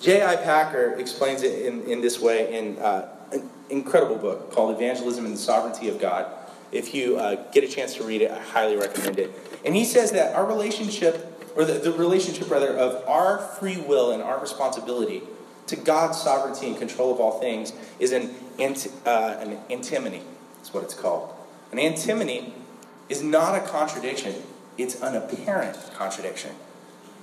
J.I. 0.00 0.34
Packer 0.34 0.96
explains 0.98 1.44
it 1.44 1.64
in, 1.64 1.84
in 1.84 2.00
this 2.00 2.18
way 2.18 2.52
in 2.58 2.76
uh, 2.78 3.08
an 3.30 3.48
incredible 3.70 4.16
book 4.16 4.50
called 4.50 4.74
Evangelism 4.74 5.24
and 5.24 5.34
the 5.34 5.38
Sovereignty 5.38 5.88
of 5.88 6.00
God. 6.00 6.26
If 6.72 6.92
you 6.92 7.18
uh, 7.18 7.36
get 7.52 7.62
a 7.62 7.68
chance 7.68 7.94
to 7.98 8.02
read 8.02 8.20
it, 8.20 8.32
I 8.32 8.40
highly 8.40 8.74
recommend 8.74 9.20
it. 9.20 9.30
And 9.64 9.76
he 9.76 9.84
says 9.84 10.10
that 10.10 10.34
our 10.34 10.44
relationship, 10.44 11.54
or 11.54 11.64
the, 11.64 11.74
the 11.74 11.92
relationship 11.92 12.50
rather, 12.50 12.76
of 12.76 13.06
our 13.06 13.38
free 13.38 13.80
will 13.80 14.10
and 14.10 14.20
our 14.20 14.40
responsibility 14.40 15.22
to 15.68 15.76
God's 15.76 16.20
sovereignty 16.20 16.66
and 16.66 16.76
control 16.76 17.14
of 17.14 17.20
all 17.20 17.38
things 17.38 17.72
is 18.00 18.10
an, 18.10 18.34
ant, 18.58 18.88
uh, 19.06 19.36
an 19.38 19.56
antinomy. 19.70 20.22
That's 20.56 20.74
what 20.74 20.82
it's 20.82 20.94
called. 20.94 21.32
An 21.70 21.78
antinomy 21.78 22.52
is 23.08 23.22
not 23.22 23.54
a 23.54 23.60
contradiction, 23.60 24.34
it's 24.76 25.00
an 25.00 25.14
apparent 25.14 25.78
contradiction. 25.94 26.50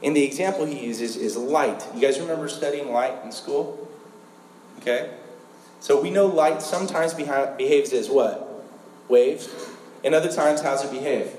And 0.01 0.15
the 0.15 0.23
example 0.23 0.65
he 0.65 0.85
uses 0.85 1.15
is 1.15 1.35
light. 1.35 1.85
You 1.93 2.01
guys 2.01 2.19
remember 2.19 2.47
studying 2.47 2.91
light 2.91 3.13
in 3.23 3.31
school? 3.31 3.87
Okay? 4.79 5.11
So 5.81 6.01
we 6.01 6.09
know 6.09 6.25
light 6.25 6.61
sometimes 6.61 7.13
behaves 7.13 7.93
as 7.93 8.09
what? 8.09 8.65
Waves. 9.09 9.49
And 10.03 10.15
other 10.15 10.31
times, 10.31 10.61
how's 10.61 10.85
it 10.85 10.91
behave? 10.91 11.31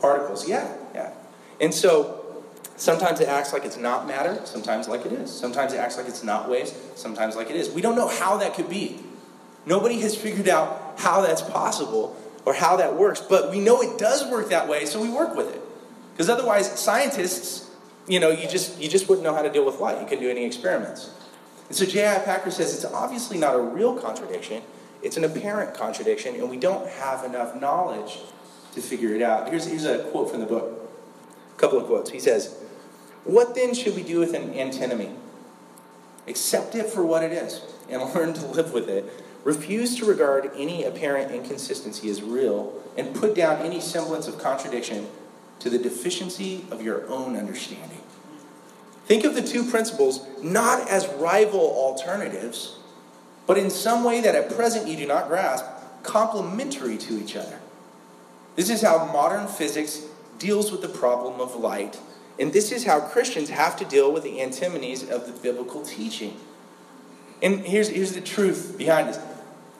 Particles. 0.00 0.48
Yeah, 0.48 0.72
yeah. 0.94 1.12
And 1.60 1.74
so 1.74 2.44
sometimes 2.76 3.20
it 3.20 3.28
acts 3.28 3.52
like 3.52 3.64
it's 3.64 3.76
not 3.76 4.06
matter, 4.06 4.40
sometimes 4.44 4.88
like 4.88 5.04
it 5.06 5.12
is. 5.12 5.32
Sometimes 5.32 5.72
it 5.72 5.78
acts 5.78 5.96
like 5.96 6.06
it's 6.06 6.22
not 6.22 6.48
waves, 6.48 6.74
sometimes 6.94 7.36
like 7.36 7.50
it 7.50 7.56
is. 7.56 7.70
We 7.70 7.82
don't 7.82 7.96
know 7.96 8.08
how 8.08 8.36
that 8.38 8.54
could 8.54 8.68
be. 8.68 9.00
Nobody 9.66 10.00
has 10.00 10.16
figured 10.16 10.48
out 10.48 10.94
how 10.98 11.22
that's 11.22 11.42
possible 11.42 12.16
or 12.44 12.54
how 12.54 12.76
that 12.76 12.96
works, 12.96 13.20
but 13.20 13.50
we 13.50 13.60
know 13.60 13.80
it 13.80 13.98
does 13.98 14.28
work 14.30 14.50
that 14.50 14.68
way, 14.68 14.84
so 14.84 15.00
we 15.00 15.08
work 15.08 15.34
with 15.34 15.54
it. 15.54 15.62
Because 16.14 16.28
otherwise, 16.28 16.78
scientists, 16.78 17.70
you 18.06 18.20
know, 18.20 18.30
you 18.30 18.48
just 18.48 18.80
you 18.80 18.88
just 18.88 19.08
wouldn't 19.08 19.24
know 19.24 19.34
how 19.34 19.42
to 19.42 19.50
deal 19.50 19.66
with 19.66 19.80
light. 19.80 20.00
You 20.00 20.06
couldn't 20.06 20.22
do 20.22 20.30
any 20.30 20.44
experiments. 20.44 21.10
And 21.68 21.76
so 21.76 21.84
J.I. 21.84 22.20
Packer 22.20 22.50
says 22.50 22.72
it's 22.74 22.84
obviously 22.92 23.36
not 23.36 23.56
a 23.56 23.60
real 23.60 23.96
contradiction. 23.96 24.62
It's 25.02 25.16
an 25.16 25.24
apparent 25.24 25.74
contradiction, 25.74 26.34
and 26.36 26.48
we 26.48 26.56
don't 26.56 26.88
have 26.88 27.24
enough 27.24 27.60
knowledge 27.60 28.20
to 28.74 28.80
figure 28.80 29.14
it 29.14 29.22
out. 29.22 29.48
Here's, 29.48 29.66
here's 29.66 29.84
a 29.84 30.04
quote 30.04 30.30
from 30.30 30.40
the 30.40 30.46
book. 30.46 30.90
A 31.56 31.60
couple 31.60 31.78
of 31.78 31.86
quotes. 31.86 32.10
He 32.10 32.20
says, 32.20 32.56
What 33.24 33.54
then 33.54 33.74
should 33.74 33.96
we 33.96 34.02
do 34.02 34.20
with 34.20 34.34
an 34.34 34.54
antinomy? 34.54 35.10
Accept 36.26 36.74
it 36.74 36.86
for 36.86 37.04
what 37.04 37.22
it 37.22 37.32
is 37.32 37.62
and 37.88 38.02
learn 38.14 38.34
to 38.34 38.46
live 38.46 38.72
with 38.72 38.88
it. 38.88 39.04
Refuse 39.44 39.96
to 39.98 40.06
regard 40.06 40.50
any 40.56 40.84
apparent 40.84 41.30
inconsistency 41.30 42.08
as 42.08 42.22
real 42.22 42.72
and 42.96 43.14
put 43.14 43.34
down 43.34 43.60
any 43.60 43.80
semblance 43.80 44.26
of 44.26 44.38
contradiction 44.38 45.06
to 45.60 45.70
the 45.70 45.78
deficiency 45.78 46.64
of 46.70 46.82
your 46.82 47.06
own 47.08 47.36
understanding. 47.36 48.00
Think 49.06 49.24
of 49.24 49.34
the 49.34 49.42
two 49.42 49.68
principles 49.70 50.26
not 50.42 50.88
as 50.88 51.06
rival 51.14 51.60
alternatives, 51.60 52.78
but 53.46 53.58
in 53.58 53.70
some 53.70 54.04
way 54.04 54.20
that 54.22 54.34
at 54.34 54.54
present 54.54 54.88
you 54.88 54.96
do 54.96 55.06
not 55.06 55.28
grasp, 55.28 55.64
complementary 56.02 56.96
to 56.98 57.18
each 57.18 57.36
other. 57.36 57.60
This 58.56 58.70
is 58.70 58.82
how 58.82 59.06
modern 59.06 59.46
physics 59.46 60.06
deals 60.38 60.70
with 60.70 60.80
the 60.80 60.88
problem 60.88 61.40
of 61.40 61.56
light, 61.56 61.98
and 62.38 62.52
this 62.52 62.72
is 62.72 62.84
how 62.84 63.00
Christians 63.00 63.50
have 63.50 63.76
to 63.76 63.84
deal 63.84 64.12
with 64.12 64.22
the 64.22 64.40
antinomies 64.40 65.08
of 65.08 65.26
the 65.26 65.32
biblical 65.32 65.82
teaching. 65.82 66.36
And 67.42 67.60
here's, 67.60 67.88
here's 67.88 68.12
the 68.12 68.20
truth 68.20 68.76
behind 68.78 69.08
this. 69.08 69.18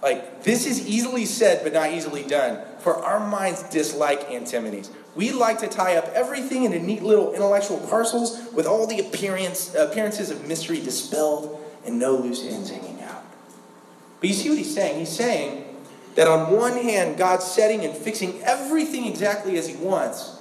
Like, 0.04 0.42
this 0.42 0.66
is 0.66 0.86
easily 0.86 1.24
said, 1.24 1.64
but 1.64 1.72
not 1.72 1.90
easily 1.90 2.24
done. 2.24 2.62
For 2.80 2.94
our 2.94 3.26
minds 3.26 3.62
dislike 3.62 4.30
antinomies. 4.30 4.90
We 5.16 5.32
like 5.32 5.60
to 5.60 5.66
tie 5.66 5.96
up 5.96 6.08
everything 6.08 6.64
into 6.64 6.78
neat 6.78 7.02
little 7.02 7.32
intellectual 7.32 7.78
parcels 7.78 8.52
with 8.52 8.66
all 8.66 8.86
the 8.86 9.00
appearance, 9.00 9.74
appearances 9.74 10.30
of 10.30 10.46
mystery 10.46 10.78
dispelled 10.78 11.58
and 11.86 11.98
no 11.98 12.16
loose 12.16 12.44
ends 12.44 12.68
hanging 12.68 13.00
out. 13.00 13.24
But 14.20 14.28
you 14.28 14.34
see 14.34 14.50
what 14.50 14.58
he's 14.58 14.74
saying? 14.74 14.98
He's 14.98 15.08
saying 15.08 15.64
that 16.16 16.28
on 16.28 16.52
one 16.54 16.76
hand, 16.76 17.16
God's 17.16 17.46
setting 17.46 17.82
and 17.86 17.96
fixing 17.96 18.42
everything 18.42 19.06
exactly 19.06 19.56
as 19.56 19.66
he 19.66 19.76
wants. 19.76 20.38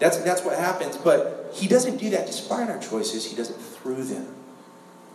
That's, 0.00 0.18
that's 0.18 0.42
what 0.44 0.58
happens. 0.58 0.98
But 0.98 1.50
he 1.54 1.66
doesn't 1.66 1.96
do 1.96 2.10
that 2.10 2.26
despite 2.26 2.68
our 2.68 2.78
choices, 2.78 3.24
he 3.24 3.36
does 3.36 3.48
it 3.48 3.56
through 3.56 4.04
them. 4.04 4.26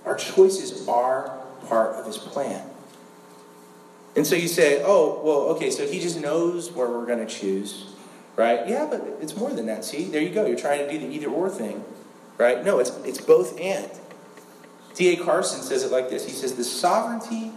Our 0.04 0.15
choices 0.15 0.88
are 0.88 1.38
part 1.68 1.96
of 1.96 2.08
his 2.08 2.18
plan. 2.18 2.68
And 4.15 4.26
so 4.26 4.36
you 4.36 4.48
say, 4.48 4.82
oh, 4.84 5.22
well, 5.24 5.56
okay, 5.56 5.69
so 5.69 5.88
he 5.88 6.00
just 6.00 6.19
knows 6.19 6.72
where 6.72 6.88
we're 6.89 7.06
going 7.06 7.26
to 7.26 7.32
choose 7.32 7.89
right? 8.39 8.69
Yeah, 8.69 8.88
but 8.89 9.06
it's 9.19 9.36
more 9.36 9.52
than 9.52 9.65
that. 9.65 9.84
See, 9.84 10.06
there 10.06 10.22
you 10.22 10.30
go. 10.30 10.45
You're 10.45 10.58
trying 10.58 10.88
to 10.88 10.89
do 10.89 10.98
the 10.98 11.13
either 11.13 11.28
or 11.28 11.50
thing, 11.50 11.84
right? 12.38 12.63
No, 12.63 12.80
it's, 12.80 12.91
it's 13.04 13.19
both 13.19 13.60
and. 13.60 13.91
D.A. 14.95 15.17
Carson 15.17 15.62
says 15.62 15.84
it 15.84 15.91
like 15.91 16.10
this 16.10 16.26
He 16.26 16.32
says, 16.32 16.56
The 16.56 16.63
sovereignty 16.63 17.52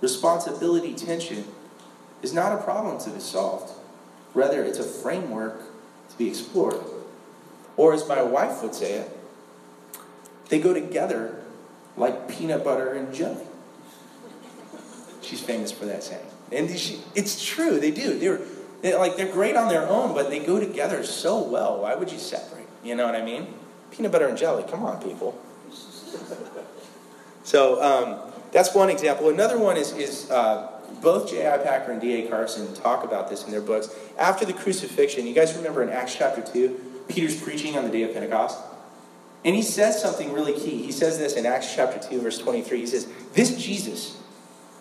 responsibility 0.00 0.94
tension 0.94 1.44
is 2.22 2.32
not 2.32 2.52
a 2.52 2.62
problem 2.62 2.98
to 3.00 3.10
be 3.10 3.18
solved, 3.18 3.72
rather, 4.32 4.62
it's 4.62 4.78
a 4.78 4.84
framework 4.84 5.60
to 6.10 6.18
be 6.18 6.28
explored. 6.28 6.80
Or, 7.76 7.92
as 7.92 8.06
my 8.06 8.22
wife 8.22 8.62
would 8.62 8.76
say 8.76 8.92
it, 8.92 9.18
they 10.50 10.60
go 10.60 10.72
together 10.72 11.42
like 11.96 12.28
peanut 12.28 12.62
butter 12.62 12.92
and 12.92 13.12
jelly. 13.12 13.44
She's 15.22 15.40
famous 15.40 15.72
for 15.72 15.86
that 15.86 16.02
saying. 16.02 16.26
And 16.50 16.78
she, 16.78 17.00
it's 17.14 17.44
true, 17.44 17.80
they 17.80 17.90
do. 17.90 18.18
They're, 18.18 18.40
they, 18.82 18.94
like 18.94 19.16
they're 19.16 19.32
great 19.32 19.56
on 19.56 19.68
their 19.68 19.88
own, 19.88 20.14
but 20.14 20.28
they 20.28 20.40
go 20.40 20.60
together 20.60 21.04
so 21.04 21.42
well. 21.42 21.82
Why 21.82 21.94
would 21.94 22.10
you 22.10 22.18
separate? 22.18 22.66
You 22.82 22.94
know 22.96 23.06
what 23.06 23.14
I 23.14 23.24
mean? 23.24 23.54
Peanut 23.90 24.12
butter 24.12 24.26
and 24.26 24.36
jelly. 24.36 24.64
Come 24.68 24.84
on, 24.84 25.02
people. 25.02 25.40
so 27.44 27.82
um, 27.82 28.32
that's 28.50 28.74
one 28.74 28.90
example. 28.90 29.28
Another 29.28 29.58
one 29.58 29.76
is, 29.76 29.92
is 29.92 30.30
uh, 30.30 30.68
both 31.00 31.30
J.I. 31.30 31.58
Packer 31.58 31.92
and 31.92 32.00
D.A. 32.00 32.28
Carson 32.28 32.74
talk 32.74 33.04
about 33.04 33.30
this 33.30 33.44
in 33.44 33.50
their 33.50 33.60
books. 33.60 33.88
After 34.18 34.44
the 34.44 34.52
crucifixion, 34.52 35.26
you 35.26 35.34
guys 35.34 35.56
remember 35.56 35.82
in 35.82 35.88
Acts 35.88 36.14
chapter 36.14 36.42
2, 36.42 37.04
Peter's 37.08 37.40
preaching 37.40 37.78
on 37.78 37.84
the 37.84 37.90
day 37.90 38.02
of 38.02 38.12
Pentecost? 38.12 38.58
And 39.44 39.56
he 39.56 39.62
says 39.62 40.00
something 40.00 40.32
really 40.32 40.52
key. 40.52 40.82
He 40.82 40.92
says 40.92 41.18
this 41.18 41.34
in 41.34 41.46
Acts 41.46 41.74
chapter 41.74 41.98
2, 41.98 42.20
verse 42.20 42.38
23. 42.38 42.80
He 42.80 42.86
says, 42.86 43.08
This 43.32 43.56
Jesus, 43.56 44.21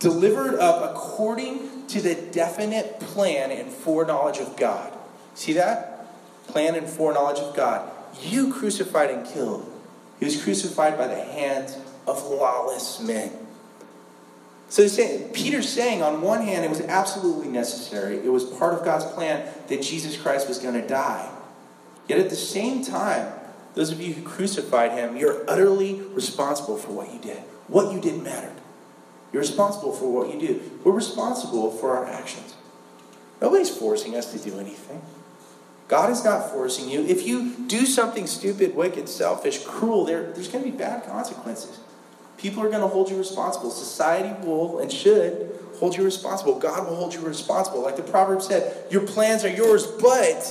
delivered 0.02 0.60
up 0.60 0.92
according 0.92 1.88
to 1.88 2.02
the 2.02 2.16
definite 2.16 3.00
plan 3.00 3.52
and 3.52 3.72
foreknowledge 3.72 4.40
of 4.40 4.58
God. 4.58 4.92
See 5.36 5.54
that? 5.54 6.08
Plan 6.48 6.76
and 6.76 6.90
foreknowledge 6.90 7.40
of 7.40 7.56
God. 7.56 7.90
You 8.22 8.52
crucified 8.52 9.12
and 9.12 9.26
killed. 9.26 9.72
He 10.20 10.26
was 10.26 10.44
crucified 10.44 10.98
by 10.98 11.08
the 11.08 11.16
hands 11.16 11.78
of 12.08 12.24
lawless 12.26 13.00
men. 13.00 13.32
So 14.70 14.88
Peter's 15.34 15.70
saying, 15.70 16.02
on 16.02 16.22
one 16.22 16.42
hand, 16.44 16.66
it 16.66 16.70
was 16.70 16.82
absolutely 16.82 17.50
necessary. 17.50 18.18
It 18.18 18.32
was 18.32 18.46
part 18.46 18.74
of 18.74 18.84
God's 18.84 19.06
plan 19.06 19.54
that 19.68 19.82
Jesus 19.82 20.18
Christ 20.18 20.48
was 20.48 20.60
going 20.60 20.82
to 20.82 20.88
die. 20.88 21.30
Yet 22.08 22.20
at 22.20 22.30
the 22.30 22.36
same 22.36 22.84
time, 22.84 23.34
those 23.76 23.92
of 23.92 24.02
you 24.02 24.14
who 24.14 24.24
crucified 24.24 24.92
him, 24.94 25.16
you're 25.16 25.50
utterly 25.50 26.02
responsible 26.14 26.78
for 26.78 26.92
what 26.92 27.14
you 27.14 27.20
did. 27.20 27.38
What 27.68 27.94
you 27.94 28.02
did 28.02 28.22
mattered. 28.24 28.56
You're 29.32 29.41
responsible 29.41 29.94
for 29.94 30.12
what 30.12 30.34
you 30.34 30.39
do. 30.39 30.72
We're 30.84 30.91
responsible 30.91 31.72
for 31.72 31.96
our 31.96 32.06
actions. 32.06 32.56
Nobody's 33.41 33.70
forcing 33.70 34.15
us 34.15 34.32
to 34.34 34.39
do 34.39 34.60
anything. 34.60 35.02
God 35.88 36.10
is 36.10 36.24
not 36.24 36.52
forcing 36.52 36.89
you. 36.89 37.06
If 37.06 37.28
you 37.28 37.56
do 37.67 37.86
something 37.86 38.28
stupid, 38.28 38.76
wicked, 38.76 39.10
selfish, 39.10 39.63
cruel, 39.63 40.06
there, 40.06 40.32
there's 40.32 40.48
going 40.48 40.63
to 40.63 40.72
be 40.72 40.78
bad 40.78 41.06
consequences. 41.06 41.80
People 42.38 42.63
are 42.63 42.70
going 42.70 42.82
to 42.82 42.88
hold 42.88 43.10
you 43.10 43.17
responsible. 43.17 43.72
Society 43.72 44.34
will 44.46 44.80
and 44.80 44.91
should 44.91 45.60
hold 45.80 45.98
you 45.98 46.04
responsible. 46.04 46.60
God 46.60 46.88
will 46.88 46.96
hold 46.96 47.13
you 47.13 47.20
responsible. 47.22 47.82
Like 47.82 47.98
the 47.98 48.04
proverb 48.04 48.41
said, 48.41 48.91
your 48.91 49.06
plans 49.06 49.44
are 49.44 49.50
yours, 49.50 49.86
but 49.86 50.44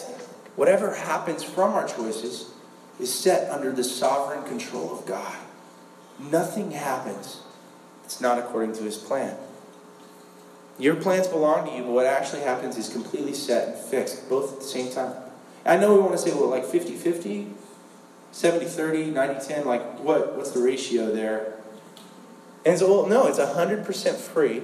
whatever 0.57 0.95
happens 0.95 1.43
from 1.43 1.73
our 1.73 1.87
choices 1.87 2.51
is 2.99 3.13
set 3.13 3.51
under 3.51 3.73
the 3.73 3.85
sovereign 3.85 4.45
control 4.45 4.99
of 4.99 5.07
God. 5.07 5.37
Nothing 6.19 6.73
happens 6.73 7.41
it's 8.11 8.21
not 8.21 8.41
according 8.41 8.75
to 8.75 8.83
his 8.83 8.97
plan. 8.97 9.37
Your 10.81 10.97
plans 10.97 11.29
belong 11.29 11.69
to 11.69 11.77
you, 11.77 11.85
but 11.85 11.93
what 11.93 12.07
actually 12.07 12.43
happens 12.43 12.77
is 12.77 12.89
completely 12.89 13.33
set 13.33 13.69
and 13.69 13.77
fixed, 13.77 14.29
both 14.29 14.55
at 14.55 14.59
the 14.59 14.67
same 14.67 14.91
time. 14.91 15.15
I 15.65 15.77
know 15.77 15.95
we 15.95 16.01
want 16.01 16.13
to 16.15 16.19
say, 16.19 16.33
well, 16.35 16.49
like 16.49 16.65
50 16.65 16.97
50. 16.97 17.53
70 18.33 18.65
30, 18.65 19.11
90 19.13 19.47
10? 19.47 19.65
Like, 19.65 20.01
what, 20.01 20.35
what's 20.35 20.51
the 20.51 20.61
ratio 20.61 21.15
there? 21.15 21.55
And 22.67 22.77
so, 22.81 22.93
well, 22.93 23.09
no, 23.09 23.29
it's 23.29 23.39
100% 23.39 24.17
free 24.17 24.63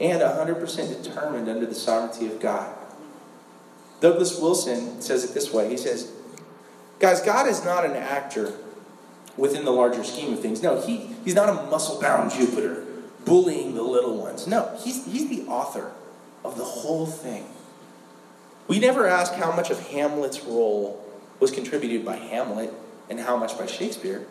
and 0.00 0.22
100% 0.22 1.02
determined 1.02 1.48
under 1.48 1.66
the 1.66 1.74
sovereignty 1.74 2.26
of 2.28 2.38
God. 2.38 2.72
Douglas 4.00 4.40
Wilson 4.40 5.02
says 5.02 5.24
it 5.24 5.34
this 5.34 5.52
way 5.52 5.68
He 5.70 5.76
says, 5.76 6.12
Guys, 7.00 7.20
God 7.20 7.48
is 7.48 7.64
not 7.64 7.84
an 7.84 7.96
actor 7.96 8.54
within 9.36 9.64
the 9.64 9.70
larger 9.70 10.04
scheme 10.04 10.32
of 10.32 10.40
things. 10.40 10.62
No, 10.62 10.80
he, 10.80 11.08
he's 11.24 11.34
not 11.34 11.48
a 11.48 11.70
muscle 11.70 12.00
bound 12.00 12.30
Jupiter 12.30 12.84
bullying 13.24 13.74
the 13.74 13.82
little 13.82 14.16
ones. 14.16 14.46
No, 14.46 14.76
he's, 14.82 15.04
he's 15.04 15.28
the 15.28 15.42
author 15.50 15.92
of 16.44 16.56
the 16.56 16.64
whole 16.64 17.06
thing. 17.06 17.46
We 18.68 18.78
never 18.78 19.06
ask 19.06 19.34
how 19.34 19.52
much 19.52 19.70
of 19.70 19.80
Hamlet's 19.88 20.42
role 20.44 21.04
was 21.38 21.50
contributed 21.50 22.04
by 22.04 22.16
Hamlet 22.16 22.72
and 23.08 23.20
how 23.20 23.36
much 23.36 23.58
by 23.58 23.66
Shakespeare. 23.66 24.26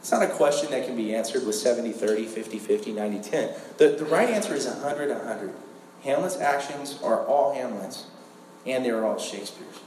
It's 0.00 0.10
not 0.10 0.22
a 0.22 0.28
question 0.28 0.70
that 0.72 0.84
can 0.84 0.96
be 0.96 1.14
answered 1.14 1.46
with 1.46 1.54
70 1.54 1.92
30, 1.92 2.26
50 2.26 2.58
50, 2.58 2.92
90 2.92 3.30
10. 3.30 3.54
The, 3.78 3.88
the 3.90 4.04
right 4.04 4.28
answer 4.28 4.54
is 4.54 4.66
100 4.66 5.10
100. 5.10 5.52
Hamlet's 6.02 6.40
actions 6.40 6.98
are 7.04 7.24
all 7.24 7.54
Hamlet's, 7.54 8.06
and 8.66 8.84
they're 8.84 9.04
all 9.04 9.18
Shakespeare's. 9.18 9.78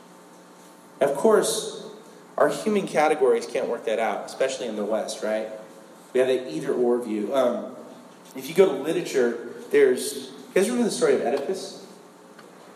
Of 1.01 1.15
course, 1.15 1.74
our 2.37 2.49
human 2.49 2.87
categories 2.87 3.45
can't 3.45 3.69
work 3.69 3.85
that 3.85 3.99
out, 3.99 4.25
especially 4.25 4.67
in 4.67 4.75
the 4.75 4.85
West, 4.85 5.23
right? 5.23 5.49
We 6.13 6.19
have 6.19 6.27
the 6.29 6.51
either 6.53 6.73
or 6.73 7.01
view. 7.01 7.33
Um, 7.35 7.75
if 8.35 8.49
you 8.49 8.55
go 8.55 8.65
to 8.65 8.83
literature, 8.83 9.53
there's. 9.71 10.31
You 10.53 10.61
guys 10.61 10.69
remember 10.69 10.89
the 10.89 10.95
story 10.95 11.15
of 11.15 11.21
Oedipus? 11.21 11.85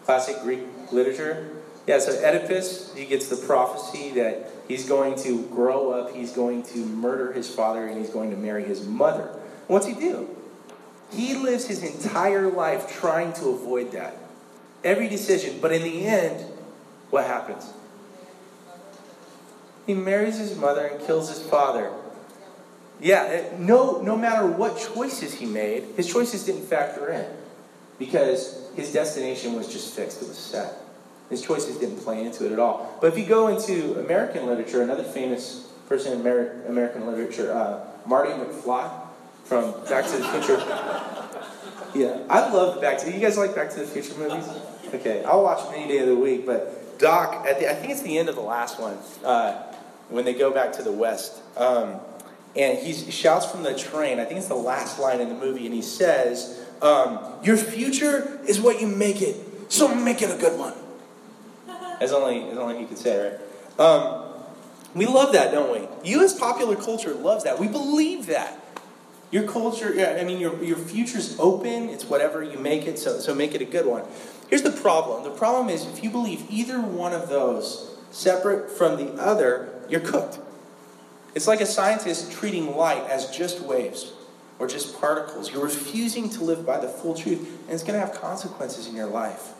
Classic 0.05 0.41
Greek 0.41 0.61
literature? 0.91 1.49
Yeah, 1.87 1.99
so 1.99 2.11
Oedipus, 2.11 2.93
he 2.93 3.05
gets 3.05 3.29
the 3.29 3.35
prophecy 3.35 4.11
that 4.11 4.51
he's 4.67 4.87
going 4.87 5.15
to 5.23 5.43
grow 5.47 5.91
up, 5.91 6.13
he's 6.13 6.31
going 6.31 6.63
to 6.63 6.77
murder 6.85 7.33
his 7.33 7.49
father, 7.49 7.87
and 7.87 7.97
he's 7.97 8.09
going 8.09 8.31
to 8.31 8.37
marry 8.37 8.63
his 8.63 8.85
mother. 8.85 9.29
what's 9.67 9.87
he 9.87 9.93
do? 9.93 10.35
He 11.11 11.33
lives 11.33 11.65
his 11.65 11.81
entire 11.81 12.49
life 12.49 12.91
trying 12.99 13.33
to 13.33 13.49
avoid 13.49 13.93
that. 13.93 14.15
Every 14.83 15.09
decision, 15.09 15.59
but 15.59 15.71
in 15.71 15.81
the 15.81 16.05
end, 16.05 16.45
what 17.09 17.25
happens? 17.25 17.73
He 19.89 19.95
marries 19.95 20.37
his 20.37 20.55
mother 20.55 20.85
and 20.85 21.03
kills 21.07 21.29
his 21.29 21.41
father. 21.41 21.91
Yeah, 23.01 23.45
no, 23.57 24.03
no 24.03 24.15
matter 24.15 24.45
what 24.45 24.77
choices 24.77 25.33
he 25.33 25.47
made, 25.47 25.83
his 25.97 26.07
choices 26.07 26.45
didn't 26.45 26.65
factor 26.65 27.09
in 27.09 27.25
because 27.97 28.69
his 28.75 28.93
destination 28.93 29.55
was 29.55 29.67
just 29.67 29.95
fixed, 29.95 30.21
it 30.21 30.27
was 30.27 30.37
set. 30.37 30.75
His 31.31 31.41
choices 31.41 31.77
didn't 31.77 32.01
play 32.01 32.23
into 32.23 32.45
it 32.45 32.51
at 32.51 32.59
all. 32.59 32.99
But 33.01 33.07
if 33.07 33.17
you 33.17 33.25
go 33.25 33.47
into 33.47 33.99
American 33.99 34.45
literature, 34.45 34.83
another 34.83 35.01
famous 35.01 35.71
person 35.87 36.13
in 36.13 36.19
Amer- 36.19 36.65
American 36.67 37.07
literature, 37.07 37.51
uh, 37.51 37.79
Marty 38.05 38.29
McFly 38.29 38.91
from 39.45 39.71
Back 39.89 40.05
to 40.05 40.17
the 40.17 40.23
Future. 40.25 40.61
Yeah, 41.95 42.19
I 42.29 42.47
love 42.53 42.79
Back 42.79 42.99
to. 42.99 43.11
You 43.11 43.19
guys 43.19 43.39
like 43.39 43.55
Back 43.55 43.71
to 43.71 43.79
the 43.79 43.87
Future 43.87 44.13
movies? 44.19 44.47
Okay, 44.93 45.23
I'll 45.23 45.41
watch 45.41 45.63
them 45.63 45.73
any 45.73 45.87
day 45.87 45.97
of 45.97 46.07
the 46.07 46.15
week. 46.15 46.45
But 46.45 46.99
Doc, 46.99 47.47
at 47.47 47.59
the, 47.59 47.67
I 47.67 47.73
think 47.73 47.91
it's 47.91 48.03
the 48.03 48.19
end 48.19 48.29
of 48.29 48.35
the 48.35 48.41
last 48.41 48.79
one 48.79 48.95
uh, 49.25 49.68
when 50.09 50.25
they 50.25 50.33
go 50.33 50.51
back 50.51 50.73
to 50.73 50.83
the 50.83 50.91
West, 50.91 51.41
um, 51.57 51.99
and 52.55 52.77
he 52.79 52.93
shouts 53.11 53.45
from 53.45 53.63
the 53.63 53.77
train. 53.77 54.19
I 54.19 54.25
think 54.25 54.39
it's 54.39 54.47
the 54.47 54.55
last 54.55 54.99
line 54.99 55.21
in 55.21 55.29
the 55.29 55.35
movie, 55.35 55.65
and 55.65 55.73
he 55.73 55.81
says, 55.81 56.65
um, 56.81 57.19
"Your 57.43 57.57
future 57.57 58.39
is 58.47 58.59
what 58.59 58.81
you 58.81 58.87
make 58.87 59.21
it, 59.21 59.37
so 59.71 59.93
make 59.93 60.21
it 60.21 60.31
a 60.31 60.37
good 60.37 60.57
one." 60.57 60.73
as 62.01 62.11
only 62.11 62.49
as 62.49 62.57
only 62.57 62.79
he 62.79 62.85
could 62.85 62.97
say, 62.97 63.31
right? 63.31 63.39
Um, 63.79 64.25
we 64.95 65.05
love 65.05 65.33
that, 65.33 65.51
don't 65.51 65.71
we? 65.71 66.11
U.S. 66.11 66.37
popular 66.37 66.75
culture 66.75 67.13
loves 67.13 67.43
that. 67.43 67.59
We 67.59 67.67
believe 67.67 68.25
that. 68.27 68.59
Your 69.31 69.47
culture, 69.47 69.93
yeah, 69.93 70.17
I 70.19 70.23
mean, 70.23 70.39
your, 70.39 70.61
your 70.63 70.77
future's 70.77 71.39
open. 71.39 71.89
It's 71.89 72.05
whatever 72.05 72.43
you 72.43 72.57
make 72.57 72.87
it, 72.87 72.97
so, 72.97 73.19
so 73.19 73.35
make 73.35 73.53
it 73.53 73.61
a 73.61 73.65
good 73.65 73.85
one. 73.85 74.03
Here's 74.49 74.63
the 74.63 74.71
problem. 74.71 75.23
The 75.23 75.29
problem 75.29 75.69
is 75.69 75.85
if 75.85 76.03
you 76.03 76.09
believe 76.09 76.43
either 76.49 76.81
one 76.81 77.13
of 77.13 77.29
those 77.29 77.98
separate 78.11 78.71
from 78.71 78.97
the 78.97 79.21
other, 79.21 79.69
you're 79.89 79.99
cooked. 79.99 80.39
It's 81.35 81.47
like 81.47 81.61
a 81.61 81.65
scientist 81.65 82.31
treating 82.31 82.75
light 82.75 83.09
as 83.09 83.29
just 83.29 83.61
waves 83.61 84.13
or 84.57 84.67
just 84.67 84.99
particles. 84.99 85.51
You're 85.51 85.63
refusing 85.63 86.29
to 86.31 86.43
live 86.43 86.65
by 86.65 86.79
the 86.79 86.87
full 86.87 87.15
truth, 87.15 87.39
and 87.63 87.71
it's 87.71 87.83
going 87.83 87.99
to 87.99 88.05
have 88.05 88.19
consequences 88.19 88.87
in 88.87 88.95
your 88.95 89.07
life. 89.07 89.53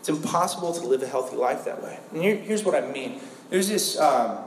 It's 0.00 0.08
impossible 0.08 0.72
to 0.74 0.86
live 0.86 1.02
a 1.02 1.06
healthy 1.06 1.36
life 1.36 1.64
that 1.64 1.82
way. 1.82 1.98
And 2.12 2.22
here, 2.22 2.36
here's 2.36 2.64
what 2.64 2.74
I 2.74 2.90
mean. 2.92 3.20
There's 3.50 3.68
this 3.68 3.98
um, 3.98 4.38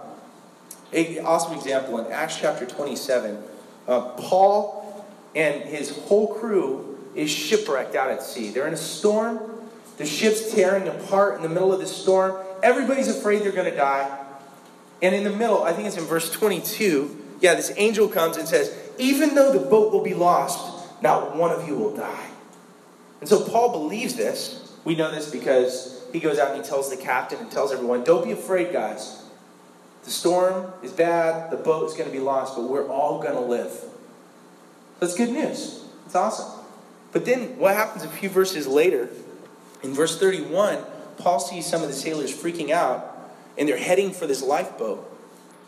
awesome 1.24 1.56
example 1.56 2.00
in 2.00 2.12
Acts 2.12 2.38
chapter 2.38 2.66
27. 2.66 3.44
Uh, 3.88 4.02
Paul 4.12 5.06
and 5.36 5.64
his 5.64 5.90
whole 5.90 6.34
crew 6.34 6.98
is 7.16 7.30
shipwrecked 7.30 7.96
out 7.96 8.10
at 8.10 8.24
sea. 8.24 8.50
They're 8.50 8.68
in 8.68 8.74
a 8.74 8.78
storm. 8.78 9.40
The 9.98 10.06
ship's 10.06 10.54
tearing 10.54 10.88
apart 10.88 11.36
in 11.36 11.44
the 11.44 11.50
middle 11.50 11.74
of 11.74 11.80
the 11.80 11.88
storm. 11.88 12.38
Everybody's 12.64 13.08
afraid 13.08 13.44
they're 13.44 13.52
going 13.52 13.70
to 13.70 13.76
die. 13.76 14.18
And 15.02 15.16
in 15.16 15.24
the 15.24 15.32
middle, 15.32 15.64
I 15.64 15.74
think 15.74 15.88
it's 15.88 15.98
in 15.98 16.04
verse 16.04 16.32
22, 16.32 17.38
yeah, 17.40 17.56
this 17.56 17.74
angel 17.78 18.08
comes 18.08 18.38
and 18.38 18.48
says, 18.48 18.76
Even 18.98 19.36
though 19.36 19.52
the 19.52 19.60
boat 19.60 19.92
will 19.92 20.04
be 20.04 20.14
lost, 20.14 21.02
not 21.02 21.36
one 21.36 21.52
of 21.52 21.68
you 21.68 21.76
will 21.76 21.96
die. 21.96 22.30
And 23.20 23.28
so 23.28 23.44
Paul 23.44 23.72
believes 23.72 24.16
this. 24.16 24.76
We 24.84 24.96
know 24.96 25.12
this 25.12 25.30
because 25.30 26.04
he 26.12 26.20
goes 26.20 26.40
out 26.40 26.56
and 26.56 26.64
he 26.64 26.68
tells 26.68 26.90
the 26.90 26.98
captain 26.98 27.40
and 27.40 27.52
tells 27.52 27.72
everyone, 27.72 28.04
Don't 28.04 28.24
be 28.24 28.32
afraid, 28.32 28.72
guys. 28.72 29.24
The 30.04 30.12
storm 30.12 30.74
is 30.82 30.92
bad, 30.92 31.52
the 31.52 31.58
boat 31.58 31.88
is 31.88 31.94
going 31.94 32.10
to 32.10 32.12
be 32.12 32.20
lost, 32.20 32.56
but 32.56 32.68
we're 32.68 32.88
all 32.88 33.22
going 33.22 33.36
to 33.36 33.42
live. 33.42 33.72
That's 35.00 35.16
good 35.16 35.30
news. 35.30 35.84
It's 36.06 36.16
awesome. 36.16 36.60
But 37.12 37.26
then 37.26 37.58
what 37.58 37.76
happens 37.76 38.04
a 38.04 38.08
few 38.08 38.30
verses 38.30 38.68
later? 38.68 39.10
In 39.84 39.94
verse 39.94 40.20
31, 40.20 40.78
Paul 41.22 41.40
sees 41.40 41.66
some 41.66 41.82
of 41.82 41.88
the 41.88 41.94
sailors 41.94 42.36
freaking 42.36 42.72
out 42.72 43.08
and 43.58 43.68
they're 43.68 43.78
heading 43.78 44.12
for 44.12 44.28
this 44.28 44.42
lifeboat. 44.42 45.08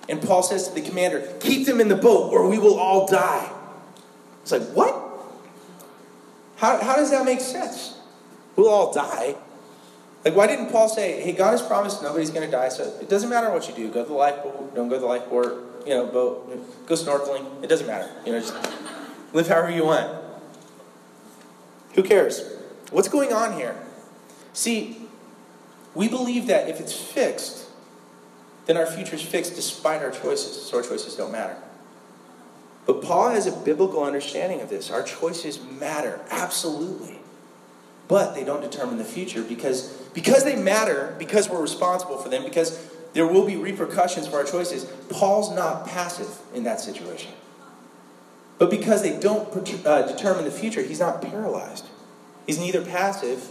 And 0.10 0.22
Paul 0.22 0.44
says 0.44 0.68
to 0.68 0.74
the 0.74 0.82
commander, 0.82 1.22
Keep 1.40 1.66
them 1.66 1.80
in 1.80 1.88
the 1.88 1.96
boat 1.96 2.32
or 2.34 2.50
we 2.50 2.58
will 2.58 2.80
all 2.80 3.08
die. 3.08 3.52
It's 4.42 4.52
like, 4.52 4.64
what? 4.74 4.94
How, 6.58 6.82
how 6.82 6.96
does 6.96 7.12
that 7.12 7.26
make 7.26 7.40
sense? 7.40 7.98
We'll 8.56 8.70
all 8.70 8.94
die. 8.94 9.36
Like, 10.24 10.36
why 10.36 10.48
didn't 10.48 10.70
Paul 10.70 10.88
say, 10.88 11.22
hey, 11.22 11.34
God 11.34 11.52
has 11.52 11.62
promised 11.62 12.02
nobody's 12.02 12.30
going 12.30 12.46
to 12.46 12.52
die, 12.52 12.70
so 12.70 12.84
it 13.02 13.10
doesn't 13.10 13.30
matter 13.30 13.52
what 13.52 13.68
you 13.68 13.76
do. 13.76 13.90
Go 13.90 14.04
to 14.04 14.10
the 14.10 14.16
lifeboat, 14.16 14.74
don't 14.74 14.88
go 14.88 14.96
to 14.96 15.02
the 15.02 15.06
lifeboat, 15.06 15.86
you 15.86 15.94
know, 15.94 16.06
boat, 16.06 16.86
go 16.86 16.96
snorkeling. 16.96 17.64
It 17.64 17.68
doesn't 17.68 17.88
matter. 17.88 18.10
You 18.26 18.34
know, 18.34 18.40
just 18.40 18.56
live 19.34 19.48
however 19.48 19.72
you 19.72 19.86
want. 19.86 20.24
Who 21.96 22.04
cares? 22.04 22.42
What's 22.92 23.10
going 23.10 23.34
on 23.34 23.58
here? 23.58 23.76
See, 24.54 25.10
we 25.96 26.08
believe 26.08 26.48
that 26.48 26.70
if 26.70 26.80
it's 26.80 26.94
fixed, 26.94 27.68
then 28.66 28.78
our 28.78 28.86
future 28.86 29.16
is 29.16 29.22
fixed 29.22 29.56
despite 29.56 30.02
our 30.02 30.12
choices, 30.12 30.62
so 30.62 30.78
our 30.78 30.84
choices 30.84 31.16
don't 31.16 31.32
matter. 31.32 31.58
But 32.86 33.02
Paul 33.02 33.30
has 33.30 33.48
a 33.48 33.52
biblical 33.52 34.04
understanding 34.04 34.62
of 34.62 34.70
this. 34.70 34.92
Our 34.92 35.04
choices 35.04 35.60
matter, 35.80 36.20
absolutely 36.30 37.20
but 38.08 38.36
they 38.36 38.44
don't 38.44 38.62
determine 38.62 38.98
the 38.98 39.04
future 39.04 39.44
because, 39.44 39.92
because 40.14 40.44
they 40.44 40.56
matter, 40.56 41.16
because 41.18 41.50
we're 41.50 41.62
responsible 41.62 42.18
for 42.18 42.30
them, 42.30 42.44
because 42.44 42.90
there 43.14 43.28
will 43.28 43.46
be 43.46 43.56
repercussions 43.56 44.28
for 44.28 44.38
our 44.38 44.44
choices. 44.44 44.86
Paul's 45.10 45.52
not 45.56 45.88
passive 45.88 46.30
in 46.54 46.64
that 46.64 46.80
situation. 46.80 47.32
But 48.58 48.70
because 48.70 49.02
they 49.02 49.20
don't 49.20 49.48
uh, 49.86 50.04
determine 50.04 50.46
the 50.46 50.52
future, 50.52 50.82
he's 50.82 51.00
not 51.00 51.22
paralyzed. 51.22 51.88
He's 52.46 52.60
neither 52.60 52.84
passive 52.84 53.48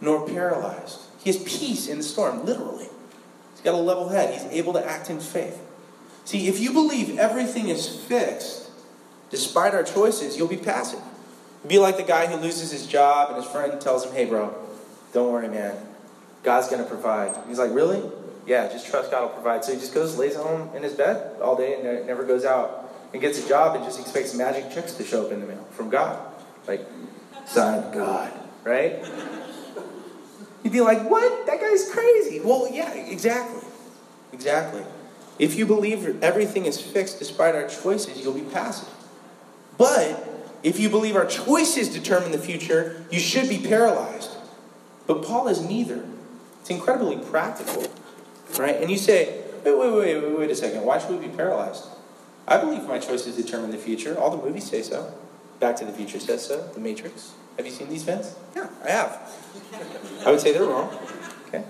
nor 0.00 0.26
paralyzed. 0.26 1.00
He 1.24 1.32
has 1.32 1.42
peace 1.42 1.88
in 1.88 1.98
the 1.98 2.04
storm, 2.04 2.44
literally. 2.44 2.86
He's 3.52 3.62
got 3.64 3.74
a 3.74 3.78
level 3.78 4.10
head. 4.10 4.34
He's 4.34 4.44
able 4.52 4.74
to 4.74 4.86
act 4.86 5.08
in 5.08 5.20
faith. 5.20 5.58
See, 6.26 6.48
if 6.48 6.60
you 6.60 6.72
believe 6.72 7.18
everything 7.18 7.68
is 7.68 7.88
fixed, 7.88 8.70
despite 9.30 9.74
our 9.74 9.82
choices, 9.82 10.36
you'll 10.36 10.48
be 10.48 10.58
passive. 10.58 11.00
Be 11.66 11.78
like 11.78 11.96
the 11.96 12.02
guy 12.02 12.26
who 12.26 12.36
loses 12.36 12.70
his 12.70 12.86
job 12.86 13.30
and 13.30 13.42
his 13.42 13.50
friend 13.50 13.80
tells 13.80 14.04
him, 14.04 14.12
hey, 14.12 14.26
bro, 14.26 14.54
don't 15.14 15.32
worry, 15.32 15.48
man. 15.48 15.74
God's 16.42 16.68
going 16.68 16.82
to 16.82 16.88
provide. 16.88 17.34
He's 17.48 17.58
like, 17.58 17.72
really? 17.72 18.02
Yeah, 18.46 18.68
just 18.68 18.86
trust 18.86 19.10
God 19.10 19.22
will 19.22 19.28
provide. 19.30 19.64
So 19.64 19.72
he 19.72 19.80
just 19.80 19.94
goes, 19.94 20.18
lays 20.18 20.36
home 20.36 20.76
in 20.76 20.82
his 20.82 20.92
bed 20.92 21.40
all 21.40 21.56
day 21.56 21.80
and 21.80 22.06
never 22.06 22.24
goes 22.24 22.44
out 22.44 22.92
and 23.14 23.22
gets 23.22 23.42
a 23.42 23.48
job 23.48 23.76
and 23.76 23.84
just 23.84 23.98
expects 23.98 24.34
magic 24.34 24.70
checks 24.70 24.92
to 24.94 25.04
show 25.04 25.24
up 25.24 25.32
in 25.32 25.40
the 25.40 25.46
mail 25.46 25.66
from 25.70 25.88
God. 25.88 26.20
Like, 26.66 26.86
son, 27.46 27.90
God, 27.94 28.30
right? 28.62 29.02
You'd 30.64 30.72
be 30.72 30.80
like, 30.80 31.08
what? 31.08 31.46
That 31.46 31.60
guy's 31.60 31.88
crazy. 31.90 32.40
Well, 32.40 32.68
yeah, 32.72 32.92
exactly. 32.92 33.62
Exactly. 34.32 34.82
If 35.38 35.56
you 35.56 35.66
believe 35.66 36.22
everything 36.22 36.64
is 36.64 36.80
fixed 36.80 37.18
despite 37.20 37.54
our 37.54 37.68
choices, 37.68 38.20
you'll 38.20 38.34
be 38.34 38.40
passive. 38.40 38.88
But 39.78 40.48
if 40.62 40.80
you 40.80 40.88
believe 40.88 41.14
our 41.14 41.26
choices 41.26 41.92
determine 41.92 42.32
the 42.32 42.38
future, 42.38 43.04
you 43.10 43.20
should 43.20 43.48
be 43.48 43.58
paralyzed. 43.58 44.30
But 45.06 45.22
Paul 45.22 45.48
is 45.48 45.60
neither. 45.60 46.04
It's 46.60 46.70
incredibly 46.70 47.18
practical, 47.18 47.86
right? 48.58 48.76
And 48.80 48.90
you 48.90 48.96
say, 48.96 49.42
wait, 49.64 49.76
wait, 49.76 49.92
wait, 49.92 50.22
wait, 50.22 50.38
wait 50.38 50.50
a 50.50 50.56
second. 50.56 50.82
Why 50.82 50.98
should 50.98 51.10
we 51.10 51.26
be 51.26 51.36
paralyzed? 51.36 51.84
I 52.48 52.58
believe 52.58 52.84
my 52.84 52.98
choices 52.98 53.36
determine 53.36 53.70
the 53.70 53.76
future. 53.76 54.18
All 54.18 54.30
the 54.30 54.42
movies 54.42 54.68
say 54.68 54.82
so. 54.82 55.12
Back 55.60 55.76
to 55.76 55.84
the 55.84 55.92
Future 55.92 56.20
says 56.20 56.44
so. 56.46 56.66
The 56.74 56.80
Matrix. 56.80 57.32
Have 57.56 57.66
you 57.66 57.72
seen 57.72 57.88
these 57.88 58.04
films? 58.04 58.34
Yeah, 58.54 58.68
I 58.84 58.90
have. 58.90 59.32
I 60.26 60.30
would 60.30 60.40
say 60.40 60.52
they're 60.52 60.64
wrong. 60.64 60.96
Okay. 61.48 61.64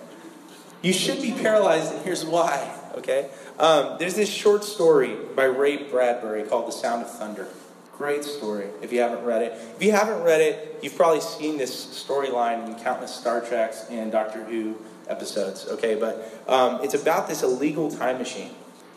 You 0.83 0.93
should 0.93 1.21
be 1.21 1.33
paralyzed, 1.33 1.93
and 1.93 2.05
here's 2.05 2.25
why. 2.25 2.75
Okay. 2.97 3.31
Um, 3.59 3.97
there's 3.99 4.15
this 4.15 4.29
short 4.29 4.65
story 4.65 5.17
by 5.37 5.45
Ray 5.45 5.89
Bradbury 5.89 6.45
called 6.45 6.69
"The 6.69 6.73
Sound 6.73 7.03
of 7.03 7.11
Thunder." 7.11 7.49
Great 7.97 8.25
story. 8.25 8.69
If 8.83 8.93
you 8.93 9.01
haven't 9.01 9.25
read 9.25 9.43
it, 9.43 9.53
if 9.77 9.83
you 9.83 9.93
haven't 9.93 10.23
read 10.23 10.41
it, 10.41 10.81
you've 10.83 10.97
probably 10.97 11.21
seen 11.21 11.59
this 11.59 12.05
storyline 12.07 12.67
in 12.67 12.75
countless 12.83 13.15
Star 13.15 13.41
Treks 13.41 13.87
and 13.91 14.11
Doctor 14.11 14.43
Who 14.45 14.77
episodes. 15.09 15.67
Okay, 15.69 15.95
but 15.95 16.43
um, 16.49 16.81
it's 16.83 16.95
about 16.95 17.29
this 17.29 17.43
illegal 17.43 17.91
time 17.91 18.19
machine 18.19 18.51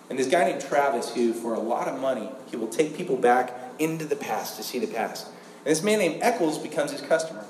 and 0.10 0.18
this 0.18 0.28
guy 0.28 0.46
named 0.46 0.62
Travis, 0.62 1.14
who, 1.14 1.34
for 1.34 1.54
a 1.54 1.60
lot 1.60 1.88
of 1.88 2.00
money, 2.00 2.30
he 2.50 2.56
will 2.56 2.70
take 2.70 2.96
people 2.96 3.18
back 3.18 3.54
into 3.78 4.06
the 4.06 4.16
past 4.16 4.56
to 4.58 4.64
see 4.64 4.80
the 4.80 4.88
past. 4.88 5.28
And 5.68 5.76
this 5.76 5.84
man 5.84 6.00
named 6.00 6.22
Eckels 6.22 6.64
becomes 6.64 6.92
his 6.92 7.02
customer. 7.02 7.44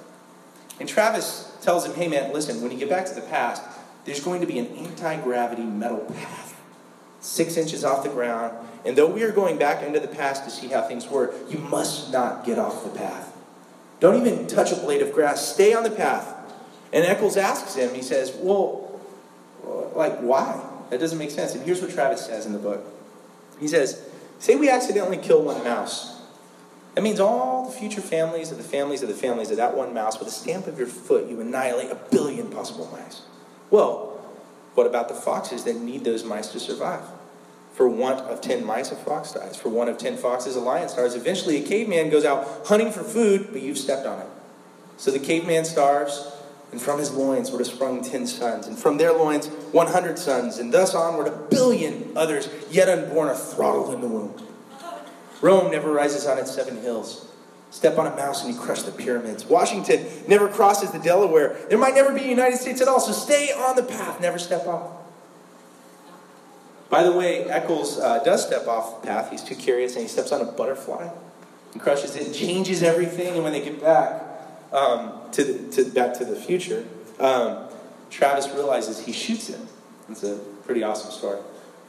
And 0.79 0.89
Travis 0.89 1.55
tells 1.61 1.85
him, 1.85 1.93
hey 1.93 2.07
man, 2.07 2.33
listen, 2.33 2.63
when 2.63 2.71
you 2.71 2.79
get 2.79 2.89
back 2.89 3.05
to 3.05 3.13
the 3.13 3.21
past, 3.21 3.61
there's 4.05 4.21
going 4.21 4.41
to 4.41 4.47
be 4.47 4.57
an 4.57 4.65
anti 4.75 5.21
gravity 5.21 5.61
metal 5.61 5.99
path, 5.99 6.59
six 7.19 7.57
inches 7.57 7.85
off 7.85 8.01
the 8.01 8.09
ground. 8.09 8.57
And 8.83 8.97
though 8.97 9.05
we 9.05 9.21
are 9.21 9.31
going 9.31 9.59
back 9.59 9.83
into 9.83 9.99
the 9.99 10.07
past 10.07 10.45
to 10.45 10.49
see 10.49 10.67
how 10.67 10.81
things 10.81 11.07
were, 11.07 11.31
you 11.47 11.59
must 11.59 12.11
not 12.11 12.43
get 12.43 12.57
off 12.57 12.83
the 12.83 12.89
path. 12.89 13.37
Don't 13.99 14.19
even 14.19 14.47
touch 14.47 14.71
a 14.71 14.77
blade 14.77 15.03
of 15.03 15.13
grass. 15.13 15.53
Stay 15.53 15.75
on 15.75 15.83
the 15.83 15.91
path. 15.91 16.33
And 16.91 17.05
Eckels 17.05 17.37
asks 17.37 17.75
him, 17.75 17.93
he 17.93 18.01
says, 18.01 18.35
well, 18.41 18.99
like, 19.93 20.17
why? 20.21 20.67
That 20.89 20.99
doesn't 20.99 21.19
make 21.19 21.29
sense. 21.29 21.53
And 21.53 21.63
here's 21.63 21.83
what 21.83 21.91
Travis 21.91 22.25
says 22.25 22.47
in 22.47 22.53
the 22.53 22.57
book. 22.57 22.83
He 23.59 23.67
says, 23.67 24.09
Say 24.39 24.55
we 24.55 24.71
accidentally 24.71 25.17
kill 25.17 25.43
one 25.43 25.63
mouse. 25.63 26.16
That 26.97 27.03
means 27.03 27.19
all 27.19 27.69
the 27.69 27.71
future 27.71 28.01
families 28.01 28.51
of 28.51 28.57
the 28.57 28.63
families 28.63 29.03
of 29.03 29.07
the 29.07 29.13
families 29.13 29.51
of 29.51 29.57
that 29.57 29.77
one 29.77 29.93
mouse, 29.93 30.17
with 30.17 30.29
a 30.29 30.31
stamp 30.31 30.65
of 30.65 30.79
your 30.79 30.87
foot, 30.87 31.29
you 31.29 31.39
annihilate 31.39 31.91
a 31.91 31.99
billion 32.09 32.49
possible 32.49 32.89
mice. 32.91 33.21
Well, 33.69 34.19
what 34.73 34.87
about 34.87 35.07
the 35.07 35.13
foxes 35.13 35.63
that 35.65 35.75
need 35.75 36.03
those 36.03 36.23
mice 36.23 36.47
to 36.53 36.59
survive? 36.59 37.03
For 37.75 37.87
want 37.87 38.21
of 38.21 38.41
ten 38.41 38.65
mice, 38.65 38.91
a 38.91 38.95
fox 38.95 39.33
dies. 39.33 39.55
For 39.55 39.69
one 39.69 39.89
of 39.89 39.99
ten 39.99 40.17
foxes, 40.17 40.55
a 40.55 40.59
lion 40.59 40.89
starves. 40.89 41.13
Eventually, 41.13 41.63
a 41.63 41.67
caveman 41.67 42.09
goes 42.09 42.25
out 42.25 42.65
hunting 42.65 42.91
for 42.91 43.03
food, 43.03 43.49
but 43.51 43.61
you've 43.61 43.77
stepped 43.77 44.07
on 44.07 44.21
it. 44.21 44.27
So 44.97 45.11
the 45.11 45.19
caveman 45.19 45.65
starves, 45.65 46.31
and 46.71 46.81
from 46.81 46.97
his 46.97 47.11
loins 47.11 47.51
would 47.51 47.59
have 47.59 47.67
sprung 47.67 48.03
ten 48.03 48.25
sons, 48.25 48.65
and 48.65 48.75
from 48.75 48.97
their 48.97 49.13
loins 49.13 49.49
one 49.71 49.85
hundred 49.85 50.17
sons, 50.17 50.57
and 50.57 50.73
thus 50.73 50.95
onward 50.95 51.27
a 51.27 51.37
billion 51.51 52.17
others 52.17 52.49
yet 52.71 52.89
unborn 52.89 53.27
are 53.27 53.35
throttled 53.35 53.93
in 53.93 54.01
the 54.01 54.07
womb. 54.07 54.46
Rome 55.41 55.71
never 55.71 55.91
rises 55.91 56.25
on 56.25 56.37
its 56.37 56.53
seven 56.53 56.81
hills. 56.81 57.27
Step 57.69 57.97
on 57.97 58.07
a 58.07 58.15
mouse 58.15 58.43
and 58.43 58.53
you 58.53 58.59
crush 58.59 58.83
the 58.83 58.91
pyramids. 58.91 59.45
Washington 59.45 60.05
never 60.27 60.47
crosses 60.47 60.91
the 60.91 60.99
Delaware. 60.99 61.57
There 61.69 61.77
might 61.77 61.93
never 61.93 62.13
be 62.13 62.21
a 62.21 62.27
United 62.27 62.57
States 62.57 62.81
at 62.81 62.87
all, 62.87 62.99
so 62.99 63.11
stay 63.11 63.51
on 63.51 63.75
the 63.75 63.83
path, 63.83 64.21
never 64.21 64.39
step 64.39 64.65
off. 64.67 64.91
By 66.89 67.03
the 67.03 67.11
way, 67.11 67.45
Eckels 67.49 68.01
uh, 68.01 68.23
does 68.23 68.45
step 68.45 68.67
off 68.67 69.01
the 69.01 69.07
path. 69.07 69.29
He's 69.29 69.43
too 69.43 69.55
curious 69.55 69.93
and 69.93 70.01
he 70.01 70.07
steps 70.07 70.31
on 70.31 70.41
a 70.41 70.45
butterfly 70.45 71.09
and 71.73 71.81
crushes 71.81 72.15
it 72.15 72.25
and 72.25 72.33
changes 72.33 72.81
everything. 72.81 73.35
And 73.35 73.43
when 73.43 73.51
they 73.51 73.61
get 73.61 73.81
back, 73.81 74.23
um, 74.71 75.13
to, 75.33 75.43
the, 75.43 75.83
to 75.83 75.89
back 75.91 76.13
to 76.15 76.25
the 76.25 76.35
future, 76.35 76.85
um, 77.19 77.67
Travis 78.09 78.47
realizes 78.49 78.99
he 78.99 79.11
shoots 79.11 79.47
him. 79.47 79.67
It's 80.09 80.23
a 80.23 80.37
pretty 80.65 80.83
awesome 80.83 81.11
story, 81.11 81.39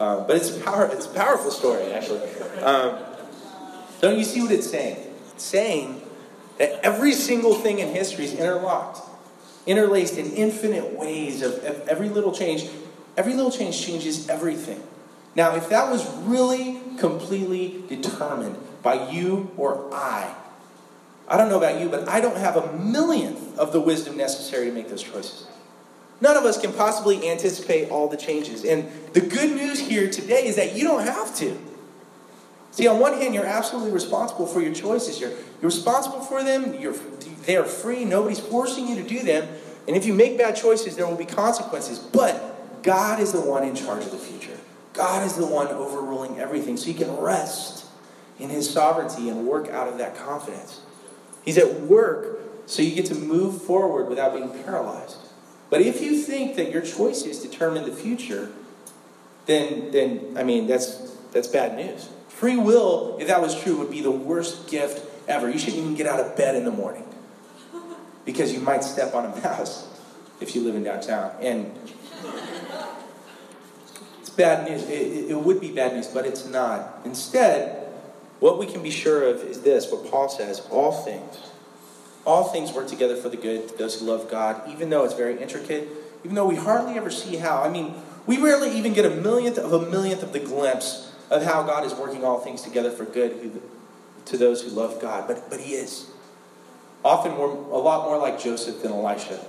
um, 0.00 0.26
but 0.26 0.36
it's 0.36 0.56
a 0.56 0.60
power. 0.60 0.90
It's 0.92 1.06
a 1.06 1.10
powerful 1.10 1.50
story 1.50 1.92
actually. 1.92 2.20
Um, 2.62 2.98
don't 4.00 4.18
you 4.18 4.24
see 4.24 4.42
what 4.42 4.52
it's 4.52 4.70
saying? 4.70 4.96
It's 5.34 5.44
saying 5.44 6.02
that 6.58 6.84
every 6.84 7.12
single 7.12 7.54
thing 7.54 7.78
in 7.78 7.88
history 7.88 8.24
is 8.24 8.34
interlocked, 8.34 9.00
interlaced 9.66 10.18
in 10.18 10.32
infinite 10.32 10.98
ways 10.98 11.42
of, 11.42 11.54
of 11.64 11.88
every 11.88 12.08
little 12.08 12.32
change. 12.32 12.68
Every 13.16 13.34
little 13.34 13.50
change 13.50 13.80
changes 13.80 14.28
everything. 14.28 14.82
Now, 15.34 15.56
if 15.56 15.68
that 15.68 15.90
was 15.90 16.08
really 16.18 16.80
completely 16.98 17.82
determined 17.88 18.56
by 18.82 19.10
you 19.10 19.50
or 19.56 19.92
I, 19.92 20.34
I 21.28 21.36
don't 21.36 21.48
know 21.48 21.58
about 21.58 21.80
you, 21.80 21.88
but 21.88 22.08
I 22.08 22.20
don't 22.20 22.36
have 22.36 22.56
a 22.56 22.72
millionth 22.78 23.58
of 23.58 23.72
the 23.72 23.80
wisdom 23.80 24.16
necessary 24.16 24.66
to 24.66 24.72
make 24.72 24.88
those 24.88 25.02
choices. 25.02 25.46
None 26.20 26.36
of 26.36 26.44
us 26.44 26.60
can 26.60 26.72
possibly 26.72 27.28
anticipate 27.30 27.90
all 27.90 28.08
the 28.08 28.16
changes. 28.16 28.64
And 28.64 28.90
the 29.12 29.20
good 29.20 29.54
news 29.54 29.78
here 29.78 30.10
today 30.10 30.46
is 30.46 30.56
that 30.56 30.74
you 30.74 30.84
don't 30.84 31.04
have 31.04 31.36
to. 31.36 31.56
See, 32.78 32.86
on 32.86 33.00
one 33.00 33.14
hand, 33.14 33.34
you're 33.34 33.44
absolutely 33.44 33.90
responsible 33.90 34.46
for 34.46 34.60
your 34.60 34.72
choices. 34.72 35.20
You're, 35.20 35.30
you're 35.30 35.62
responsible 35.62 36.20
for 36.20 36.44
them. 36.44 36.74
You're, 36.74 36.94
they 37.44 37.56
are 37.56 37.64
free. 37.64 38.04
Nobody's 38.04 38.38
forcing 38.38 38.86
you 38.86 38.94
to 38.94 39.02
do 39.02 39.18
them. 39.24 39.48
And 39.88 39.96
if 39.96 40.06
you 40.06 40.14
make 40.14 40.38
bad 40.38 40.54
choices, 40.54 40.94
there 40.94 41.04
will 41.04 41.16
be 41.16 41.24
consequences. 41.24 41.98
But 41.98 42.84
God 42.84 43.18
is 43.18 43.32
the 43.32 43.40
one 43.40 43.64
in 43.64 43.74
charge 43.74 44.04
of 44.04 44.12
the 44.12 44.16
future. 44.16 44.56
God 44.92 45.26
is 45.26 45.34
the 45.34 45.44
one 45.44 45.66
overruling 45.66 46.38
everything. 46.38 46.76
So 46.76 46.86
you 46.86 46.94
can 46.94 47.16
rest 47.16 47.84
in 48.38 48.48
His 48.48 48.70
sovereignty 48.70 49.28
and 49.28 49.44
work 49.44 49.66
out 49.70 49.88
of 49.88 49.98
that 49.98 50.14
confidence. 50.14 50.80
He's 51.44 51.58
at 51.58 51.80
work, 51.80 52.38
so 52.66 52.80
you 52.80 52.94
get 52.94 53.06
to 53.06 53.16
move 53.16 53.60
forward 53.60 54.08
without 54.08 54.34
being 54.34 54.50
paralyzed. 54.62 55.16
But 55.68 55.80
if 55.80 56.00
you 56.00 56.16
think 56.16 56.54
that 56.54 56.70
your 56.70 56.82
choices 56.82 57.42
determine 57.42 57.86
the 57.86 57.96
future, 57.96 58.52
then, 59.46 59.90
then 59.90 60.36
I 60.38 60.44
mean, 60.44 60.68
that's, 60.68 60.94
that's 61.32 61.48
bad 61.48 61.76
news. 61.76 62.10
Free 62.38 62.56
will, 62.56 63.16
if 63.18 63.26
that 63.26 63.42
was 63.42 63.60
true, 63.60 63.78
would 63.78 63.90
be 63.90 64.00
the 64.00 64.12
worst 64.12 64.70
gift 64.70 65.04
ever. 65.26 65.50
You 65.50 65.58
shouldn't 65.58 65.82
even 65.82 65.96
get 65.96 66.06
out 66.06 66.20
of 66.20 66.36
bed 66.36 66.54
in 66.54 66.64
the 66.64 66.70
morning 66.70 67.04
because 68.24 68.52
you 68.52 68.60
might 68.60 68.84
step 68.84 69.12
on 69.12 69.24
a 69.24 69.42
mouse 69.42 69.88
if 70.40 70.54
you 70.54 70.60
live 70.60 70.76
in 70.76 70.84
downtown. 70.84 71.34
And 71.40 71.76
it's 74.20 74.30
bad 74.30 74.70
news. 74.70 74.84
It, 74.84 75.32
it, 75.32 75.40
would 75.40 75.60
be 75.60 75.72
bad 75.72 75.94
news, 75.94 76.06
but 76.06 76.26
it's 76.26 76.46
not. 76.46 77.00
Instead, 77.04 77.88
what 78.38 78.56
we 78.56 78.66
can 78.66 78.84
be 78.84 78.90
sure 78.90 79.28
of 79.28 79.42
is 79.42 79.62
this 79.62 79.90
what 79.90 80.08
Paul 80.08 80.28
says 80.28 80.64
all 80.70 80.92
things. 80.92 81.40
All 82.24 82.44
things 82.44 82.72
work 82.72 82.86
together 82.86 83.16
for 83.16 83.30
the 83.30 83.36
good 83.36 83.66
to 83.66 83.76
those 83.76 83.98
who 83.98 84.06
love 84.06 84.30
God, 84.30 84.62
even 84.70 84.90
though 84.90 85.02
it's 85.02 85.14
very 85.14 85.42
intricate, 85.42 85.88
even 86.22 86.36
though 86.36 86.46
we 86.46 86.54
hardly 86.54 86.94
ever 86.94 87.10
see 87.10 87.38
how. 87.38 87.64
I 87.64 87.68
mean, 87.68 87.96
we 88.26 88.40
rarely 88.40 88.70
even 88.78 88.92
get 88.92 89.04
a 89.04 89.10
millionth 89.10 89.58
of 89.58 89.72
a 89.72 89.90
millionth 89.90 90.22
of 90.22 90.32
the 90.32 90.38
glimpse 90.38 91.07
of 91.30 91.42
how 91.42 91.62
God 91.62 91.84
is 91.84 91.94
working 91.94 92.24
all 92.24 92.38
things 92.38 92.62
together 92.62 92.90
for 92.90 93.04
good 93.04 93.32
who, 93.32 93.60
to 94.26 94.36
those 94.36 94.62
who 94.62 94.70
love 94.70 95.00
God. 95.00 95.26
But, 95.26 95.50
but 95.50 95.60
He 95.60 95.74
is. 95.74 96.10
Often 97.04 97.38
we're 97.38 97.48
a 97.48 97.78
lot 97.78 98.04
more 98.04 98.18
like 98.18 98.40
Joseph 98.40 98.82
than 98.82 98.92
Elisha. 98.92 99.44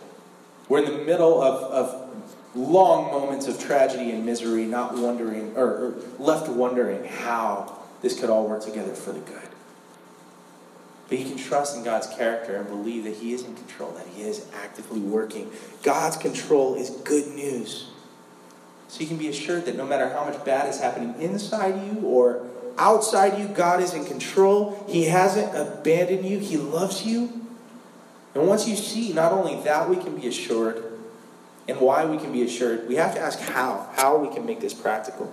We're 0.67 0.83
in 0.83 0.85
the 0.85 1.03
middle 1.03 1.41
of, 1.41 1.63
of 1.63 2.09
long 2.55 3.11
moments 3.11 3.47
of 3.47 3.59
tragedy 3.59 4.11
and 4.11 4.25
misery, 4.25 4.65
not 4.65 4.97
wondering, 4.97 5.55
or, 5.55 5.65
or 5.65 5.95
left 6.19 6.47
wondering 6.47 7.05
how 7.05 7.79
this 8.01 8.19
could 8.19 8.29
all 8.29 8.47
work 8.47 8.63
together 8.63 8.93
for 8.93 9.11
the 9.11 9.19
good. 9.19 9.49
But 11.09 11.17
you 11.17 11.25
can 11.25 11.37
trust 11.37 11.75
in 11.75 11.83
God's 11.83 12.07
character 12.07 12.55
and 12.55 12.67
believe 12.67 13.03
that 13.05 13.15
He 13.15 13.33
is 13.33 13.43
in 13.43 13.55
control, 13.55 13.91
that 13.93 14.07
He 14.07 14.21
is 14.21 14.45
actively 14.53 14.99
working. 14.99 15.51
God's 15.81 16.17
control 16.17 16.75
is 16.75 16.91
good 16.91 17.27
news. 17.29 17.89
So 18.89 19.01
you 19.01 19.07
can 19.07 19.17
be 19.17 19.27
assured 19.27 19.65
that 19.65 19.77
no 19.77 19.85
matter 19.85 20.09
how 20.09 20.25
much 20.25 20.43
bad 20.43 20.67
is 20.67 20.81
happening 20.81 21.13
inside 21.21 21.75
you 21.85 22.01
or 22.01 22.45
outside 22.79 23.39
you, 23.39 23.47
God 23.47 23.81
is 23.81 23.93
in 23.93 24.03
control. 24.03 24.83
He 24.89 25.05
hasn't 25.05 25.55
abandoned 25.55 26.25
you, 26.25 26.39
He 26.39 26.57
loves 26.57 27.05
you. 27.05 27.45
And 28.33 28.47
once 28.47 28.67
you 28.67 28.75
see 28.75 29.13
not 29.13 29.31
only 29.31 29.61
that 29.63 29.87
we 29.87 29.95
can 29.95 30.19
be 30.19 30.27
assured 30.27 30.83
and 31.67 31.79
why 31.79 32.03
we 32.03 32.17
can 32.17 32.31
be 32.31 32.41
assured, 32.41 32.87
we 32.87 32.95
have 32.95 33.13
to 33.13 33.19
ask 33.19 33.39
how, 33.39 33.87
how 33.95 34.17
we 34.17 34.33
can 34.33 34.45
make 34.45 34.59
this 34.59 34.73
practical. 34.73 35.31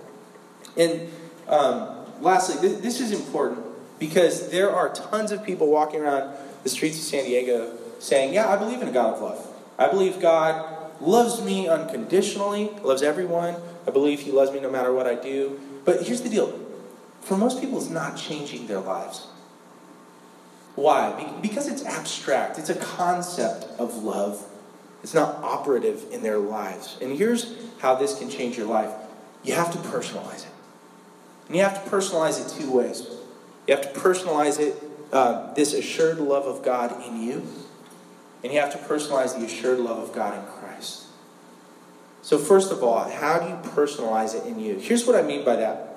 And 0.76 1.08
um, 1.48 2.04
lastly, 2.20 2.56
this, 2.60 2.80
this 2.80 3.00
is 3.00 3.10
important 3.10 3.64
because 3.98 4.50
there 4.50 4.70
are 4.70 4.92
tons 4.92 5.32
of 5.32 5.42
people 5.42 5.70
walking 5.70 6.00
around 6.00 6.36
the 6.62 6.68
streets 6.68 6.98
of 6.98 7.04
San 7.04 7.24
Diego 7.24 7.74
saying, 8.00 8.34
Yeah, 8.34 8.48
I 8.48 8.56
believe 8.56 8.82
in 8.82 8.88
a 8.88 8.92
God 8.92 9.14
of 9.14 9.22
love. 9.22 9.46
I 9.78 9.88
believe 9.88 10.20
God 10.20 10.75
loves 11.00 11.42
me 11.42 11.68
unconditionally, 11.68 12.70
loves 12.82 13.02
everyone. 13.02 13.56
I 13.86 13.90
believe 13.90 14.20
He 14.20 14.32
loves 14.32 14.52
me 14.52 14.60
no 14.60 14.70
matter 14.70 14.92
what 14.92 15.06
I 15.06 15.14
do. 15.14 15.60
But 15.84 16.02
here's 16.02 16.22
the 16.22 16.28
deal 16.28 16.58
for 17.26 17.36
most 17.36 17.60
people, 17.60 17.78
it's 17.78 17.90
not 17.90 18.16
changing 18.16 18.68
their 18.68 18.78
lives. 18.78 19.26
Why? 20.76 21.34
Because 21.42 21.66
it's 21.66 21.84
abstract, 21.84 22.58
it's 22.58 22.70
a 22.70 22.76
concept 22.76 23.64
of 23.80 24.02
love. 24.04 24.46
It's 25.02 25.14
not 25.14 25.36
operative 25.42 26.04
in 26.12 26.22
their 26.22 26.38
lives. 26.38 26.98
And 27.00 27.16
here's 27.16 27.54
how 27.78 27.94
this 27.94 28.18
can 28.18 28.30
change 28.30 28.56
your 28.56 28.66
life 28.66 28.90
you 29.42 29.54
have 29.54 29.72
to 29.72 29.78
personalize 29.78 30.44
it. 30.44 30.52
And 31.48 31.56
you 31.56 31.62
have 31.62 31.82
to 31.84 31.90
personalize 31.90 32.44
it 32.44 32.60
two 32.60 32.70
ways. 32.70 33.06
You 33.66 33.76
have 33.76 33.92
to 33.92 34.00
personalize 34.00 34.58
it, 34.60 34.82
uh, 35.12 35.52
this 35.54 35.72
assured 35.74 36.18
love 36.18 36.44
of 36.44 36.64
God 36.64 37.04
in 37.06 37.22
you, 37.22 37.46
and 38.42 38.52
you 38.52 38.60
have 38.60 38.72
to 38.72 38.78
personalize 38.78 39.38
the 39.38 39.44
assured 39.44 39.78
love 39.78 39.98
of 39.98 40.14
God 40.14 40.38
in 40.38 40.44
Christ. 40.44 40.55
So, 42.26 42.38
first 42.38 42.72
of 42.72 42.82
all, 42.82 43.08
how 43.08 43.38
do 43.38 43.46
you 43.46 43.54
personalize 43.70 44.34
it 44.34 44.44
in 44.48 44.58
you? 44.58 44.80
Here's 44.80 45.06
what 45.06 45.14
I 45.14 45.22
mean 45.22 45.44
by 45.44 45.54
that. 45.54 45.94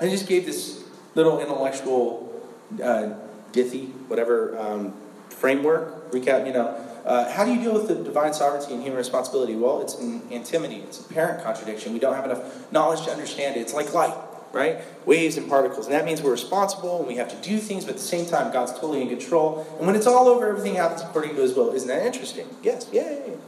I 0.00 0.08
just 0.08 0.26
gave 0.26 0.44
this 0.44 0.82
little 1.14 1.38
intellectual 1.38 2.42
uh, 2.82 3.14
dithy, 3.52 3.92
whatever 4.08 4.58
um, 4.58 4.92
framework, 5.28 6.10
recap, 6.10 6.48
you 6.48 6.52
know. 6.52 6.66
Uh, 7.04 7.30
how 7.30 7.44
do 7.44 7.54
you 7.54 7.60
deal 7.60 7.74
with 7.74 7.86
the 7.86 7.94
divine 7.94 8.34
sovereignty 8.34 8.74
and 8.74 8.82
human 8.82 8.98
responsibility? 8.98 9.54
Well, 9.54 9.80
it's 9.80 9.94
an 10.00 10.22
antinomy, 10.32 10.80
it's 10.80 10.98
a 10.98 11.04
apparent 11.04 11.44
contradiction. 11.44 11.92
We 11.92 12.00
don't 12.00 12.16
have 12.16 12.24
enough 12.24 12.72
knowledge 12.72 13.04
to 13.04 13.12
understand 13.12 13.56
it. 13.56 13.60
It's 13.60 13.72
like 13.72 13.94
light, 13.94 14.16
right? 14.52 14.78
Waves 15.06 15.36
and 15.36 15.48
particles. 15.48 15.86
And 15.86 15.94
that 15.94 16.04
means 16.04 16.20
we're 16.20 16.32
responsible 16.32 16.98
and 16.98 17.06
we 17.06 17.14
have 17.14 17.28
to 17.28 17.36
do 17.48 17.58
things, 17.58 17.84
but 17.84 17.92
at 17.92 17.98
the 17.98 18.02
same 18.02 18.26
time, 18.26 18.52
God's 18.52 18.72
totally 18.72 19.00
in 19.02 19.08
control. 19.08 19.64
And 19.78 19.86
when 19.86 19.94
it's 19.94 20.08
all 20.08 20.26
over, 20.26 20.48
everything 20.48 20.74
happens 20.74 21.02
according 21.02 21.36
to 21.36 21.42
His 21.42 21.54
will. 21.54 21.70
Isn't 21.70 21.86
that 21.86 22.04
interesting? 22.04 22.48
Yes, 22.64 22.88
yay. 22.92 23.38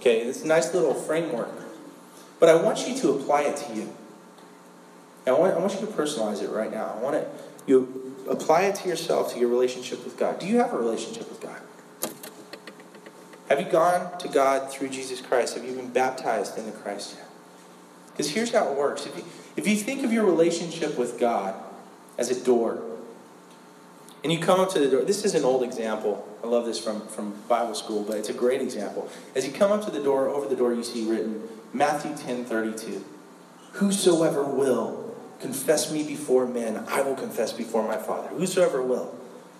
Okay, 0.00 0.22
it's 0.22 0.42
a 0.42 0.46
nice 0.46 0.72
little 0.72 0.94
framework. 0.94 1.50
But 2.38 2.48
I 2.48 2.54
want 2.54 2.88
you 2.88 2.96
to 3.00 3.10
apply 3.10 3.42
it 3.42 3.56
to 3.58 3.74
you. 3.74 3.92
I 5.26 5.32
want, 5.32 5.54
I 5.54 5.58
want 5.58 5.74
you 5.74 5.80
to 5.80 5.86
personalize 5.86 6.42
it 6.42 6.48
right 6.48 6.72
now. 6.72 6.94
I 6.96 7.02
want 7.02 7.16
it, 7.16 7.28
you 7.66 8.16
apply 8.28 8.62
it 8.62 8.76
to 8.76 8.88
yourself, 8.88 9.34
to 9.34 9.38
your 9.38 9.50
relationship 9.50 10.02
with 10.02 10.16
God. 10.16 10.38
Do 10.38 10.46
you 10.46 10.56
have 10.56 10.72
a 10.72 10.78
relationship 10.78 11.28
with 11.28 11.40
God? 11.42 11.60
Have 13.50 13.60
you 13.60 13.70
gone 13.70 14.16
to 14.18 14.28
God 14.28 14.72
through 14.72 14.88
Jesus 14.88 15.20
Christ? 15.20 15.54
Have 15.54 15.64
you 15.64 15.74
been 15.74 15.90
baptized 15.90 16.56
into 16.56 16.72
Christ 16.72 17.16
yet? 17.16 17.26
Because 18.12 18.30
here's 18.30 18.52
how 18.52 18.72
it 18.72 18.78
works. 18.78 19.04
If 19.04 19.16
you, 19.16 19.24
if 19.56 19.68
you 19.68 19.76
think 19.76 20.02
of 20.02 20.12
your 20.12 20.24
relationship 20.24 20.96
with 20.96 21.20
God 21.20 21.54
as 22.16 22.30
a 22.30 22.44
door, 22.44 22.82
and 24.22 24.32
you 24.32 24.38
come 24.38 24.60
up 24.60 24.70
to 24.70 24.78
the 24.78 24.88
door. 24.88 25.02
This 25.02 25.24
is 25.24 25.34
an 25.34 25.44
old 25.44 25.62
example. 25.62 26.26
I 26.42 26.46
love 26.46 26.66
this 26.66 26.78
from, 26.78 27.06
from 27.08 27.34
Bible 27.48 27.74
school, 27.74 28.02
but 28.02 28.16
it's 28.18 28.28
a 28.28 28.34
great 28.34 28.60
example. 28.60 29.08
As 29.34 29.46
you 29.46 29.52
come 29.52 29.72
up 29.72 29.84
to 29.84 29.90
the 29.90 30.02
door, 30.02 30.28
over 30.28 30.48
the 30.48 30.56
door 30.56 30.74
you 30.74 30.84
see 30.84 31.08
written 31.08 31.42
Matthew 31.72 32.16
10 32.16 32.44
32. 32.44 33.04
Whosoever 33.72 34.42
will 34.42 35.14
confess 35.40 35.92
me 35.92 36.02
before 36.02 36.46
men, 36.46 36.84
I 36.88 37.02
will 37.02 37.14
confess 37.14 37.52
before 37.52 37.86
my 37.86 37.96
Father. 37.96 38.28
Whosoever 38.28 38.82
will. 38.82 39.14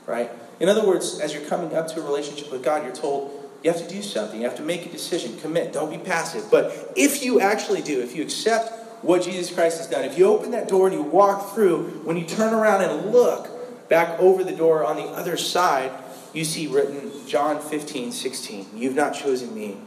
Right? 0.06 0.30
In 0.58 0.68
other 0.68 0.86
words, 0.86 1.20
as 1.20 1.32
you're 1.32 1.44
coming 1.46 1.74
up 1.74 1.88
to 1.88 2.00
a 2.00 2.04
relationship 2.04 2.50
with 2.52 2.62
God, 2.62 2.84
you're 2.84 2.94
told 2.94 3.40
you 3.62 3.70
have 3.70 3.80
to 3.80 3.88
do 3.88 4.02
something. 4.02 4.40
You 4.40 4.48
have 4.48 4.56
to 4.56 4.62
make 4.62 4.86
a 4.86 4.88
decision, 4.88 5.38
commit. 5.38 5.72
Don't 5.72 5.90
be 5.90 5.98
passive. 5.98 6.50
But 6.50 6.92
if 6.96 7.22
you 7.22 7.40
actually 7.40 7.82
do, 7.82 8.00
if 8.00 8.16
you 8.16 8.22
accept 8.22 9.04
what 9.04 9.22
Jesus 9.22 9.54
Christ 9.54 9.78
has 9.78 9.86
done, 9.86 10.04
if 10.04 10.18
you 10.18 10.26
open 10.26 10.50
that 10.52 10.68
door 10.68 10.86
and 10.86 10.96
you 10.96 11.02
walk 11.02 11.54
through, 11.54 12.02
when 12.04 12.16
you 12.16 12.24
turn 12.24 12.54
around 12.54 12.82
and 12.82 13.12
look, 13.12 13.48
Back 13.91 14.20
over 14.20 14.45
the 14.45 14.53
door 14.53 14.84
on 14.84 14.97
the 14.97 15.03
other 15.03 15.36
side, 15.36 15.91
you 16.32 16.45
see 16.45 16.68
written 16.68 17.11
John 17.26 17.61
15, 17.61 18.12
16. 18.12 18.66
You've 18.74 18.95
not 18.95 19.14
chosen 19.14 19.53
me, 19.53 19.78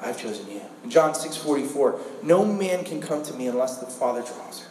I've 0.00 0.18
chosen 0.18 0.48
you. 0.48 0.62
John 0.88 1.14
6, 1.14 1.36
44, 1.36 2.00
no 2.22 2.44
man 2.44 2.84
can 2.84 3.00
come 3.00 3.24
to 3.24 3.34
me 3.34 3.48
unless 3.48 3.78
the 3.78 3.86
Father 3.86 4.22
draws 4.22 4.62
him. 4.62 4.70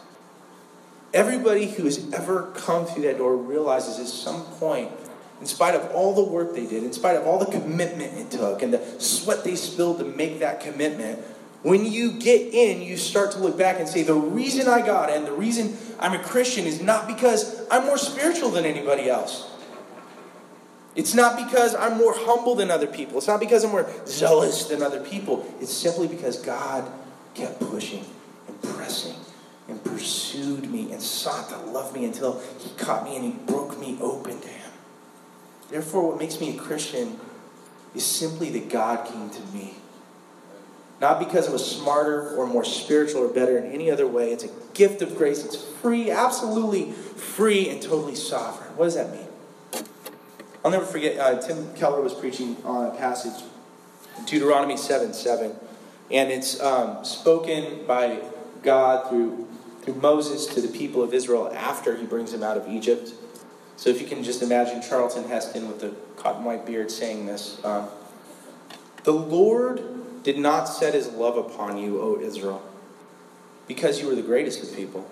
Everybody 1.12 1.66
who 1.66 1.84
has 1.84 2.10
ever 2.14 2.52
come 2.54 2.86
through 2.86 3.02
that 3.02 3.18
door 3.18 3.36
realizes 3.36 3.98
at 3.98 4.06
some 4.06 4.44
point, 4.44 4.90
in 5.40 5.46
spite 5.46 5.74
of 5.74 5.90
all 5.90 6.14
the 6.14 6.24
work 6.24 6.54
they 6.54 6.66
did, 6.66 6.82
in 6.82 6.92
spite 6.94 7.16
of 7.16 7.26
all 7.26 7.38
the 7.38 7.50
commitment 7.50 8.16
it 8.16 8.30
took, 8.30 8.62
and 8.62 8.72
the 8.72 8.82
sweat 8.98 9.44
they 9.44 9.56
spilled 9.56 9.98
to 9.98 10.04
make 10.04 10.38
that 10.38 10.60
commitment, 10.60 11.22
when 11.62 11.84
you 11.84 12.12
get 12.12 12.54
in, 12.54 12.80
you 12.80 12.96
start 12.96 13.32
to 13.32 13.38
look 13.38 13.58
back 13.58 13.78
and 13.78 13.88
say, 13.88 14.02
the 14.02 14.14
reason 14.14 14.66
I 14.66 14.84
got 14.84 15.10
in, 15.10 15.24
the 15.24 15.32
reason 15.32 15.76
I'm 15.98 16.14
a 16.14 16.22
Christian 16.22 16.64
is 16.64 16.80
not 16.80 17.06
because 17.06 17.66
I'm 17.70 17.84
more 17.84 17.98
spiritual 17.98 18.50
than 18.50 18.64
anybody 18.64 19.10
else. 19.10 19.46
It's 20.96 21.14
not 21.14 21.36
because 21.36 21.74
I'm 21.74 21.98
more 21.98 22.14
humble 22.14 22.54
than 22.54 22.70
other 22.70 22.86
people. 22.86 23.18
It's 23.18 23.26
not 23.26 23.40
because 23.40 23.62
I'm 23.62 23.70
more 23.70 23.88
zealous 24.06 24.64
than 24.64 24.82
other 24.82 25.00
people. 25.00 25.46
It's 25.60 25.72
simply 25.72 26.08
because 26.08 26.38
God 26.38 26.90
kept 27.34 27.60
pushing 27.60 28.04
and 28.48 28.60
pressing 28.62 29.16
and 29.68 29.82
pursued 29.84 30.68
me 30.70 30.92
and 30.92 31.00
sought 31.00 31.48
to 31.50 31.58
love 31.58 31.94
me 31.94 32.06
until 32.06 32.40
He 32.58 32.70
caught 32.70 33.04
me 33.04 33.16
and 33.16 33.24
He 33.24 33.30
broke 33.30 33.78
me 33.78 33.98
open 34.00 34.40
to 34.40 34.48
Him. 34.48 34.70
Therefore, 35.70 36.08
what 36.08 36.18
makes 36.18 36.40
me 36.40 36.56
a 36.56 36.60
Christian 36.60 37.20
is 37.94 38.04
simply 38.04 38.50
that 38.50 38.68
God 38.68 39.06
came 39.06 39.30
to 39.30 39.40
me 39.54 39.74
not 41.00 41.18
because 41.18 41.48
I 41.48 41.52
was 41.52 41.64
smarter 41.64 42.36
or 42.36 42.46
more 42.46 42.64
spiritual 42.64 43.22
or 43.22 43.28
better 43.28 43.56
in 43.56 43.72
any 43.72 43.90
other 43.90 44.06
way. 44.06 44.32
It's 44.32 44.44
a 44.44 44.50
gift 44.74 45.00
of 45.00 45.16
grace. 45.16 45.44
It's 45.44 45.56
free, 45.56 46.10
absolutely 46.10 46.92
free, 46.92 47.70
and 47.70 47.80
totally 47.80 48.14
sovereign. 48.14 48.76
What 48.76 48.84
does 48.84 48.96
that 48.96 49.10
mean? 49.10 49.26
I'll 50.62 50.70
never 50.70 50.84
forget, 50.84 51.18
uh, 51.18 51.40
Tim 51.40 51.72
Keller 51.74 52.02
was 52.02 52.12
preaching 52.12 52.56
on 52.64 52.86
a 52.86 52.90
passage, 52.98 53.42
Deuteronomy 54.26 54.76
7 54.76 55.14
7. 55.14 55.56
And 56.10 56.30
it's 56.30 56.60
um, 56.60 57.02
spoken 57.04 57.86
by 57.86 58.20
God 58.62 59.08
through, 59.08 59.48
through 59.82 59.94
Moses 59.94 60.46
to 60.54 60.60
the 60.60 60.68
people 60.68 61.02
of 61.02 61.14
Israel 61.14 61.50
after 61.54 61.96
he 61.96 62.04
brings 62.04 62.32
them 62.32 62.42
out 62.42 62.58
of 62.58 62.68
Egypt. 62.68 63.12
So 63.76 63.88
if 63.88 64.02
you 64.02 64.06
can 64.06 64.22
just 64.22 64.42
imagine 64.42 64.82
Charlton 64.82 65.28
Heston 65.28 65.66
with 65.66 65.80
the 65.80 65.94
cotton 66.16 66.44
white 66.44 66.66
beard 66.66 66.90
saying 66.90 67.24
this 67.24 67.64
um, 67.64 67.88
The 69.04 69.12
Lord 69.12 69.82
did 70.22 70.38
not 70.38 70.64
set 70.64 70.94
his 70.94 71.08
love 71.08 71.36
upon 71.36 71.78
you, 71.78 72.00
O 72.00 72.20
Israel, 72.20 72.62
because 73.66 74.00
you 74.00 74.06
were 74.06 74.14
the 74.14 74.22
greatest 74.22 74.62
of 74.62 74.74
people, 74.76 75.08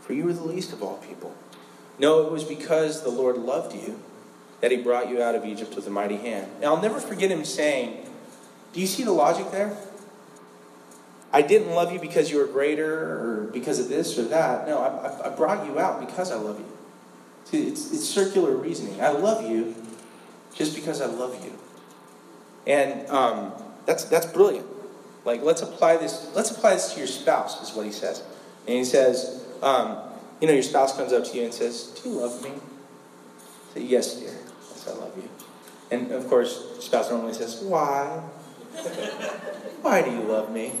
for 0.00 0.12
you 0.12 0.24
were 0.24 0.32
the 0.32 0.44
least 0.44 0.72
of 0.72 0.82
all 0.82 0.96
people. 0.98 1.34
No, 1.98 2.26
it 2.26 2.32
was 2.32 2.44
because 2.44 3.02
the 3.02 3.10
Lord 3.10 3.36
loved 3.36 3.74
you 3.74 4.00
that 4.60 4.70
he 4.70 4.76
brought 4.76 5.08
you 5.08 5.22
out 5.22 5.34
of 5.34 5.44
Egypt 5.44 5.74
with 5.76 5.86
a 5.86 5.90
mighty 5.90 6.16
hand. 6.16 6.50
Now, 6.60 6.74
I'll 6.74 6.82
never 6.82 7.00
forget 7.00 7.30
him 7.30 7.44
saying, 7.44 8.06
Do 8.72 8.80
you 8.80 8.86
see 8.86 9.04
the 9.04 9.12
logic 9.12 9.50
there? 9.50 9.76
I 11.32 11.42
didn't 11.42 11.74
love 11.74 11.92
you 11.92 12.00
because 12.00 12.30
you 12.30 12.38
were 12.38 12.46
greater 12.46 12.90
or 12.90 13.50
because 13.52 13.78
of 13.78 13.88
this 13.88 14.18
or 14.18 14.24
that. 14.24 14.66
No, 14.66 14.78
I, 14.78 15.28
I 15.28 15.30
brought 15.30 15.66
you 15.66 15.78
out 15.78 16.00
because 16.00 16.32
I 16.32 16.36
love 16.36 16.58
you. 16.58 16.66
See, 17.44 17.68
it's, 17.68 17.92
it's 17.92 18.08
circular 18.08 18.56
reasoning. 18.56 19.00
I 19.00 19.10
love 19.10 19.48
you 19.48 19.74
just 20.54 20.74
because 20.74 21.00
I 21.00 21.06
love 21.06 21.44
you. 21.44 21.52
And 22.66 23.08
um, 23.08 23.52
that's, 23.88 24.04
that's 24.04 24.26
brilliant. 24.26 24.66
Like, 25.24 25.42
let's 25.42 25.62
apply 25.62 25.96
this, 25.96 26.30
let's 26.34 26.50
apply 26.50 26.74
this 26.74 26.92
to 26.92 26.98
your 26.98 27.06
spouse, 27.06 27.62
is 27.62 27.74
what 27.74 27.86
he 27.86 27.92
says. 27.92 28.22
And 28.66 28.76
he 28.76 28.84
says, 28.84 29.46
um, 29.62 29.96
you 30.42 30.46
know, 30.46 30.52
your 30.52 30.62
spouse 30.62 30.94
comes 30.94 31.10
up 31.10 31.24
to 31.24 31.36
you 31.36 31.44
and 31.44 31.54
says, 31.54 31.98
Do 32.02 32.10
you 32.10 32.16
love 32.16 32.42
me? 32.44 32.50
I 32.50 33.74
Say, 33.74 33.82
yes, 33.84 34.16
dear. 34.16 34.28
Yes, 34.28 34.88
I 34.88 34.98
love 34.98 35.16
you. 35.16 35.28
And 35.90 36.12
of 36.12 36.28
course, 36.28 36.76
spouse 36.80 37.10
normally 37.10 37.32
says, 37.32 37.62
Why? 37.62 38.04
Why 39.80 40.02
do 40.02 40.10
you 40.10 40.20
love 40.20 40.52
me? 40.52 40.72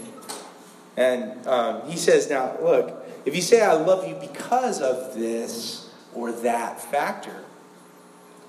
And 0.98 1.46
um, 1.46 1.88
he 1.88 1.96
says, 1.96 2.28
Now, 2.28 2.58
look, 2.60 3.06
if 3.24 3.34
you 3.34 3.42
say, 3.42 3.62
I 3.62 3.72
love 3.72 4.06
you 4.06 4.16
because 4.20 4.82
of 4.82 5.14
this 5.14 5.90
or 6.14 6.30
that 6.30 6.78
factor, 6.78 7.42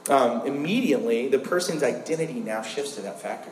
um, 0.09 0.45
immediately 0.45 1.29
the 1.29 1.39
person's 1.39 1.81
identity 1.81 2.41
now 2.41 2.61
shifts 2.61 2.95
to 2.95 3.01
that 3.03 3.21
factor. 3.21 3.51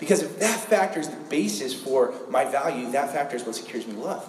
Because 0.00 0.22
if 0.22 0.40
that 0.40 0.58
factor 0.58 0.98
is 0.98 1.08
the 1.08 1.16
basis 1.28 1.74
for 1.74 2.14
my 2.30 2.46
value, 2.46 2.90
that 2.92 3.12
factor 3.12 3.36
is 3.36 3.44
what 3.44 3.54
secures 3.54 3.86
me 3.86 3.92
love. 3.92 4.28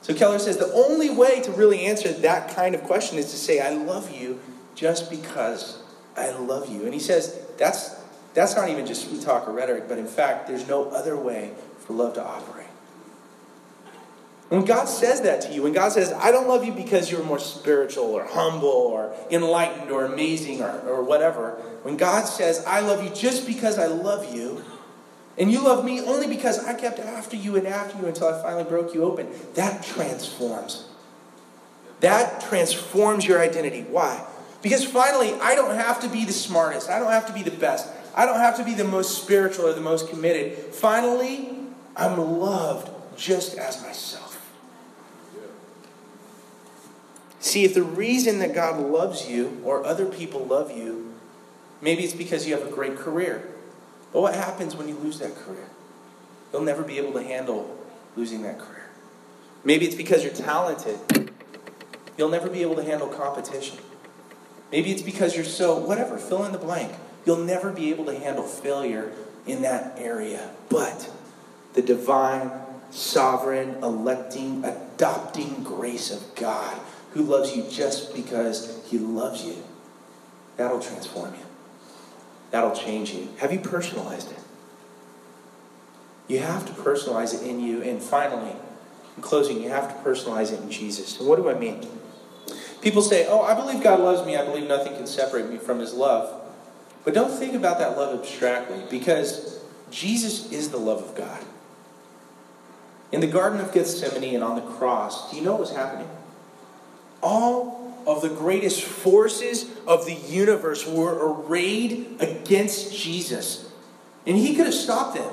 So 0.00 0.14
Keller 0.14 0.38
says 0.38 0.58
the 0.58 0.72
only 0.72 1.10
way 1.10 1.40
to 1.42 1.50
really 1.50 1.86
answer 1.86 2.12
that 2.12 2.54
kind 2.54 2.74
of 2.74 2.84
question 2.84 3.18
is 3.18 3.30
to 3.32 3.36
say, 3.36 3.58
I 3.58 3.70
love 3.70 4.14
you 4.14 4.40
just 4.74 5.10
because 5.10 5.82
I 6.16 6.30
love 6.30 6.70
you. 6.70 6.84
And 6.84 6.94
he 6.94 7.00
says 7.00 7.40
that's, 7.58 8.00
that's 8.32 8.54
not 8.54 8.68
even 8.68 8.86
just 8.86 9.08
sweet 9.08 9.22
talk 9.22 9.48
or 9.48 9.52
rhetoric, 9.52 9.88
but 9.88 9.98
in 9.98 10.06
fact, 10.06 10.46
there's 10.46 10.68
no 10.68 10.90
other 10.90 11.16
way 11.16 11.52
for 11.78 11.94
love 11.94 12.14
to 12.14 12.24
operate. 12.24 12.53
When 14.54 14.64
God 14.64 14.84
says 14.84 15.22
that 15.22 15.40
to 15.42 15.52
you, 15.52 15.64
when 15.64 15.72
God 15.72 15.90
says, 15.90 16.12
I 16.12 16.30
don't 16.30 16.46
love 16.46 16.64
you 16.64 16.70
because 16.70 17.10
you're 17.10 17.24
more 17.24 17.40
spiritual 17.40 18.04
or 18.04 18.24
humble 18.24 18.68
or 18.68 19.12
enlightened 19.28 19.90
or 19.90 20.04
amazing 20.04 20.62
or, 20.62 20.78
or 20.86 21.02
whatever, 21.02 21.60
when 21.82 21.96
God 21.96 22.26
says, 22.26 22.64
I 22.64 22.78
love 22.78 23.02
you 23.02 23.10
just 23.10 23.48
because 23.48 23.80
I 23.80 23.86
love 23.86 24.32
you, 24.32 24.62
and 25.36 25.50
you 25.50 25.60
love 25.60 25.84
me 25.84 26.00
only 26.02 26.28
because 26.28 26.64
I 26.64 26.74
kept 26.74 27.00
after 27.00 27.34
you 27.34 27.56
and 27.56 27.66
after 27.66 27.98
you 27.98 28.06
until 28.06 28.28
I 28.28 28.40
finally 28.42 28.62
broke 28.62 28.94
you 28.94 29.02
open, 29.02 29.26
that 29.54 29.82
transforms. 29.82 30.86
That 31.98 32.40
transforms 32.42 33.26
your 33.26 33.40
identity. 33.40 33.82
Why? 33.82 34.24
Because 34.62 34.84
finally, 34.84 35.32
I 35.40 35.56
don't 35.56 35.74
have 35.74 35.98
to 36.02 36.08
be 36.08 36.24
the 36.24 36.32
smartest. 36.32 36.88
I 36.88 37.00
don't 37.00 37.10
have 37.10 37.26
to 37.26 37.32
be 37.32 37.42
the 37.42 37.50
best. 37.50 37.88
I 38.14 38.24
don't 38.24 38.38
have 38.38 38.56
to 38.58 38.64
be 38.64 38.74
the 38.74 38.84
most 38.84 39.20
spiritual 39.20 39.66
or 39.66 39.72
the 39.72 39.80
most 39.80 40.10
committed. 40.10 40.56
Finally, 40.72 41.48
I'm 41.96 42.16
loved 42.40 42.88
just 43.16 43.58
as 43.58 43.82
myself. 43.82 44.13
See, 47.44 47.62
if 47.64 47.74
the 47.74 47.82
reason 47.82 48.38
that 48.38 48.54
God 48.54 48.80
loves 48.80 49.28
you 49.28 49.60
or 49.64 49.84
other 49.84 50.06
people 50.06 50.46
love 50.46 50.74
you, 50.74 51.12
maybe 51.82 52.02
it's 52.02 52.14
because 52.14 52.48
you 52.48 52.56
have 52.56 52.66
a 52.66 52.70
great 52.70 52.96
career. 52.96 53.46
But 54.14 54.22
what 54.22 54.34
happens 54.34 54.74
when 54.74 54.88
you 54.88 54.94
lose 54.94 55.18
that 55.18 55.36
career? 55.36 55.68
You'll 56.50 56.62
never 56.62 56.82
be 56.82 56.96
able 56.96 57.12
to 57.12 57.22
handle 57.22 57.76
losing 58.16 58.40
that 58.44 58.58
career. 58.58 58.88
Maybe 59.62 59.84
it's 59.84 59.94
because 59.94 60.24
you're 60.24 60.32
talented. 60.32 60.98
You'll 62.16 62.30
never 62.30 62.48
be 62.48 62.62
able 62.62 62.76
to 62.76 62.82
handle 62.82 63.08
competition. 63.08 63.76
Maybe 64.72 64.90
it's 64.90 65.02
because 65.02 65.36
you're 65.36 65.44
so, 65.44 65.76
whatever, 65.76 66.16
fill 66.16 66.46
in 66.46 66.52
the 66.52 66.58
blank. 66.58 66.94
You'll 67.26 67.44
never 67.44 67.70
be 67.70 67.90
able 67.90 68.06
to 68.06 68.18
handle 68.18 68.44
failure 68.44 69.12
in 69.46 69.60
that 69.60 69.98
area. 69.98 70.48
But 70.70 71.12
the 71.74 71.82
divine, 71.82 72.50
sovereign, 72.90 73.82
electing, 73.82 74.64
adopting 74.64 75.62
grace 75.62 76.10
of 76.10 76.34
God 76.36 76.80
who 77.14 77.22
loves 77.22 77.56
you 77.56 77.64
just 77.70 78.14
because 78.14 78.80
he 78.86 78.98
loves 78.98 79.44
you. 79.44 79.56
That'll 80.56 80.80
transform 80.80 81.32
you. 81.34 81.46
That'll 82.50 82.74
change 82.74 83.12
you. 83.12 83.28
Have 83.38 83.52
you 83.52 83.60
personalized 83.60 84.30
it? 84.30 84.38
You 86.26 86.40
have 86.40 86.66
to 86.66 86.72
personalize 86.72 87.34
it 87.34 87.48
in 87.48 87.60
you. 87.60 87.82
And 87.82 88.02
finally, 88.02 88.52
in 89.16 89.22
closing, 89.22 89.62
you 89.62 89.68
have 89.68 89.88
to 89.88 90.08
personalize 90.08 90.52
it 90.52 90.60
in 90.60 90.70
Jesus. 90.70 91.18
And 91.18 91.28
what 91.28 91.36
do 91.36 91.48
I 91.48 91.54
mean? 91.54 91.86
People 92.82 93.02
say, 93.02 93.26
Oh, 93.28 93.42
I 93.42 93.54
believe 93.54 93.82
God 93.82 94.00
loves 94.00 94.26
me. 94.26 94.36
I 94.36 94.44
believe 94.44 94.68
nothing 94.68 94.94
can 94.94 95.06
separate 95.06 95.48
me 95.48 95.58
from 95.58 95.78
his 95.78 95.94
love. 95.94 96.42
But 97.04 97.14
don't 97.14 97.30
think 97.30 97.54
about 97.54 97.78
that 97.78 97.96
love 97.96 98.18
abstractly 98.18 98.82
because 98.90 99.60
Jesus 99.90 100.50
is 100.50 100.70
the 100.70 100.78
love 100.78 101.02
of 101.02 101.14
God. 101.14 101.44
In 103.12 103.20
the 103.20 103.26
Garden 103.26 103.60
of 103.60 103.72
Gethsemane 103.72 104.34
and 104.34 104.42
on 104.42 104.56
the 104.56 104.62
cross, 104.62 105.30
do 105.30 105.36
you 105.36 105.42
know 105.42 105.52
what 105.52 105.60
was 105.60 105.72
happening? 105.72 106.08
All 107.24 108.04
of 108.06 108.20
the 108.20 108.28
greatest 108.28 108.82
forces 108.82 109.66
of 109.86 110.04
the 110.04 110.12
universe 110.12 110.86
were 110.86 111.32
arrayed 111.32 112.18
against 112.20 112.94
Jesus. 112.94 113.68
And 114.26 114.36
he 114.36 114.54
could 114.54 114.66
have 114.66 114.74
stopped 114.74 115.16
them. 115.16 115.32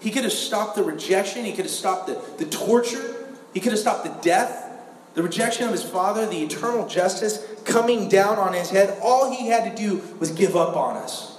He 0.00 0.10
could 0.10 0.22
have 0.24 0.32
stopped 0.32 0.76
the 0.76 0.84
rejection. 0.84 1.44
He 1.44 1.52
could 1.52 1.64
have 1.64 1.70
stopped 1.70 2.06
the, 2.06 2.22
the 2.42 2.48
torture. 2.48 3.34
He 3.52 3.60
could 3.60 3.72
have 3.72 3.80
stopped 3.80 4.04
the 4.04 4.22
death, 4.22 4.70
the 5.14 5.22
rejection 5.22 5.64
of 5.64 5.72
his 5.72 5.82
father, 5.82 6.26
the 6.26 6.42
eternal 6.42 6.86
justice 6.86 7.44
coming 7.64 8.08
down 8.08 8.38
on 8.38 8.52
his 8.52 8.70
head. 8.70 8.98
All 9.02 9.30
he 9.30 9.48
had 9.48 9.76
to 9.76 9.82
do 9.82 10.02
was 10.18 10.30
give 10.30 10.56
up 10.56 10.76
on 10.76 10.96
us. 10.96 11.38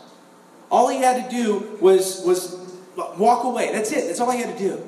All 0.72 0.90
he 0.90 0.98
had 0.98 1.30
to 1.30 1.36
do 1.36 1.78
was, 1.80 2.22
was 2.26 2.58
walk 3.18 3.44
away. 3.44 3.72
That's 3.72 3.92
it. 3.92 4.08
That's 4.08 4.20
all 4.20 4.32
he 4.32 4.42
had 4.42 4.58
to 4.58 4.64
do. 4.64 4.86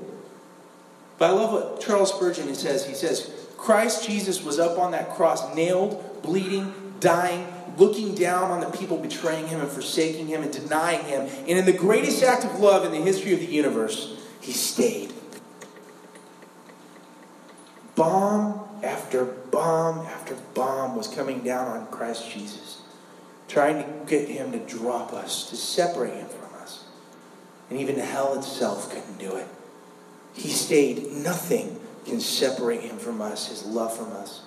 But 1.18 1.30
I 1.30 1.34
love 1.34 1.51
what 1.51 1.82
Charles 1.82 2.14
Spurgeon 2.14 2.53
says. 2.55 2.86
He 2.86 2.93
says, 2.93 3.46
Christ 3.58 4.08
Jesus 4.08 4.43
was 4.43 4.60
up 4.60 4.78
on 4.78 4.91
that 4.91 5.10
cross, 5.10 5.55
nailed, 5.55 6.22
bleeding, 6.22 6.74
dying, 6.99 7.47
looking 7.78 8.16
down 8.16 8.51
on 8.51 8.62
the 8.62 8.78
people 8.78 8.97
betraying 8.97 9.47
him 9.47 9.60
and 9.60 9.70
forsaking 9.70 10.28
him 10.28 10.43
and 10.43 10.51
denying 10.51 11.03
him. 11.05 11.28
And 11.47 11.60
in 11.60 11.66
the 11.66 11.74
greatest 11.74 12.24
act 12.24 12.45
of 12.45 12.60
love 12.60 12.86
in 12.86 12.91
the 12.91 13.01
history 13.01 13.34
of 13.34 13.39
the 13.39 13.45
universe, 13.45 14.18
he 14.41 14.51
stayed. 14.51 15.14
Bomb 17.95 18.64
after 18.84 19.26
bomb 19.26 20.05
after 20.05 20.36
bomb 20.53 20.95
was 20.95 21.08
coming 21.08 21.41
down 21.41 21.68
on 21.68 21.88
Christ 21.88 22.30
Jesus, 22.32 22.82
trying 23.47 23.84
to 23.84 24.05
get 24.05 24.30
him 24.30 24.51
to 24.51 24.60
drop 24.60 25.14
us, 25.14 25.49
to 25.49 25.55
separate 25.55 26.14
him 26.14 26.28
from 26.28 26.62
us. 26.62 26.86
And 27.70 27.80
even 27.80 27.97
hell 27.97 28.38
itself 28.38 28.91
couldn't 28.91 29.18
do 29.18 29.36
it. 29.36 29.47
He 30.34 30.49
stayed. 30.49 31.12
Nothing 31.12 31.80
can 32.08 32.20
separate 32.20 32.82
him 32.82 32.97
from 32.97 33.22
us, 33.22 33.47
his 33.47 33.66
love 33.66 33.95
from 33.95 34.12
us. 34.14 34.41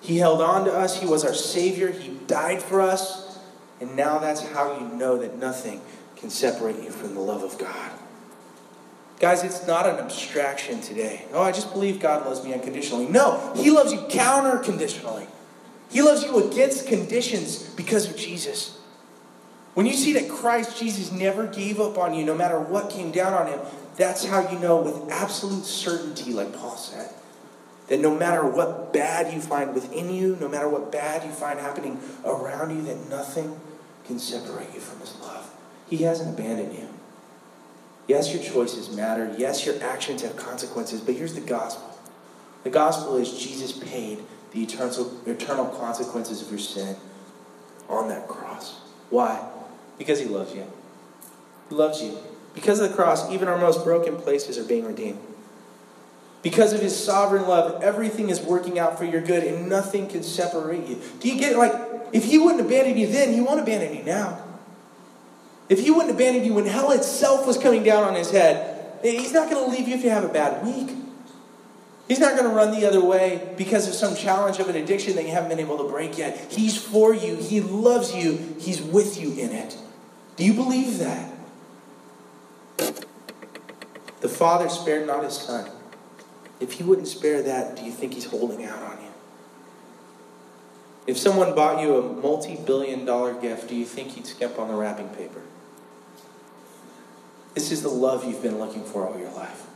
He 0.00 0.18
held 0.18 0.40
on 0.40 0.64
to 0.66 0.72
us. 0.72 1.00
He 1.00 1.06
was 1.06 1.24
our 1.24 1.34
Savior. 1.34 1.90
He 1.90 2.10
died 2.26 2.62
for 2.62 2.80
us. 2.80 3.38
And 3.80 3.96
now 3.96 4.18
that's 4.18 4.40
how 4.48 4.78
you 4.78 4.88
know 4.96 5.18
that 5.18 5.38
nothing 5.38 5.80
can 6.16 6.30
separate 6.30 6.82
you 6.82 6.90
from 6.90 7.14
the 7.14 7.20
love 7.20 7.42
of 7.42 7.58
God. 7.58 7.90
Guys, 9.18 9.44
it's 9.44 9.66
not 9.66 9.88
an 9.88 9.96
abstraction 9.96 10.80
today. 10.80 11.24
Oh, 11.32 11.42
I 11.42 11.52
just 11.52 11.72
believe 11.72 12.00
God 12.00 12.26
loves 12.26 12.44
me 12.44 12.52
unconditionally. 12.52 13.06
No, 13.06 13.52
He 13.54 13.70
loves 13.70 13.92
you 13.92 14.04
counter 14.08 14.58
conditionally. 14.58 15.28
He 15.90 16.02
loves 16.02 16.24
you 16.24 16.48
against 16.48 16.86
conditions 16.86 17.68
because 17.74 18.10
of 18.10 18.16
Jesus. 18.16 18.78
When 19.74 19.86
you 19.86 19.94
see 19.94 20.12
that 20.14 20.28
Christ 20.28 20.78
Jesus 20.78 21.12
never 21.12 21.46
gave 21.46 21.80
up 21.80 21.98
on 21.98 22.14
you, 22.14 22.24
no 22.24 22.34
matter 22.34 22.58
what 22.58 22.90
came 22.90 23.10
down 23.10 23.32
on 23.32 23.46
him, 23.46 23.60
that's 23.96 24.24
how 24.24 24.50
you 24.50 24.58
know 24.58 24.80
with 24.80 25.10
absolute 25.10 25.64
certainty, 25.64 26.32
like 26.32 26.52
Paul 26.54 26.76
said, 26.76 27.10
that 27.88 28.00
no 28.00 28.14
matter 28.14 28.46
what 28.46 28.92
bad 28.92 29.32
you 29.32 29.40
find 29.40 29.74
within 29.74 30.10
you, 30.12 30.36
no 30.40 30.48
matter 30.48 30.68
what 30.68 30.90
bad 30.90 31.24
you 31.24 31.30
find 31.30 31.58
happening 31.58 32.00
around 32.24 32.70
you, 32.70 32.82
that 32.82 33.08
nothing 33.08 33.60
can 34.06 34.18
separate 34.18 34.72
you 34.72 34.80
from 34.80 35.00
his 35.00 35.14
love. 35.20 35.50
He 35.88 35.98
hasn't 35.98 36.38
abandoned 36.38 36.74
you. 36.74 36.88
Yes, 38.08 38.32
your 38.32 38.42
choices 38.42 38.94
matter. 38.94 39.34
Yes, 39.36 39.64
your 39.64 39.82
actions 39.82 40.22
have 40.22 40.36
consequences. 40.36 41.00
But 41.00 41.14
here's 41.14 41.34
the 41.34 41.40
gospel 41.40 41.92
the 42.64 42.70
gospel 42.70 43.16
is 43.16 43.32
Jesus 43.32 43.72
paid 43.72 44.20
the 44.52 44.62
eternal, 44.62 45.20
eternal 45.26 45.66
consequences 45.66 46.42
of 46.42 46.50
your 46.50 46.58
sin 46.58 46.96
on 47.88 48.08
that 48.08 48.28
cross. 48.28 48.80
Why? 49.10 49.48
Because 49.98 50.20
he 50.20 50.26
loves 50.26 50.54
you. 50.54 50.64
He 51.68 51.74
loves 51.74 52.02
you. 52.02 52.18
Because 52.54 52.80
of 52.80 52.88
the 52.88 52.94
cross, 52.94 53.30
even 53.30 53.48
our 53.48 53.58
most 53.58 53.84
broken 53.84 54.16
places 54.16 54.58
are 54.58 54.64
being 54.64 54.84
redeemed. 54.84 55.20
Because 56.42 56.72
of 56.72 56.80
his 56.80 56.96
sovereign 57.02 57.46
love, 57.46 57.82
everything 57.82 58.28
is 58.28 58.40
working 58.40 58.78
out 58.78 58.98
for 58.98 59.04
your 59.04 59.20
good 59.20 59.44
and 59.44 59.68
nothing 59.68 60.08
can 60.08 60.22
separate 60.22 60.86
you. 60.86 61.00
Do 61.20 61.28
you 61.28 61.38
get 61.38 61.56
like, 61.56 61.72
if 62.12 62.24
he 62.24 62.38
wouldn't 62.38 62.60
abandon 62.60 62.98
you 62.98 63.06
then, 63.06 63.32
he 63.32 63.40
won't 63.40 63.60
abandon 63.60 63.96
you 63.96 64.02
now. 64.02 64.42
If 65.68 65.80
he 65.80 65.90
wouldn't 65.90 66.10
abandon 66.14 66.44
you 66.44 66.54
when 66.54 66.66
hell 66.66 66.90
itself 66.90 67.46
was 67.46 67.56
coming 67.56 67.84
down 67.84 68.02
on 68.02 68.14
his 68.14 68.30
head, 68.30 68.98
he's 69.02 69.32
not 69.32 69.48
going 69.48 69.64
to 69.64 69.70
leave 69.70 69.88
you 69.88 69.94
if 69.94 70.02
you 70.02 70.10
have 70.10 70.24
a 70.24 70.28
bad 70.28 70.64
week. 70.66 70.96
He's 72.08 72.18
not 72.18 72.36
going 72.36 72.50
to 72.50 72.54
run 72.54 72.72
the 72.78 72.86
other 72.86 73.02
way 73.02 73.54
because 73.56 73.88
of 73.88 73.94
some 73.94 74.16
challenge 74.16 74.58
of 74.58 74.68
an 74.68 74.76
addiction 74.76 75.14
that 75.16 75.24
you 75.24 75.30
haven't 75.30 75.48
been 75.48 75.60
able 75.60 75.78
to 75.78 75.84
break 75.84 76.18
yet. 76.18 76.52
He's 76.52 76.76
for 76.76 77.14
you. 77.14 77.36
He 77.36 77.60
loves 77.60 78.14
you. 78.14 78.56
He's 78.58 78.82
with 78.82 79.18
you 79.18 79.32
in 79.32 79.52
it. 79.52 79.78
Do 80.36 80.44
you 80.44 80.52
believe 80.52 80.98
that? 80.98 81.32
The 84.20 84.28
Father 84.28 84.68
spared 84.68 85.06
not 85.06 85.24
his 85.24 85.36
Son. 85.36 85.68
If 86.60 86.74
he 86.74 86.84
wouldn't 86.84 87.08
spare 87.08 87.42
that, 87.42 87.76
do 87.76 87.84
you 87.84 87.90
think 87.90 88.14
he's 88.14 88.26
holding 88.26 88.64
out 88.64 88.82
on 88.82 89.02
you? 89.02 89.10
If 91.06 91.18
someone 91.18 91.54
bought 91.54 91.82
you 91.82 91.96
a 91.96 92.02
multi 92.02 92.56
billion 92.56 93.04
dollar 93.04 93.34
gift, 93.34 93.68
do 93.68 93.74
you 93.74 93.84
think 93.84 94.10
he'd 94.12 94.26
skimp 94.26 94.58
on 94.58 94.68
the 94.68 94.74
wrapping 94.74 95.08
paper? 95.08 95.42
This 97.54 97.72
is 97.72 97.82
the 97.82 97.88
love 97.88 98.24
you've 98.24 98.42
been 98.42 98.58
looking 98.58 98.84
for 98.84 99.06
all 99.06 99.18
your 99.18 99.32
life. 99.32 99.66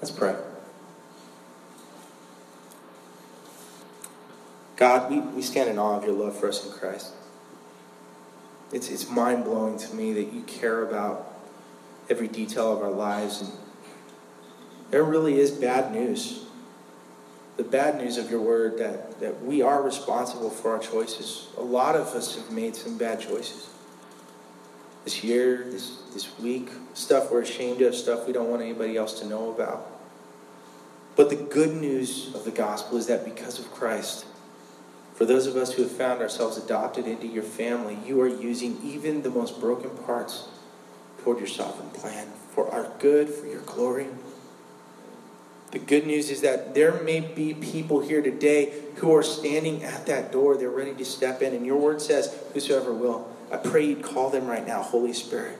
Let's 0.00 0.10
pray. 0.10 0.36
God, 4.76 5.10
we, 5.10 5.20
we 5.20 5.42
stand 5.42 5.68
in 5.70 5.78
awe 5.78 5.96
of 5.96 6.04
your 6.04 6.14
love 6.14 6.38
for 6.38 6.48
us 6.48 6.64
in 6.64 6.72
Christ. 6.72 7.12
It's, 8.72 8.90
it's 8.90 9.08
mind 9.08 9.44
blowing 9.44 9.78
to 9.78 9.94
me 9.94 10.12
that 10.12 10.32
you 10.32 10.42
care 10.42 10.82
about 10.82 11.35
every 12.08 12.28
detail 12.28 12.72
of 12.72 12.82
our 12.82 12.90
lives. 12.90 13.42
And 13.42 13.52
there 14.90 15.04
really 15.04 15.38
is 15.38 15.50
bad 15.50 15.92
news. 15.92 16.44
The 17.56 17.64
bad 17.64 17.96
news 17.96 18.18
of 18.18 18.30
your 18.30 18.40
word 18.40 18.78
that, 18.78 19.18
that 19.20 19.42
we 19.42 19.62
are 19.62 19.82
responsible 19.82 20.50
for 20.50 20.72
our 20.72 20.78
choices. 20.78 21.48
A 21.56 21.62
lot 21.62 21.96
of 21.96 22.08
us 22.08 22.36
have 22.36 22.50
made 22.50 22.76
some 22.76 22.98
bad 22.98 23.20
choices. 23.20 23.70
This 25.04 25.24
year, 25.24 25.64
this, 25.70 26.02
this 26.12 26.38
week, 26.38 26.68
stuff 26.94 27.30
we're 27.30 27.42
ashamed 27.42 27.80
of, 27.82 27.94
stuff 27.94 28.26
we 28.26 28.32
don't 28.32 28.50
want 28.50 28.62
anybody 28.62 28.96
else 28.96 29.20
to 29.20 29.26
know 29.26 29.50
about. 29.50 29.90
But 31.14 31.30
the 31.30 31.36
good 31.36 31.74
news 31.74 32.34
of 32.34 32.44
the 32.44 32.50
gospel 32.50 32.98
is 32.98 33.06
that 33.06 33.24
because 33.24 33.58
of 33.58 33.72
Christ, 33.72 34.26
for 35.14 35.24
those 35.24 35.46
of 35.46 35.56
us 35.56 35.72
who 35.72 35.82
have 35.82 35.92
found 35.92 36.20
ourselves 36.20 36.58
adopted 36.58 37.06
into 37.06 37.26
your 37.26 37.42
family, 37.42 37.96
you 38.04 38.20
are 38.20 38.28
using 38.28 38.78
even 38.84 39.22
the 39.22 39.30
most 39.30 39.58
broken 39.58 39.90
parts 40.04 40.48
toward 41.26 41.40
your 41.40 41.48
sovereign 41.48 41.90
plan 41.90 42.28
for 42.54 42.72
our 42.72 42.88
good, 43.00 43.28
for 43.28 43.48
your 43.48 43.62
glory. 43.62 44.06
The 45.72 45.80
good 45.80 46.06
news 46.06 46.30
is 46.30 46.42
that 46.42 46.72
there 46.72 47.02
may 47.02 47.18
be 47.18 47.52
people 47.52 47.98
here 47.98 48.22
today 48.22 48.72
who 48.98 49.12
are 49.12 49.24
standing 49.24 49.82
at 49.82 50.06
that 50.06 50.30
door. 50.30 50.56
They're 50.56 50.70
ready 50.70 50.94
to 50.94 51.04
step 51.04 51.42
in. 51.42 51.52
And 51.52 51.66
your 51.66 51.78
word 51.78 52.00
says, 52.00 52.32
Whosoever 52.54 52.92
will. 52.92 53.28
I 53.50 53.56
pray 53.56 53.86
you'd 53.86 54.04
call 54.04 54.30
them 54.30 54.46
right 54.46 54.64
now, 54.64 54.82
Holy 54.82 55.12
Spirit. 55.12 55.58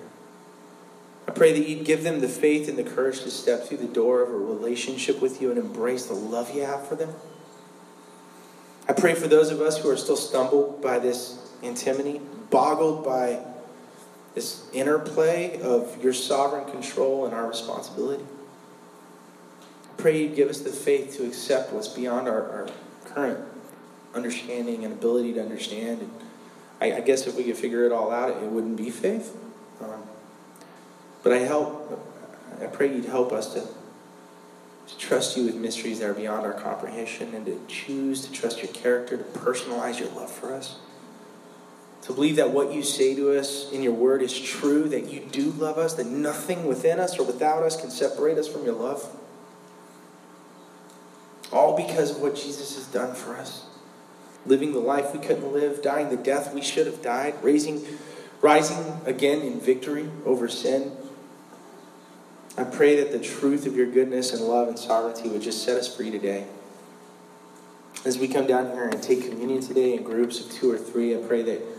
I 1.27 1.33
pray 1.33 1.53
that 1.53 1.69
you'd 1.69 1.85
give 1.85 2.05
them 2.05 2.21
the 2.21 2.29
faith 2.29 2.69
and 2.69 2.79
the 2.79 2.85
courage 2.85 3.23
to 3.23 3.31
step 3.33 3.65
through 3.65 3.79
the 3.79 3.89
door 3.89 4.23
of 4.23 4.29
a 4.29 4.39
relationship 4.39 5.21
with 5.21 5.43
you 5.43 5.51
and 5.51 5.59
embrace 5.59 6.07
the 6.07 6.15
love 6.15 6.55
you 6.55 6.63
have 6.63 6.87
for 6.87 6.95
them. 6.95 7.13
I 8.89 8.93
pray 8.93 9.15
for 9.15 9.27
those 9.27 9.51
of 9.51 9.61
us 9.61 9.79
who 9.79 9.91
are 9.91 9.97
still 9.97 10.17
stumbled 10.17 10.81
by 10.81 11.01
this 11.01 11.41
antinomy, 11.65 12.21
boggled 12.51 13.05
by 13.05 13.41
this 14.37 14.69
interplay 14.75 15.59
of 15.63 16.05
your 16.05 16.13
sovereign 16.13 16.71
control 16.71 17.25
and 17.25 17.35
our 17.35 17.49
responsibility. 17.49 18.23
Pray 19.97 20.23
you 20.23 20.29
give 20.29 20.51
us 20.51 20.61
the 20.61 20.71
faith 20.71 21.17
to 21.17 21.27
accept 21.27 21.73
what's 21.73 21.89
beyond 21.89 22.29
our, 22.29 22.43
our 22.51 22.69
current 23.07 23.41
understanding 24.15 24.85
and 24.85 24.93
ability 24.93 25.33
to 25.33 25.43
understand. 25.43 26.03
And 26.03 26.11
I, 26.83 26.99
I, 26.99 27.01
guess 27.01 27.27
if 27.27 27.35
we 27.35 27.45
could 27.45 27.57
figure 27.57 27.87
it 27.87 27.93
all 27.93 28.11
out, 28.11 28.29
it 28.29 28.43
wouldn't 28.43 28.77
be 28.77 28.91
faith. 28.91 29.35
Um, 29.81 30.03
but 31.23 31.33
I 31.33 31.39
help. 31.39 31.99
I 32.61 32.67
pray 32.67 32.95
you'd 32.95 33.07
help 33.07 33.33
us 33.33 33.55
to, 33.55 33.61
to 33.61 34.99
trust 34.99 35.39
you 35.39 35.47
with 35.47 35.55
mysteries 35.55 36.01
that 36.01 36.11
are 36.11 36.15
beyond 36.15 36.45
our 36.45 36.53
comprehension 36.53 37.35
and 37.35 37.47
to 37.47 37.59
choose 37.69 38.27
to 38.27 38.33
trust 38.33 38.63
your 38.63 38.73
character, 38.73 39.17
to 39.17 39.25
personalize 39.25 39.99
your 39.99 40.11
love 40.11 40.31
for 40.31 40.53
us 40.53 40.77
to 42.07 42.13
believe 42.13 42.37
that 42.37 42.51
what 42.51 42.73
you 42.73 42.85
say 42.85 43.17
to 43.17 43.37
us 43.37 43.73
in 43.73 43.83
your 43.83 43.93
word 43.93 44.23
is 44.23 44.39
true, 44.39 44.89
that 44.89 45.11
you 45.13 45.19
do 45.33 45.51
love 45.51 45.77
us, 45.77 45.95
that 45.95 46.07
nothing 46.07 46.65
within 46.67 47.01
us 47.01 47.19
or 47.19 47.25
without 47.25 47.65
us 47.65 47.81
can 47.81 47.91
separate 47.91 48.39
us 48.39 48.47
from 48.47 48.65
your 48.65 48.75
love. 48.75 49.05
All 51.53 51.77
because 51.77 52.13
of 52.13 52.23
what 52.23 52.37
Jesus 52.37 52.77
has 52.77 52.87
done 52.87 53.17
for 53.17 53.37
us. 53.37 53.67
Living 54.45 54.73
the 54.73 54.79
life 54.79 55.13
we 55.13 55.19
couldn't 55.19 55.53
live, 55.53 55.83
dying 55.83 56.09
the 56.09 56.17
death 56.17 56.55
we 56.55 56.63
should 56.63 56.87
have 56.87 57.03
died, 57.03 57.35
raising, 57.43 57.85
rising 58.41 59.01
again 59.05 59.41
in 59.41 59.59
victory 59.59 60.09
over 60.25 60.47
sin. 60.47 60.93
I 62.57 62.63
pray 62.63 63.03
that 63.03 63.11
the 63.11 63.19
truth 63.19 63.67
of 63.67 63.75
your 63.75 63.91
goodness 63.91 64.33
and 64.33 64.43
love 64.43 64.69
and 64.69 64.79
sovereignty 64.79 65.29
would 65.29 65.43
just 65.43 65.65
set 65.65 65.77
us 65.77 65.93
free 65.93 66.13
today. 66.13 66.47
As 68.05 68.17
we 68.17 68.29
come 68.29 68.47
down 68.47 68.71
here 68.71 68.87
and 68.87 69.03
take 69.03 69.29
communion 69.29 69.61
today 69.61 69.95
in 69.95 70.05
groups 70.05 70.39
of 70.39 70.53
two 70.53 70.71
or 70.71 70.79
three, 70.79 71.17
I 71.17 71.19
pray 71.19 71.43
that 71.43 71.76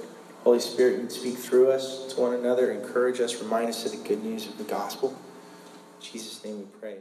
Holy 0.47 0.61
Spirit 0.61 1.01
would 1.01 1.11
speak 1.11 1.35
through 1.35 1.69
us 1.71 2.05
to 2.13 2.21
one 2.21 2.33
another, 2.33 2.71
encourage 2.71 3.19
us, 3.19 3.41
remind 3.41 3.67
us 3.67 3.85
of 3.85 3.91
the 3.91 4.07
good 4.07 4.23
news 4.23 4.47
of 4.47 4.57
the 4.57 4.63
gospel. 4.63 5.09
In 5.09 6.05
Jesus' 6.05 6.41
name 6.41 6.59
we 6.59 6.65
pray. 6.79 6.95